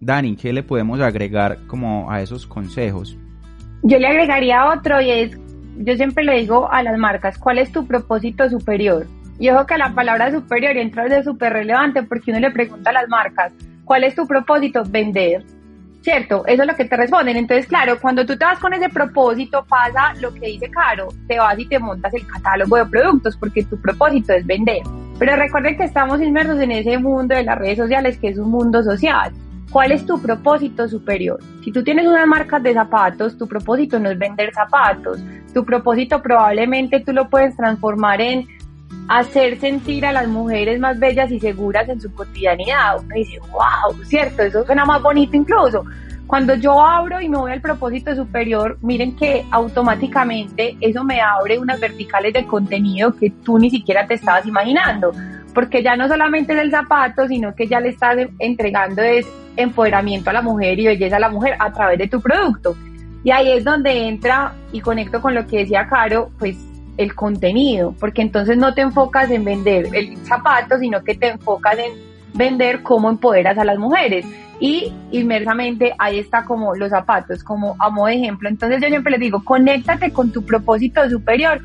Dani, 0.00 0.36
¿qué 0.36 0.52
le 0.52 0.62
podemos 0.62 1.00
agregar 1.00 1.58
como 1.66 2.10
a 2.10 2.22
esos 2.22 2.46
consejos? 2.46 3.18
Yo 3.82 3.98
le 3.98 4.06
agregaría 4.06 4.72
otro 4.72 5.00
y 5.00 5.10
es, 5.10 5.38
yo 5.78 5.96
siempre 5.96 6.24
le 6.24 6.38
digo 6.38 6.70
a 6.70 6.82
las 6.82 6.96
marcas, 6.98 7.36
¿cuál 7.36 7.58
es 7.58 7.72
tu 7.72 7.86
propósito 7.86 8.48
superior? 8.48 9.06
Y 9.38 9.50
ojo 9.50 9.66
que 9.66 9.76
la 9.76 9.92
palabra 9.94 10.30
superior 10.30 10.76
entra 10.76 11.04
de 11.04 11.24
súper 11.24 11.52
relevante 11.52 12.02
porque 12.04 12.30
uno 12.30 12.40
le 12.40 12.50
pregunta 12.52 12.90
a 12.90 12.92
las 12.92 13.08
marcas, 13.08 13.52
¿cuál 13.84 14.04
es 14.04 14.14
tu 14.14 14.26
propósito? 14.26 14.84
Vender. 14.88 15.44
¿Cierto? 16.04 16.44
Eso 16.46 16.62
es 16.62 16.68
lo 16.68 16.76
que 16.76 16.84
te 16.84 16.96
responden. 16.96 17.36
Entonces, 17.36 17.66
claro, 17.66 17.98
cuando 17.98 18.26
tú 18.26 18.36
te 18.36 18.44
vas 18.44 18.58
con 18.58 18.74
ese 18.74 18.90
propósito, 18.90 19.64
pasa 19.66 20.12
lo 20.20 20.32
que 20.34 20.46
dice 20.46 20.70
Caro, 20.70 21.08
te 21.26 21.38
vas 21.38 21.58
y 21.58 21.66
te 21.66 21.78
montas 21.78 22.12
el 22.12 22.26
catálogo 22.26 22.76
de 22.76 22.86
productos 22.86 23.36
porque 23.38 23.64
tu 23.64 23.80
propósito 23.80 24.34
es 24.34 24.46
vender. 24.46 24.82
Pero 25.18 25.34
recuerden 25.36 25.76
que 25.76 25.84
estamos 25.84 26.20
inmersos 26.20 26.60
en 26.60 26.72
ese 26.72 26.98
mundo 26.98 27.34
de 27.34 27.44
las 27.44 27.58
redes 27.58 27.78
sociales 27.78 28.18
que 28.18 28.28
es 28.28 28.38
un 28.38 28.50
mundo 28.50 28.82
social. 28.82 29.32
¿Cuál 29.70 29.92
es 29.92 30.04
tu 30.04 30.20
propósito 30.20 30.86
superior? 30.88 31.40
Si 31.64 31.72
tú 31.72 31.82
tienes 31.82 32.06
una 32.06 32.26
marca 32.26 32.60
de 32.60 32.74
zapatos, 32.74 33.38
tu 33.38 33.48
propósito 33.48 33.98
no 33.98 34.10
es 34.10 34.18
vender 34.18 34.52
zapatos. 34.52 35.20
Tu 35.54 35.64
propósito 35.64 36.20
probablemente 36.22 37.00
tú 37.00 37.12
lo 37.12 37.28
puedes 37.30 37.56
transformar 37.56 38.20
en 38.20 38.46
hacer 39.08 39.58
sentir 39.58 40.06
a 40.06 40.12
las 40.12 40.28
mujeres 40.28 40.80
más 40.80 40.98
bellas 40.98 41.30
y 41.30 41.40
seguras 41.40 41.88
en 41.88 42.00
su 42.00 42.12
cotidianidad. 42.12 42.98
Uno 43.00 43.14
dice, 43.14 43.38
wow, 43.50 44.04
cierto, 44.04 44.42
eso 44.42 44.64
suena 44.64 44.84
más 44.84 45.02
bonito 45.02 45.36
incluso. 45.36 45.84
Cuando 46.26 46.54
yo 46.54 46.80
abro 46.80 47.20
y 47.20 47.28
me 47.28 47.36
voy 47.36 47.52
al 47.52 47.60
propósito 47.60 48.14
superior, 48.16 48.78
miren 48.80 49.14
que 49.14 49.44
automáticamente 49.50 50.76
eso 50.80 51.04
me 51.04 51.20
abre 51.20 51.58
unas 51.58 51.78
verticales 51.78 52.32
de 52.32 52.46
contenido 52.46 53.14
que 53.14 53.30
tú 53.30 53.58
ni 53.58 53.70
siquiera 53.70 54.06
te 54.06 54.14
estabas 54.14 54.46
imaginando. 54.46 55.12
Porque 55.52 55.82
ya 55.82 55.96
no 55.96 56.08
solamente 56.08 56.54
es 56.54 56.60
el 56.60 56.70
zapato, 56.70 57.28
sino 57.28 57.54
que 57.54 57.68
ya 57.68 57.78
le 57.78 57.90
estás 57.90 58.16
entregando 58.38 59.02
es 59.02 59.26
empoderamiento 59.56 60.30
a 60.30 60.32
la 60.32 60.42
mujer 60.42 60.80
y 60.80 60.86
belleza 60.86 61.16
a 61.16 61.20
la 61.20 61.28
mujer 61.28 61.56
a 61.58 61.70
través 61.70 61.98
de 61.98 62.08
tu 62.08 62.20
producto. 62.20 62.74
Y 63.22 63.30
ahí 63.30 63.52
es 63.52 63.62
donde 63.62 64.08
entra 64.08 64.54
y 64.72 64.80
conecto 64.80 65.20
con 65.20 65.34
lo 65.34 65.46
que 65.46 65.58
decía 65.58 65.86
Caro, 65.88 66.30
pues 66.38 66.56
el 66.96 67.14
contenido, 67.14 67.94
porque 67.98 68.22
entonces 68.22 68.56
no 68.56 68.74
te 68.74 68.82
enfocas 68.82 69.30
en 69.30 69.44
vender 69.44 69.88
el 69.92 70.16
zapato, 70.18 70.78
sino 70.78 71.02
que 71.02 71.14
te 71.14 71.28
enfocas 71.28 71.78
en 71.78 71.92
vender 72.34 72.82
cómo 72.82 73.08
empoderas 73.08 73.58
a 73.58 73.64
las 73.64 73.78
mujeres. 73.78 74.26
Y 74.60 74.92
inmersamente 75.10 75.94
ahí 75.98 76.18
está 76.18 76.44
como 76.44 76.74
los 76.74 76.90
zapatos, 76.90 77.42
como 77.42 77.76
a 77.78 77.90
modo 77.90 78.06
de 78.06 78.14
ejemplo. 78.14 78.48
Entonces 78.48 78.80
yo 78.80 78.88
siempre 78.88 79.12
les 79.12 79.20
digo, 79.20 79.42
conéctate 79.44 80.12
con 80.12 80.30
tu 80.30 80.44
propósito 80.44 81.08
superior 81.10 81.60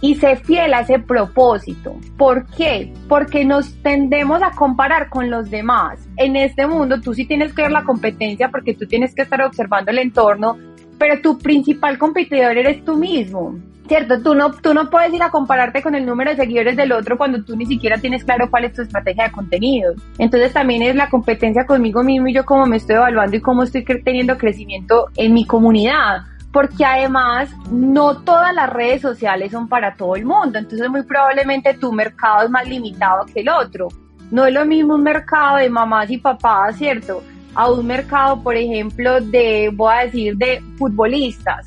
y 0.00 0.16
sé 0.16 0.36
fiel 0.36 0.74
a 0.74 0.80
ese 0.80 0.98
propósito. 0.98 1.96
¿Por 2.18 2.46
qué? 2.46 2.92
Porque 3.08 3.44
nos 3.44 3.74
tendemos 3.82 4.42
a 4.42 4.50
comparar 4.50 5.08
con 5.08 5.30
los 5.30 5.50
demás. 5.50 6.06
En 6.16 6.36
este 6.36 6.66
mundo 6.66 7.00
tú 7.00 7.14
sí 7.14 7.24
tienes 7.24 7.54
que 7.54 7.62
ver 7.62 7.72
la 7.72 7.84
competencia 7.84 8.50
porque 8.50 8.74
tú 8.74 8.86
tienes 8.86 9.14
que 9.14 9.22
estar 9.22 9.40
observando 9.42 9.90
el 9.90 9.98
entorno, 9.98 10.58
pero 10.98 11.20
tu 11.22 11.38
principal 11.38 11.96
competidor 11.98 12.58
eres 12.58 12.84
tú 12.84 12.96
mismo. 12.96 13.56
Cierto, 13.86 14.22
tú 14.22 14.34
no, 14.34 14.50
tú 14.50 14.72
no 14.72 14.88
puedes 14.88 15.12
ir 15.12 15.22
a 15.22 15.30
compararte 15.30 15.82
con 15.82 15.94
el 15.94 16.06
número 16.06 16.30
de 16.30 16.36
seguidores 16.36 16.74
del 16.74 16.92
otro 16.92 17.18
cuando 17.18 17.44
tú 17.44 17.54
ni 17.54 17.66
siquiera 17.66 17.98
tienes 17.98 18.24
claro 18.24 18.50
cuál 18.50 18.64
es 18.64 18.72
tu 18.72 18.80
estrategia 18.80 19.24
de 19.24 19.32
contenido. 19.32 19.92
Entonces 20.16 20.54
también 20.54 20.82
es 20.82 20.96
la 20.96 21.10
competencia 21.10 21.66
conmigo 21.66 22.02
mismo 22.02 22.28
y 22.28 22.34
yo 22.34 22.46
cómo 22.46 22.64
me 22.64 22.78
estoy 22.78 22.96
evaluando 22.96 23.36
y 23.36 23.42
cómo 23.42 23.62
estoy 23.62 23.84
teniendo 23.84 24.38
crecimiento 24.38 25.08
en 25.16 25.34
mi 25.34 25.44
comunidad. 25.44 26.22
Porque 26.50 26.84
además 26.84 27.50
no 27.70 28.22
todas 28.22 28.54
las 28.54 28.70
redes 28.72 29.02
sociales 29.02 29.52
son 29.52 29.68
para 29.68 29.96
todo 29.96 30.16
el 30.16 30.24
mundo. 30.24 30.58
Entonces 30.58 30.88
muy 30.88 31.02
probablemente 31.02 31.74
tu 31.74 31.92
mercado 31.92 32.44
es 32.44 32.50
más 32.50 32.66
limitado 32.66 33.26
que 33.26 33.40
el 33.40 33.50
otro. 33.50 33.88
No 34.30 34.46
es 34.46 34.54
lo 34.54 34.64
mismo 34.64 34.94
un 34.94 35.02
mercado 35.02 35.58
de 35.58 35.68
mamás 35.68 36.10
y 36.10 36.16
papás, 36.16 36.76
¿cierto? 36.76 37.22
A 37.54 37.70
un 37.70 37.86
mercado, 37.86 38.42
por 38.42 38.56
ejemplo, 38.56 39.20
de, 39.20 39.70
voy 39.74 39.92
a 39.94 40.04
decir, 40.06 40.36
de 40.36 40.62
futbolistas 40.78 41.66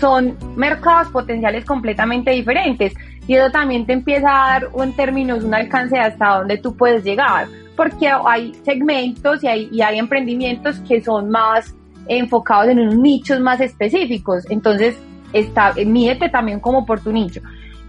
son 0.00 0.36
mercados 0.56 1.08
potenciales 1.08 1.64
completamente 1.64 2.30
diferentes. 2.30 2.94
Y 3.26 3.34
eso 3.34 3.50
también 3.50 3.86
te 3.86 3.92
empieza 3.92 4.28
a 4.28 4.60
dar 4.60 4.70
en 4.82 4.92
términos 4.94 5.44
un 5.44 5.54
alcance 5.54 5.98
hasta 5.98 6.38
donde 6.38 6.58
tú 6.58 6.74
puedes 6.74 7.04
llegar, 7.04 7.46
porque 7.76 8.08
hay 8.08 8.54
segmentos 8.64 9.44
y 9.44 9.46
hay, 9.46 9.98
emprendimientos 9.98 10.80
que 10.80 11.00
son 11.00 11.30
más 11.30 11.74
enfocados 12.08 12.68
en 12.68 12.80
unos 12.80 12.96
nichos 12.96 13.38
más 13.38 13.60
específicos, 13.60 14.44
entonces 14.50 14.96
está, 15.32 15.74
mídete 15.86 16.28
también 16.28 16.58
como 16.58 16.84
por 16.84 17.00
tu 17.00 17.12
nicho. 17.12 17.40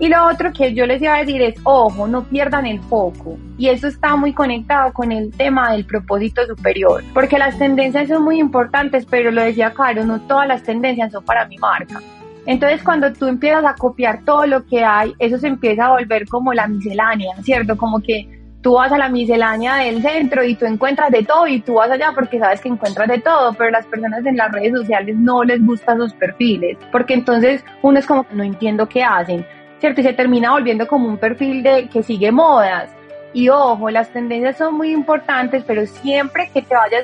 Y 0.01 0.09
lo 0.09 0.25
otro 0.25 0.51
que 0.51 0.73
yo 0.73 0.87
les 0.87 0.99
iba 0.99 1.13
a 1.13 1.19
decir 1.19 1.43
es, 1.43 1.53
ojo, 1.63 2.07
no 2.07 2.23
pierdan 2.23 2.65
el 2.65 2.81
foco. 2.81 3.37
Y 3.59 3.69
eso 3.69 3.87
está 3.87 4.15
muy 4.15 4.33
conectado 4.33 4.91
con 4.93 5.11
el 5.11 5.31
tema 5.31 5.73
del 5.73 5.85
propósito 5.85 6.43
superior, 6.47 7.03
porque 7.13 7.37
las 7.37 7.59
tendencias 7.59 8.07
son 8.07 8.23
muy 8.23 8.39
importantes, 8.39 9.05
pero 9.07 9.29
lo 9.29 9.43
decía 9.43 9.75
Caro, 9.75 10.03
no 10.03 10.19
todas 10.21 10.47
las 10.47 10.63
tendencias 10.63 11.11
son 11.11 11.23
para 11.23 11.45
mi 11.45 11.59
marca. 11.59 12.01
Entonces 12.47 12.81
cuando 12.81 13.13
tú 13.13 13.27
empiezas 13.27 13.63
a 13.63 13.75
copiar 13.75 14.25
todo 14.25 14.47
lo 14.47 14.65
que 14.65 14.83
hay, 14.83 15.13
eso 15.19 15.37
se 15.37 15.45
empieza 15.45 15.85
a 15.85 15.91
volver 15.91 16.27
como 16.27 16.51
la 16.51 16.65
miscelánea, 16.65 17.35
¿cierto? 17.43 17.77
Como 17.77 17.99
que 18.01 18.27
tú 18.63 18.73
vas 18.73 18.91
a 18.91 18.97
la 18.97 19.07
miscelánea 19.07 19.75
del 19.75 20.01
centro 20.01 20.43
y 20.43 20.55
tú 20.55 20.65
encuentras 20.65 21.11
de 21.11 21.21
todo 21.21 21.45
y 21.45 21.61
tú 21.61 21.75
vas 21.75 21.91
allá 21.91 22.11
porque 22.15 22.39
sabes 22.39 22.59
que 22.59 22.69
encuentras 22.69 23.07
de 23.07 23.19
todo, 23.19 23.53
pero 23.53 23.69
las 23.69 23.85
personas 23.85 24.25
en 24.25 24.35
las 24.35 24.51
redes 24.51 24.73
sociales 24.73 25.15
no 25.15 25.43
les 25.43 25.63
gustan 25.63 25.99
sus 25.99 26.13
perfiles, 26.13 26.75
porque 26.91 27.13
entonces 27.13 27.63
uno 27.83 27.99
es 27.99 28.07
como, 28.07 28.25
no 28.31 28.43
entiendo 28.43 28.89
qué 28.89 29.03
hacen, 29.03 29.45
¿cierto? 29.81 29.99
Y 29.99 30.03
se 30.05 30.13
termina 30.13 30.51
volviendo 30.51 30.87
como 30.87 31.09
un 31.09 31.17
perfil 31.17 31.63
de 31.63 31.89
que 31.89 32.03
sigue 32.03 32.31
modas. 32.31 32.89
Y 33.33 33.49
ojo, 33.49 33.89
las 33.89 34.09
tendencias 34.09 34.57
son 34.57 34.75
muy 34.75 34.91
importantes, 34.91 35.63
pero 35.65 35.85
siempre 35.85 36.49
que 36.53 36.61
te 36.61 36.75
vayas 36.75 37.03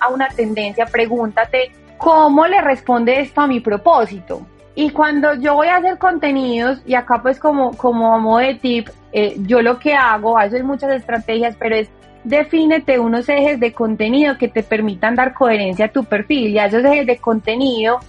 a 0.00 0.08
una 0.08 0.28
tendencia, 0.28 0.86
pregúntate, 0.86 1.70
¿cómo 1.98 2.46
le 2.46 2.60
responde 2.60 3.20
esto 3.20 3.42
a 3.42 3.46
mi 3.46 3.60
propósito? 3.60 4.46
Y 4.74 4.90
cuando 4.90 5.34
yo 5.34 5.54
voy 5.54 5.68
a 5.68 5.76
hacer 5.76 5.98
contenidos, 5.98 6.80
y 6.86 6.94
acá 6.94 7.20
pues 7.22 7.38
como, 7.38 7.76
como 7.76 8.18
modo 8.18 8.38
de 8.38 8.54
tip, 8.54 8.88
eh, 9.12 9.36
yo 9.40 9.60
lo 9.62 9.78
que 9.78 9.94
hago, 9.94 10.36
veces 10.36 10.64
muchas 10.64 10.92
estrategias, 10.92 11.56
pero 11.58 11.76
es 11.76 11.88
defínete 12.24 12.98
unos 12.98 13.28
ejes 13.28 13.60
de 13.60 13.72
contenido 13.72 14.36
que 14.36 14.48
te 14.48 14.62
permitan 14.62 15.14
dar 15.14 15.32
coherencia 15.32 15.86
a 15.86 15.92
tu 15.92 16.04
perfil 16.04 16.48
y 16.48 16.58
a 16.58 16.66
esos 16.66 16.84
ejes 16.84 17.06
de 17.06 17.18
contenido 17.18 18.00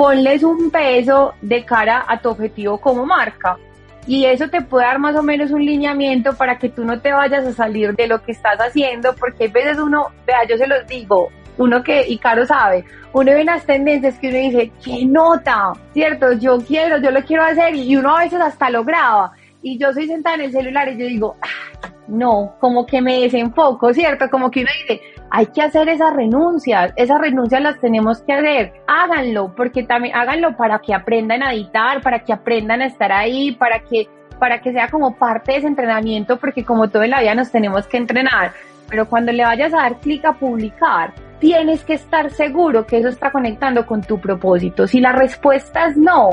ponles 0.00 0.42
un 0.42 0.70
peso 0.70 1.34
de 1.42 1.62
cara 1.62 2.06
a 2.08 2.18
tu 2.18 2.30
objetivo 2.30 2.80
como 2.80 3.04
marca. 3.04 3.58
Y 4.06 4.24
eso 4.24 4.48
te 4.48 4.62
puede 4.62 4.86
dar 4.86 4.98
más 4.98 5.14
o 5.14 5.22
menos 5.22 5.50
un 5.50 5.62
lineamiento 5.62 6.32
para 6.38 6.58
que 6.58 6.70
tú 6.70 6.86
no 6.86 6.98
te 7.02 7.12
vayas 7.12 7.44
a 7.44 7.52
salir 7.52 7.94
de 7.94 8.06
lo 8.06 8.22
que 8.22 8.32
estás 8.32 8.58
haciendo, 8.60 9.14
porque 9.14 9.44
a 9.44 9.48
veces 9.48 9.76
uno, 9.78 10.06
vea, 10.26 10.44
yo 10.48 10.56
se 10.56 10.66
los 10.66 10.86
digo, 10.86 11.28
uno 11.58 11.82
que, 11.82 12.08
y 12.08 12.16
Caro 12.16 12.46
sabe, 12.46 12.82
uno 13.12 13.30
ve 13.30 13.42
unas 13.42 13.66
tendencias 13.66 14.18
que 14.18 14.30
uno 14.30 14.38
dice, 14.38 14.72
qué 14.82 15.04
nota, 15.04 15.74
¿cierto? 15.92 16.32
Yo 16.32 16.56
quiero, 16.66 16.96
yo 16.96 17.10
lo 17.10 17.22
quiero 17.22 17.42
hacer 17.42 17.74
y 17.74 17.94
uno 17.94 18.16
a 18.16 18.20
veces 18.20 18.40
hasta 18.40 18.70
lo 18.70 18.82
graba. 18.82 19.32
Y 19.60 19.76
yo 19.76 19.92
soy 19.92 20.06
sentada 20.06 20.36
en 20.36 20.40
el 20.40 20.52
celular 20.52 20.88
y 20.88 20.96
yo 20.96 21.06
digo, 21.06 21.36
ah, 21.42 21.90
no, 22.08 22.54
como 22.58 22.86
que 22.86 23.02
me 23.02 23.20
desenfoco, 23.20 23.92
¿cierto? 23.92 24.30
Como 24.30 24.50
que 24.50 24.62
uno 24.62 24.70
dice, 24.80 25.02
hay 25.30 25.46
que 25.46 25.62
hacer 25.62 25.88
esas 25.88 26.12
renuncias, 26.14 26.92
esas 26.96 27.20
renuncias 27.20 27.62
las 27.62 27.78
tenemos 27.78 28.20
que 28.22 28.32
hacer, 28.32 28.72
háganlo, 28.88 29.54
porque 29.54 29.84
también 29.84 30.16
háganlo 30.16 30.56
para 30.56 30.80
que 30.80 30.92
aprendan 30.92 31.44
a 31.44 31.52
editar, 31.52 32.02
para 32.02 32.18
que 32.24 32.32
aprendan 32.32 32.82
a 32.82 32.86
estar 32.86 33.12
ahí, 33.12 33.52
para 33.52 33.78
que, 33.78 34.08
para 34.40 34.60
que 34.60 34.72
sea 34.72 34.88
como 34.88 35.14
parte 35.14 35.52
de 35.52 35.58
ese 35.58 35.68
entrenamiento, 35.68 36.36
porque 36.38 36.64
como 36.64 36.90
todo 36.90 37.04
en 37.04 37.10
la 37.10 37.20
vida 37.20 37.36
nos 37.36 37.52
tenemos 37.52 37.86
que 37.86 37.96
entrenar, 37.96 38.52
pero 38.88 39.08
cuando 39.08 39.30
le 39.30 39.44
vayas 39.44 39.72
a 39.72 39.82
dar 39.82 40.00
clic 40.00 40.24
a 40.24 40.32
publicar, 40.32 41.14
tienes 41.38 41.84
que 41.84 41.94
estar 41.94 42.30
seguro 42.30 42.84
que 42.84 42.98
eso 42.98 43.08
está 43.08 43.30
conectando 43.30 43.86
con 43.86 44.02
tu 44.02 44.20
propósito. 44.20 44.88
Si 44.88 45.00
la 45.00 45.12
respuesta 45.12 45.86
es 45.86 45.96
no, 45.96 46.30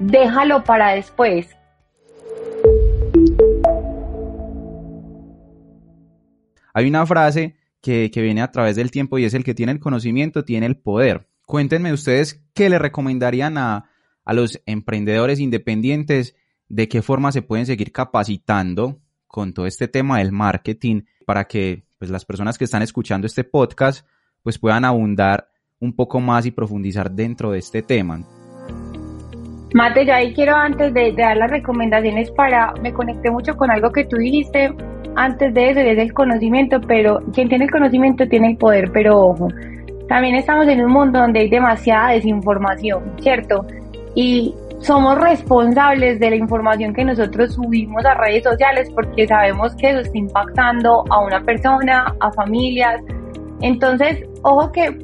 déjalo 0.00 0.64
para 0.64 0.90
después. 0.94 1.56
Hay 6.74 6.88
una 6.88 7.06
frase 7.06 7.59
que, 7.80 8.10
viene 8.14 8.42
a 8.42 8.50
través 8.50 8.76
del 8.76 8.90
tiempo 8.90 9.18
y 9.18 9.24
es 9.24 9.34
el 9.34 9.44
que 9.44 9.54
tiene 9.54 9.72
el 9.72 9.80
conocimiento, 9.80 10.44
tiene 10.44 10.66
el 10.66 10.76
poder. 10.76 11.28
Cuéntenme 11.46 11.92
ustedes 11.92 12.44
qué 12.54 12.68
le 12.68 12.78
recomendarían 12.78 13.58
a, 13.58 13.90
a 14.24 14.32
los 14.32 14.60
emprendedores 14.66 15.40
independientes, 15.40 16.36
de 16.68 16.88
qué 16.88 17.02
forma 17.02 17.32
se 17.32 17.42
pueden 17.42 17.66
seguir 17.66 17.92
capacitando 17.92 19.00
con 19.26 19.52
todo 19.52 19.66
este 19.66 19.88
tema 19.88 20.18
del 20.18 20.32
marketing 20.32 21.02
para 21.24 21.44
que 21.44 21.84
pues, 21.98 22.10
las 22.10 22.24
personas 22.24 22.58
que 22.58 22.64
están 22.64 22.82
escuchando 22.82 23.26
este 23.26 23.44
podcast 23.44 24.06
pues 24.42 24.58
puedan 24.58 24.84
abundar 24.84 25.48
un 25.80 25.94
poco 25.94 26.20
más 26.20 26.46
y 26.46 26.50
profundizar 26.50 27.10
dentro 27.10 27.52
de 27.52 27.58
este 27.58 27.82
tema. 27.82 28.22
Mate, 29.72 30.04
yo 30.04 30.14
ahí 30.14 30.34
quiero 30.34 30.56
antes 30.56 30.92
de, 30.92 31.12
dar 31.12 31.36
las 31.36 31.50
recomendaciones 31.50 32.30
para, 32.32 32.72
me 32.82 32.92
conecté 32.92 33.30
mucho 33.30 33.56
con 33.56 33.70
algo 33.70 33.92
que 33.92 34.04
tú 34.04 34.16
dijiste 34.16 34.74
antes 35.16 35.52
de 35.54 35.70
eso, 35.70 35.80
es 35.80 35.98
el 35.98 36.12
conocimiento, 36.12 36.80
pero 36.80 37.20
quien 37.32 37.48
tiene 37.48 37.64
el 37.64 37.70
conocimiento 37.70 38.26
tiene 38.28 38.50
el 38.50 38.56
poder, 38.56 38.90
pero 38.92 39.18
ojo, 39.18 39.48
también 40.08 40.34
estamos 40.34 40.66
en 40.68 40.84
un 40.84 40.92
mundo 40.92 41.18
donde 41.18 41.40
hay 41.40 41.48
demasiada 41.48 42.10
desinformación, 42.12 43.02
¿cierto? 43.20 43.66
Y 44.14 44.54
somos 44.78 45.18
responsables 45.20 46.18
de 46.18 46.30
la 46.30 46.36
información 46.36 46.94
que 46.94 47.04
nosotros 47.04 47.54
subimos 47.54 48.04
a 48.04 48.14
redes 48.14 48.44
sociales 48.44 48.90
porque 48.94 49.26
sabemos 49.26 49.74
que 49.76 49.90
eso 49.90 50.00
está 50.00 50.18
impactando 50.18 51.04
a 51.10 51.20
una 51.20 51.40
persona, 51.42 52.14
a 52.18 52.32
familias, 52.32 53.00
entonces, 53.60 54.24
ojo 54.42 54.72
que 54.72 54.98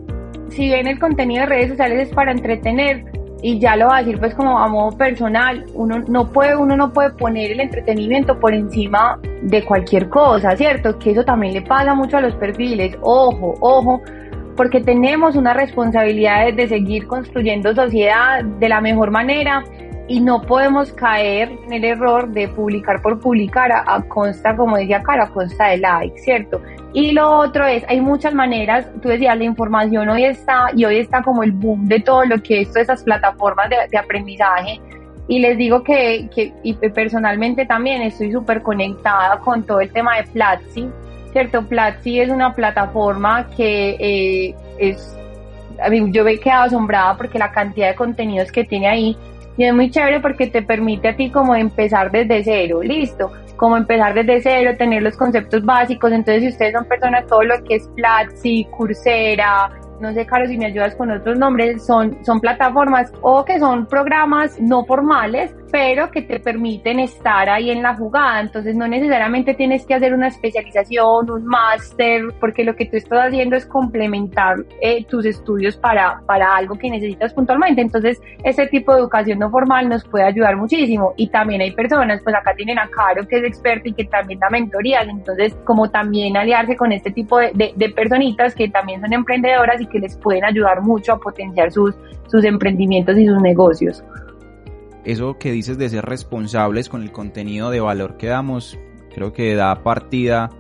si 0.48 0.66
bien 0.66 0.86
el 0.86 0.98
contenido 0.98 1.42
de 1.42 1.46
redes 1.46 1.70
sociales 1.70 2.08
es 2.08 2.14
para 2.14 2.32
entretener, 2.32 3.04
y 3.42 3.58
ya 3.58 3.76
lo 3.76 3.86
voy 3.86 3.96
a 3.96 3.98
decir 3.98 4.18
pues 4.18 4.34
como 4.34 4.58
a 4.58 4.68
modo 4.68 4.96
personal, 4.96 5.64
uno 5.74 6.02
no 6.08 6.32
puede, 6.32 6.56
uno 6.56 6.76
no 6.76 6.92
puede 6.92 7.10
poner 7.10 7.52
el 7.52 7.60
entretenimiento 7.60 8.38
por 8.38 8.54
encima 8.54 9.18
de 9.42 9.64
cualquier 9.64 10.08
cosa, 10.08 10.56
¿cierto? 10.56 10.98
Que 10.98 11.10
eso 11.12 11.24
también 11.24 11.54
le 11.54 11.62
pasa 11.62 11.94
mucho 11.94 12.16
a 12.16 12.20
los 12.20 12.34
perfiles. 12.36 12.96
Ojo, 13.02 13.54
ojo, 13.60 14.00
porque 14.56 14.80
tenemos 14.80 15.36
una 15.36 15.52
responsabilidad 15.52 16.52
de 16.52 16.66
seguir 16.66 17.06
construyendo 17.06 17.74
sociedad 17.74 18.42
de 18.42 18.68
la 18.68 18.80
mejor 18.80 19.10
manera 19.10 19.62
y 20.08 20.20
no 20.20 20.42
podemos 20.42 20.92
caer 20.92 21.50
en 21.66 21.72
el 21.72 21.84
error 21.84 22.28
de 22.28 22.48
publicar 22.48 23.02
por 23.02 23.18
publicar 23.18 23.72
a, 23.72 24.00
consta, 24.02 24.54
como 24.54 24.76
decía 24.76 25.02
Cara, 25.02 25.24
a 25.24 25.28
consta 25.28 25.68
de 25.68 25.78
like, 25.78 26.16
¿cierto? 26.18 26.62
Y 26.92 27.12
lo 27.12 27.28
otro 27.30 27.66
es, 27.66 27.84
hay 27.88 28.00
muchas 28.00 28.32
maneras, 28.32 28.86
tú 29.02 29.08
decías, 29.08 29.36
la 29.36 29.44
información 29.44 30.08
hoy 30.08 30.24
está, 30.24 30.68
y 30.74 30.84
hoy 30.84 30.98
está 30.98 31.22
como 31.22 31.42
el 31.42 31.52
boom 31.52 31.86
de 31.86 32.00
todo 32.00 32.24
lo 32.24 32.40
que 32.40 32.60
es 32.60 32.68
todas 32.68 32.84
esas 32.84 33.02
plataformas 33.02 33.68
de, 33.68 33.98
aprendizaje, 33.98 34.80
y 35.28 35.40
les 35.40 35.58
digo 35.58 35.82
que, 35.82 36.28
que 36.32 36.52
y 36.62 36.74
personalmente 36.74 37.66
también 37.66 38.02
estoy 38.02 38.30
súper 38.30 38.62
conectada 38.62 39.40
con 39.40 39.64
todo 39.64 39.80
el 39.80 39.90
tema 39.90 40.16
de 40.18 40.22
Platzi, 40.24 40.88
¿cierto? 41.32 41.66
Platzi 41.66 42.20
es 42.20 42.30
una 42.30 42.54
plataforma 42.54 43.48
que 43.56 43.96
eh, 43.98 44.54
es, 44.78 45.16
a 45.82 45.90
yo 45.92 46.24
me 46.24 46.32
he 46.32 46.40
quedado 46.40 46.64
asombrada 46.64 47.16
porque 47.16 47.38
la 47.38 47.50
cantidad 47.50 47.88
de 47.88 47.94
contenidos 47.94 48.50
que 48.50 48.64
tiene 48.64 48.88
ahí, 48.88 49.16
y 49.56 49.64
es 49.64 49.74
muy 49.74 49.90
chévere 49.90 50.20
porque 50.20 50.46
te 50.48 50.62
permite 50.62 51.08
a 51.08 51.16
ti 51.16 51.30
como 51.30 51.54
empezar 51.54 52.10
desde 52.10 52.44
cero, 52.44 52.82
listo, 52.82 53.32
como 53.56 53.76
empezar 53.76 54.14
desde 54.14 54.40
cero, 54.40 54.72
tener 54.78 55.02
los 55.02 55.16
conceptos 55.16 55.64
básicos. 55.64 56.12
Entonces, 56.12 56.42
si 56.42 56.48
ustedes 56.50 56.74
son 56.74 56.84
personas, 56.84 57.26
todo 57.26 57.42
lo 57.42 57.62
que 57.64 57.76
es 57.76 57.88
Platzi, 57.96 58.66
Coursera, 58.76 59.70
no 60.00 60.12
sé, 60.12 60.26
Carlos, 60.26 60.50
si 60.50 60.58
me 60.58 60.66
ayudas 60.66 60.94
con 60.94 61.10
otros 61.10 61.38
nombres, 61.38 61.84
son, 61.84 62.18
son 62.24 62.40
plataformas 62.40 63.12
o 63.22 63.44
que 63.44 63.58
son 63.58 63.86
programas 63.86 64.60
no 64.60 64.84
formales, 64.84 65.54
pero 65.70 66.10
que 66.10 66.22
te 66.22 66.40
permiten 66.40 67.00
estar 67.00 67.48
ahí 67.48 67.70
en 67.70 67.82
la 67.82 67.94
jugada. 67.94 68.40
Entonces 68.40 68.74
no 68.74 68.86
necesariamente 68.86 69.54
tienes 69.54 69.86
que 69.86 69.94
hacer 69.94 70.14
una 70.14 70.28
especialización, 70.28 71.30
un 71.30 71.46
máster, 71.46 72.22
porque 72.40 72.64
lo 72.64 72.76
que 72.76 72.86
tú 72.86 72.96
estás 72.96 73.28
haciendo 73.28 73.56
es 73.56 73.66
complementar 73.66 74.58
eh, 74.80 75.04
tus 75.04 75.24
estudios 75.24 75.76
para, 75.76 76.20
para 76.26 76.56
algo 76.56 76.76
que 76.76 76.90
necesitas 76.90 77.32
puntualmente. 77.32 77.80
Entonces, 77.80 78.20
ese 78.44 78.66
tipo 78.66 78.92
de 78.92 79.00
educación 79.00 79.38
no 79.38 79.50
formal 79.50 79.88
nos 79.88 80.04
puede 80.04 80.24
ayudar 80.24 80.56
muchísimo. 80.56 81.14
Y 81.16 81.28
también 81.28 81.60
hay 81.60 81.72
personas, 81.72 82.20
pues 82.22 82.34
acá 82.34 82.54
tienen 82.54 82.78
a 82.78 82.88
Caro, 82.88 83.26
que 83.26 83.38
es 83.38 83.44
experta 83.44 83.88
y 83.88 83.92
que 83.92 84.04
también 84.04 84.38
da 84.38 84.50
mentorías. 84.50 85.08
Entonces, 85.08 85.56
como 85.64 85.90
también 85.90 86.36
aliarse 86.36 86.76
con 86.76 86.92
este 86.92 87.10
tipo 87.10 87.38
de, 87.38 87.52
de, 87.54 87.72
de 87.74 87.88
personitas 87.90 88.54
que 88.54 88.68
también 88.68 89.00
son 89.00 89.12
emprendedoras 89.12 89.80
que 89.86 89.98
les 89.98 90.16
pueden 90.16 90.44
ayudar 90.44 90.82
mucho 90.82 91.12
a 91.12 91.18
potenciar 91.18 91.70
sus, 91.72 91.94
sus 92.28 92.44
emprendimientos 92.44 93.16
y 93.18 93.26
sus 93.26 93.40
negocios. 93.40 94.02
Eso 95.06 95.38
que 95.38 95.52
dices 95.52 95.78
de 95.78 95.88
ser 95.88 96.04
responsables 96.04 96.88
con 96.88 97.00
el 97.00 97.12
contenido 97.12 97.70
de 97.70 97.78
valor 97.78 98.16
que 98.16 98.26
damos, 98.26 98.76
creo 99.14 99.32
que 99.32 99.54
da 99.54 99.84
partida 99.84 100.50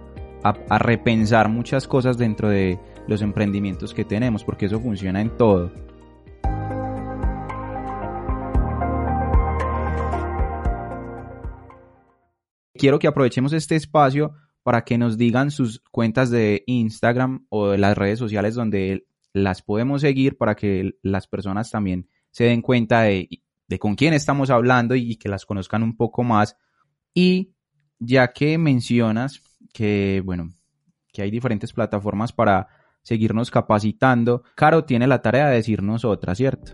a, 0.44 0.78
repensar 0.78 1.48
muchas 1.48 1.88
cosas 1.88 2.16
dentro 2.16 2.48
de 2.48 2.78
los 3.08 3.22
emprendimientos 3.22 3.92
que 3.92 4.04
tenemos, 4.04 4.44
porque 4.44 4.66
eso 4.66 4.78
funciona 4.78 5.20
en 5.20 5.36
todo. 5.36 5.72
Quiero 12.74 13.00
que 13.00 13.08
aprovechemos 13.08 13.52
este 13.52 13.74
espacio 13.74 14.32
para 14.62 14.84
que 14.84 14.96
nos 14.96 15.18
digan 15.18 15.50
sus 15.50 15.82
cuentas 15.90 16.30
de 16.30 16.62
Instagram 16.68 17.46
o 17.48 17.70
de 17.70 17.78
las 17.78 17.98
redes 17.98 18.20
sociales 18.20 18.54
donde 18.54 19.08
las 19.32 19.62
podemos 19.62 20.02
seguir 20.02 20.36
para 20.36 20.54
que 20.54 20.92
las 21.02 21.26
personas 21.26 21.72
también 21.72 22.08
se 22.30 22.44
den 22.44 22.62
cuenta 22.62 23.02
de, 23.02 23.28
con 23.78 23.94
quién 23.94 24.14
estamos 24.14 24.50
hablando 24.50 24.94
y 24.94 25.16
que 25.16 25.28
las 25.28 25.44
conozcan 25.44 25.82
un 25.82 25.96
poco 25.96 26.22
más. 26.22 26.56
Y 27.12 27.54
ya 27.98 28.32
que 28.32 28.58
mencionas 28.58 29.42
que, 29.72 30.22
bueno, 30.24 30.50
que 31.12 31.22
hay 31.22 31.30
diferentes 31.30 31.72
plataformas 31.72 32.32
para 32.32 32.68
seguirnos 33.02 33.50
capacitando, 33.50 34.42
Caro 34.54 34.84
tiene 34.84 35.06
la 35.06 35.22
tarea 35.22 35.48
de 35.48 35.56
decirnos 35.56 36.04
otra, 36.04 36.34
¿cierto? 36.34 36.72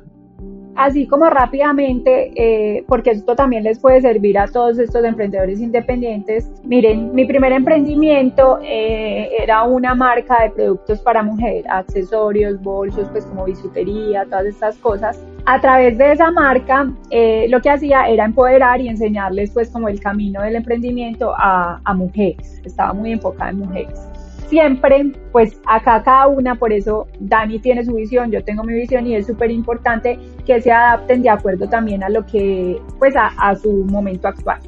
así 0.74 1.06
como 1.06 1.28
rápidamente, 1.28 2.32
eh, 2.34 2.84
porque 2.88 3.10
esto 3.10 3.36
también 3.36 3.64
les 3.64 3.78
puede 3.78 4.00
servir 4.00 4.38
a 4.38 4.46
todos 4.46 4.78
estos 4.78 5.04
emprendedores 5.04 5.60
independientes. 5.60 6.50
Miren, 6.64 7.14
mi 7.14 7.24
primer 7.24 7.52
emprendimiento 7.52 8.58
eh, 8.62 9.30
era 9.42 9.64
una 9.64 9.94
marca 9.94 10.42
de 10.42 10.50
productos 10.50 11.00
para 11.00 11.22
mujer, 11.22 11.64
accesorios, 11.68 12.60
bolsos, 12.60 13.08
pues 13.10 13.24
como 13.26 13.44
bisutería, 13.44 14.24
todas 14.24 14.46
estas 14.46 14.76
cosas. 14.78 15.18
A 15.44 15.60
través 15.60 15.98
de 15.98 16.12
esa 16.12 16.30
marca, 16.30 16.88
eh, 17.10 17.46
lo 17.48 17.60
que 17.60 17.70
hacía 17.70 18.08
era 18.08 18.24
empoderar 18.24 18.80
y 18.80 18.88
enseñarles 18.88 19.50
pues 19.50 19.70
como 19.70 19.88
el 19.88 19.98
camino 19.98 20.40
del 20.42 20.54
emprendimiento 20.54 21.34
a, 21.36 21.80
mujeres. 21.94 22.60
Estaba 22.64 22.92
muy 22.92 23.12
enfocada 23.12 23.50
en 23.50 23.58
mujeres 23.58 24.08
siempre, 24.48 25.10
pues 25.32 25.58
acá 25.64 26.02
cada 26.02 26.26
una, 26.26 26.56
por 26.56 26.74
eso 26.74 27.08
Dani 27.20 27.58
tiene 27.58 27.86
su 27.86 27.94
visión, 27.94 28.30
yo 28.30 28.44
tengo 28.44 28.62
mi 28.62 28.74
visión 28.74 29.06
y 29.06 29.16
es 29.16 29.26
súper 29.26 29.50
importante 29.50 30.18
que 30.44 30.60
se 30.60 30.70
adapten 30.70 31.22
de 31.22 31.30
acuerdo 31.30 31.66
también 31.70 32.02
a 32.02 32.10
lo 32.10 32.26
que, 32.26 32.78
pues 32.98 33.14
a 33.16 33.56
su 33.56 33.86
momento 33.86 34.28
actual. 34.28 34.60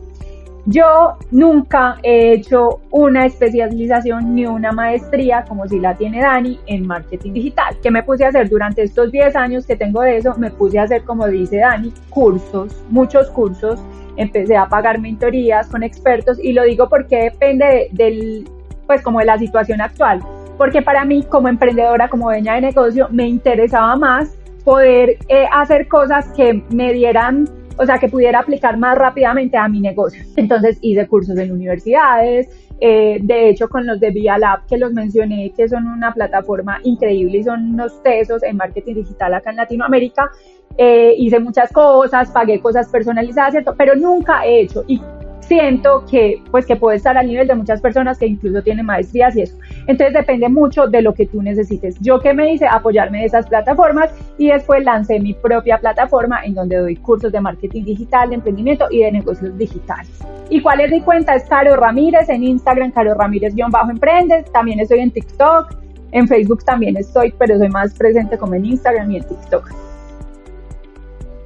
Yo 0.66 1.18
nunca 1.30 1.96
he 2.02 2.32
hecho 2.32 2.80
una 2.90 3.26
especialización 3.26 4.34
ni 4.34 4.46
una 4.46 4.72
maestría 4.72 5.44
como 5.46 5.68
si 5.68 5.78
la 5.78 5.94
tiene 5.94 6.22
Dani 6.22 6.58
en 6.66 6.86
marketing 6.86 7.34
digital. 7.34 7.76
¿Qué 7.82 7.90
me 7.90 8.02
puse 8.02 8.24
a 8.24 8.28
hacer 8.28 8.48
durante 8.48 8.82
estos 8.82 9.12
10 9.12 9.36
años 9.36 9.66
que 9.66 9.76
tengo 9.76 10.00
de 10.00 10.16
eso? 10.16 10.34
Me 10.38 10.50
puse 10.50 10.78
a 10.78 10.84
hacer, 10.84 11.04
como 11.04 11.26
dice 11.26 11.58
Dani, 11.58 11.92
cursos, 12.08 12.82
muchos 12.88 13.28
cursos. 13.30 13.78
Empecé 14.16 14.56
a 14.56 14.66
pagar 14.66 14.98
mentorías 15.00 15.66
con 15.66 15.82
expertos 15.82 16.38
y 16.42 16.54
lo 16.54 16.62
digo 16.62 16.88
porque 16.88 17.24
depende 17.24 17.90
del, 17.92 18.48
pues 18.86 19.02
como 19.02 19.18
de 19.18 19.26
la 19.26 19.38
situación 19.38 19.82
actual. 19.82 20.20
Porque 20.56 20.80
para 20.80 21.04
mí 21.04 21.24
como 21.24 21.48
emprendedora, 21.48 22.08
como 22.08 22.26
dueña 22.26 22.54
de 22.54 22.62
negocio, 22.62 23.08
me 23.10 23.28
interesaba 23.28 23.96
más 23.96 24.34
poder 24.64 25.18
eh, 25.28 25.46
hacer 25.52 25.88
cosas 25.88 26.26
que 26.34 26.64
me 26.70 26.94
dieran, 26.94 27.48
o 27.76 27.86
sea, 27.86 27.98
que 27.98 28.08
pudiera 28.08 28.40
aplicar 28.40 28.76
más 28.76 28.96
rápidamente 28.96 29.56
a 29.56 29.68
mi 29.68 29.80
negocio. 29.80 30.22
Entonces 30.36 30.78
hice 30.80 31.06
cursos 31.06 31.36
en 31.38 31.52
universidades, 31.52 32.48
eh, 32.80 33.18
de 33.22 33.48
hecho 33.48 33.68
con 33.68 33.86
los 33.86 34.00
de 34.00 34.10
Via 34.10 34.36
Lab 34.36 34.66
que 34.66 34.76
los 34.76 34.92
mencioné, 34.92 35.52
que 35.56 35.68
son 35.68 35.86
una 35.86 36.12
plataforma 36.12 36.80
increíble 36.82 37.38
y 37.38 37.44
son 37.44 37.74
unos 37.74 38.02
tesos 38.02 38.42
en 38.42 38.56
marketing 38.56 38.94
digital 38.94 39.34
acá 39.34 39.50
en 39.50 39.56
Latinoamérica, 39.56 40.30
eh, 40.76 41.14
hice 41.16 41.38
muchas 41.38 41.70
cosas, 41.72 42.30
pagué 42.30 42.60
cosas 42.60 42.88
personalizadas, 42.88 43.52
¿cierto? 43.52 43.74
Pero 43.76 43.94
nunca 43.94 44.44
he 44.44 44.62
hecho, 44.62 44.84
siento 45.46 46.04
que 46.10 46.42
pues 46.50 46.66
que 46.66 46.76
puede 46.76 46.96
estar 46.96 47.16
al 47.16 47.26
nivel 47.26 47.46
de 47.46 47.54
muchas 47.54 47.80
personas 47.80 48.18
que 48.18 48.26
incluso 48.26 48.62
tienen 48.62 48.86
maestrías 48.86 49.36
y 49.36 49.42
eso. 49.42 49.56
Entonces 49.86 50.14
depende 50.14 50.48
mucho 50.48 50.86
de 50.86 51.02
lo 51.02 51.14
que 51.14 51.26
tú 51.26 51.42
necesites. 51.42 51.96
Yo 52.00 52.20
que 52.20 52.34
me 52.34 52.52
hice 52.52 52.66
apoyarme 52.66 53.20
de 53.20 53.26
esas 53.26 53.46
plataformas 53.46 54.10
y 54.38 54.48
después 54.48 54.84
lancé 54.84 55.20
mi 55.20 55.34
propia 55.34 55.78
plataforma 55.78 56.44
en 56.44 56.54
donde 56.54 56.76
doy 56.76 56.96
cursos 56.96 57.32
de 57.32 57.40
marketing 57.40 57.84
digital, 57.84 58.30
de 58.30 58.36
emprendimiento 58.36 58.86
y 58.90 59.00
de 59.00 59.12
negocios 59.12 59.56
digitales. 59.56 60.10
¿Y 60.50 60.60
cuál 60.60 60.80
es 60.80 60.90
mi 60.90 61.00
cuenta? 61.00 61.34
Es 61.34 61.44
Caro 61.44 61.76
Ramírez 61.76 62.28
en 62.28 62.44
Instagram, 62.44 62.90
Caro 62.92 63.14
Ramírez-emprende. 63.14 64.44
También 64.52 64.80
estoy 64.80 65.00
en 65.00 65.10
TikTok, 65.10 65.76
en 66.12 66.28
Facebook 66.28 66.64
también 66.64 66.96
estoy, 66.96 67.34
pero 67.38 67.58
soy 67.58 67.68
más 67.68 67.94
presente 67.94 68.38
como 68.38 68.54
en 68.54 68.66
Instagram 68.66 69.10
y 69.10 69.16
en 69.16 69.24
TikTok. 69.24 69.70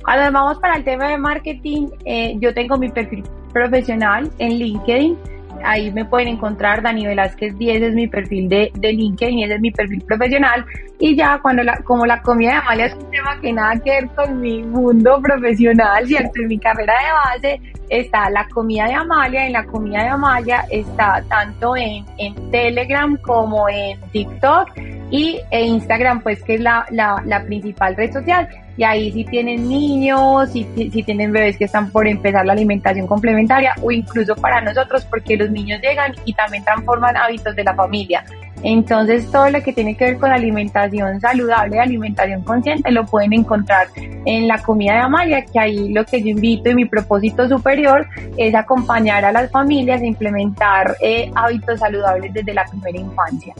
Cuando 0.04 0.32
vamos 0.32 0.58
para 0.58 0.76
el 0.76 0.84
tema 0.84 1.08
de 1.08 1.18
marketing, 1.18 1.88
eh, 2.04 2.36
yo 2.40 2.54
tengo 2.54 2.78
mi 2.78 2.88
perfil 2.88 3.24
profesional 3.58 4.30
en 4.38 4.58
LinkedIn. 4.58 5.18
Ahí 5.64 5.90
me 5.90 6.04
pueden 6.04 6.28
encontrar, 6.28 6.82
Dani 6.82 7.06
Velázquez 7.06 7.58
10 7.58 7.82
es 7.82 7.94
mi 7.94 8.06
perfil 8.06 8.48
de, 8.48 8.70
de 8.74 8.92
LinkedIn 8.92 9.38
y 9.40 9.44
ese 9.44 9.54
es 9.54 9.60
mi 9.60 9.72
perfil 9.72 10.02
profesional. 10.02 10.64
Y 11.00 11.16
ya 11.16 11.40
cuando 11.42 11.64
la, 11.64 11.76
como 11.78 12.06
la 12.06 12.22
comida 12.22 12.50
de 12.50 12.56
Amalia 12.58 12.86
es 12.86 12.94
un 12.94 13.10
tema 13.10 13.40
que 13.40 13.52
nada 13.52 13.74
que 13.82 13.90
ver 13.90 14.08
con 14.14 14.40
mi 14.40 14.62
mundo 14.62 15.20
profesional, 15.20 16.06
¿cierto? 16.06 16.40
En 16.40 16.48
mi 16.48 16.58
carrera 16.58 16.94
de 16.94 17.48
base 17.48 17.77
está 17.88 18.30
la 18.30 18.46
comida 18.48 18.86
de 18.86 18.94
Amalia, 18.94 19.46
en 19.46 19.52
la 19.52 19.64
comida 19.64 20.02
de 20.02 20.08
Amalia 20.08 20.64
está 20.70 21.22
tanto 21.28 21.76
en, 21.76 22.04
en 22.18 22.50
Telegram 22.50 23.16
como 23.16 23.68
en 23.68 24.00
TikTok 24.12 24.70
y 25.10 25.40
en 25.50 25.66
Instagram, 25.74 26.22
pues 26.22 26.42
que 26.42 26.54
es 26.54 26.60
la, 26.60 26.86
la, 26.90 27.22
la 27.24 27.42
principal 27.44 27.96
red 27.96 28.12
social 28.12 28.48
y 28.78 28.84
ahí 28.84 29.10
si 29.10 29.24
tienen 29.24 29.68
niños, 29.68 30.50
si, 30.52 30.64
si 30.76 31.02
tienen 31.02 31.32
bebés 31.32 31.58
que 31.58 31.64
están 31.64 31.90
por 31.90 32.06
empezar 32.06 32.46
la 32.46 32.52
alimentación 32.52 33.08
complementaria 33.08 33.74
o 33.82 33.90
incluso 33.90 34.36
para 34.36 34.60
nosotros 34.60 35.04
porque 35.06 35.36
los 35.36 35.50
niños 35.50 35.80
llegan 35.82 36.14
y 36.24 36.32
también 36.32 36.62
transforman 36.62 37.16
hábitos 37.16 37.56
de 37.56 37.64
la 37.64 37.74
familia. 37.74 38.24
Entonces 38.62 39.30
todo 39.30 39.50
lo 39.50 39.62
que 39.62 39.72
tiene 39.72 39.96
que 39.96 40.04
ver 40.04 40.18
con 40.18 40.30
alimentación 40.30 41.20
saludable, 41.20 41.78
alimentación 41.78 42.42
consciente, 42.42 42.90
lo 42.90 43.06
pueden 43.06 43.32
encontrar 43.32 43.88
en 44.24 44.48
la 44.48 44.62
comida 44.62 44.94
de 44.94 45.00
Amalia, 45.00 45.44
que 45.44 45.58
ahí 45.58 45.92
lo 45.92 46.04
que 46.04 46.20
yo 46.20 46.28
invito 46.28 46.70
y 46.70 46.74
mi 46.74 46.84
propósito 46.84 47.48
superior 47.48 48.06
es 48.36 48.54
acompañar 48.54 49.24
a 49.24 49.32
las 49.32 49.50
familias 49.50 50.00
a 50.02 50.06
implementar 50.06 50.96
eh, 51.00 51.30
hábitos 51.34 51.80
saludables 51.80 52.32
desde 52.32 52.52
la 52.52 52.64
primera 52.64 52.98
infancia. 52.98 53.54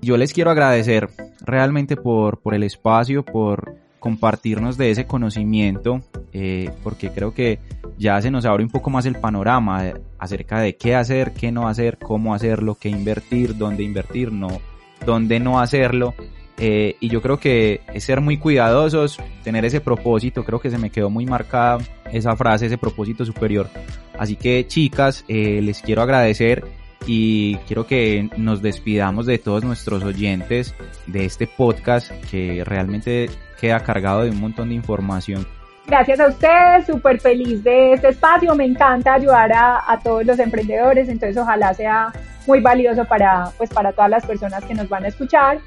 Yo 0.00 0.18
les 0.18 0.34
quiero 0.34 0.50
agradecer 0.50 1.08
realmente 1.44 1.96
por, 1.96 2.38
por 2.38 2.54
el 2.54 2.62
espacio, 2.62 3.24
por 3.24 3.76
compartirnos 4.04 4.76
de 4.76 4.90
ese 4.90 5.06
conocimiento, 5.06 6.02
eh, 6.34 6.70
porque 6.82 7.10
creo 7.10 7.32
que 7.32 7.60
ya 7.96 8.20
se 8.20 8.30
nos 8.30 8.44
abre 8.44 8.62
un 8.62 8.68
poco 8.68 8.90
más 8.90 9.06
el 9.06 9.16
panorama 9.16 9.94
acerca 10.18 10.60
de 10.60 10.76
qué 10.76 10.94
hacer, 10.94 11.32
qué 11.32 11.50
no 11.50 11.68
hacer, 11.68 11.96
cómo 11.96 12.34
hacerlo, 12.34 12.76
qué 12.78 12.90
invertir, 12.90 13.56
dónde 13.56 13.82
invertir, 13.82 14.30
no, 14.30 14.48
dónde 15.06 15.40
no 15.40 15.58
hacerlo. 15.58 16.14
Eh, 16.58 16.96
y 17.00 17.08
yo 17.08 17.22
creo 17.22 17.38
que 17.38 17.80
es 17.94 18.04
ser 18.04 18.20
muy 18.20 18.36
cuidadosos, 18.36 19.18
tener 19.42 19.64
ese 19.64 19.80
propósito, 19.80 20.44
creo 20.44 20.60
que 20.60 20.70
se 20.70 20.76
me 20.76 20.90
quedó 20.90 21.08
muy 21.08 21.24
marcada 21.24 21.78
esa 22.12 22.36
frase, 22.36 22.66
ese 22.66 22.76
propósito 22.76 23.24
superior. 23.24 23.70
Así 24.18 24.36
que 24.36 24.66
chicas, 24.66 25.24
eh, 25.28 25.62
les 25.62 25.80
quiero 25.80 26.02
agradecer 26.02 26.62
y 27.06 27.56
quiero 27.66 27.86
que 27.86 28.28
nos 28.36 28.62
despidamos 28.62 29.26
de 29.26 29.38
todos 29.38 29.64
nuestros 29.64 30.02
oyentes 30.04 30.74
de 31.06 31.24
este 31.24 31.46
podcast 31.46 32.10
que 32.30 32.62
realmente 32.64 33.30
queda 33.60 33.80
cargado 33.80 34.22
de 34.22 34.30
un 34.30 34.40
montón 34.40 34.68
de 34.70 34.74
información. 34.74 35.46
Gracias 35.86 36.18
a 36.18 36.28
ustedes, 36.28 36.86
súper 36.86 37.20
feliz 37.20 37.62
de 37.62 37.92
este 37.92 38.08
espacio, 38.08 38.54
me 38.54 38.64
encanta 38.64 39.14
ayudar 39.14 39.52
a, 39.52 39.92
a, 39.92 39.98
todos 39.98 40.24
los 40.24 40.38
emprendedores, 40.38 41.08
entonces 41.10 41.36
ojalá 41.36 41.74
sea 41.74 42.10
muy 42.46 42.60
valioso 42.60 43.04
para, 43.04 43.50
pues, 43.58 43.70
para 43.70 43.92
todas 43.92 44.10
las 44.10 44.24
personas 44.24 44.64
que 44.64 44.74
nos 44.74 44.88
van 44.88 45.04
a 45.04 45.08
escuchar. 45.08 45.58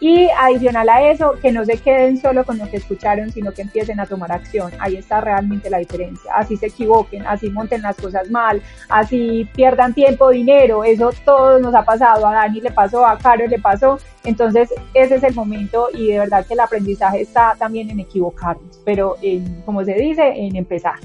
Y 0.00 0.28
adicional 0.38 0.88
a 0.88 1.10
eso, 1.10 1.32
que 1.42 1.50
no 1.50 1.64
se 1.64 1.76
queden 1.76 2.18
solo 2.18 2.44
con 2.44 2.58
lo 2.58 2.70
que 2.70 2.76
escucharon, 2.76 3.32
sino 3.32 3.52
que 3.52 3.62
empiecen 3.62 3.98
a 3.98 4.06
tomar 4.06 4.30
acción. 4.30 4.70
Ahí 4.78 4.96
está 4.96 5.20
realmente 5.20 5.70
la 5.70 5.78
diferencia. 5.78 6.32
Así 6.34 6.56
se 6.56 6.66
equivoquen, 6.66 7.26
así 7.26 7.50
monten 7.50 7.82
las 7.82 7.96
cosas 7.96 8.30
mal, 8.30 8.62
así 8.88 9.48
pierdan 9.54 9.94
tiempo, 9.94 10.30
dinero. 10.30 10.84
Eso 10.84 11.10
todo 11.24 11.58
nos 11.58 11.74
ha 11.74 11.84
pasado. 11.84 12.26
A 12.26 12.34
Dani 12.34 12.60
le 12.60 12.70
pasó, 12.70 13.04
a 13.04 13.18
Caro 13.18 13.46
le 13.46 13.58
pasó. 13.58 13.98
Entonces, 14.24 14.72
ese 14.94 15.16
es 15.16 15.22
el 15.24 15.34
momento 15.34 15.88
y 15.92 16.12
de 16.12 16.20
verdad 16.20 16.46
que 16.46 16.54
el 16.54 16.60
aprendizaje 16.60 17.22
está 17.22 17.54
también 17.58 17.90
en 17.90 17.98
equivocarnos, 17.98 18.80
pero 18.84 19.16
en, 19.22 19.62
como 19.62 19.84
se 19.84 19.94
dice, 19.94 20.32
en 20.34 20.54
empezar. 20.54 20.98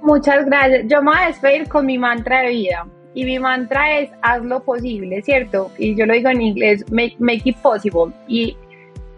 Muchas 0.00 0.46
gracias. 0.46 0.84
Yo 0.86 1.02
me 1.02 1.10
voy 1.10 1.20
a 1.20 1.26
despedir 1.26 1.68
con 1.68 1.84
mi 1.84 1.98
mantra 1.98 2.40
de 2.40 2.48
vida. 2.48 2.86
Y 3.14 3.24
mi 3.24 3.38
mantra 3.38 3.98
es 3.98 4.10
haz 4.22 4.42
lo 4.44 4.62
posible, 4.62 5.20
¿cierto? 5.22 5.70
Y 5.78 5.96
yo 5.96 6.06
lo 6.06 6.14
digo 6.14 6.28
en 6.28 6.42
inglés, 6.42 6.84
make, 6.90 7.16
make 7.18 7.42
it 7.44 7.56
possible. 7.56 8.12
Y 8.28 8.56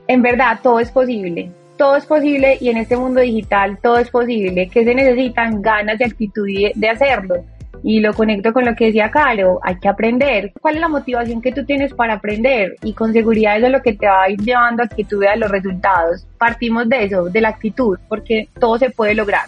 en 0.06 0.22
verdad 0.22 0.60
todo 0.62 0.80
es 0.80 0.90
posible. 0.90 1.50
Todo 1.76 1.96
es 1.96 2.06
posible 2.06 2.58
y 2.60 2.68
en 2.68 2.76
este 2.76 2.96
mundo 2.96 3.20
digital 3.20 3.78
todo 3.82 3.98
es 3.98 4.10
posible. 4.10 4.68
que 4.68 4.84
se 4.84 4.94
necesitan? 4.94 5.60
Ganas 5.62 6.00
y 6.00 6.04
actitud 6.04 6.46
de 6.74 6.88
hacerlo. 6.88 7.44
Y 7.84 8.00
lo 8.00 8.14
conecto 8.14 8.52
con 8.52 8.64
lo 8.64 8.76
que 8.76 8.86
decía 8.86 9.10
Caro, 9.10 9.58
hay 9.62 9.78
que 9.78 9.88
aprender. 9.88 10.52
¿Cuál 10.60 10.76
es 10.76 10.80
la 10.80 10.88
motivación 10.88 11.42
que 11.42 11.52
tú 11.52 11.64
tienes 11.64 11.92
para 11.92 12.14
aprender? 12.14 12.76
Y 12.82 12.92
con 12.92 13.12
seguridad 13.12 13.56
eso 13.56 13.66
es 13.66 13.72
lo 13.72 13.82
que 13.82 13.94
te 13.94 14.06
va 14.06 14.22
a 14.22 14.30
ir 14.30 14.40
llevando 14.40 14.84
a 14.84 14.88
que 14.88 15.04
tú 15.04 15.18
veas 15.18 15.38
los 15.38 15.50
resultados. 15.50 16.26
Partimos 16.38 16.88
de 16.88 17.04
eso, 17.04 17.24
de 17.24 17.40
la 17.40 17.48
actitud, 17.48 17.98
porque 18.08 18.48
todo 18.60 18.78
se 18.78 18.90
puede 18.90 19.14
lograr. 19.14 19.46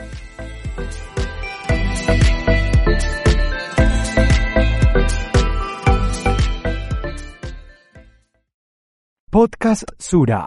Podcast 9.34 9.82
Sura. 9.98 10.46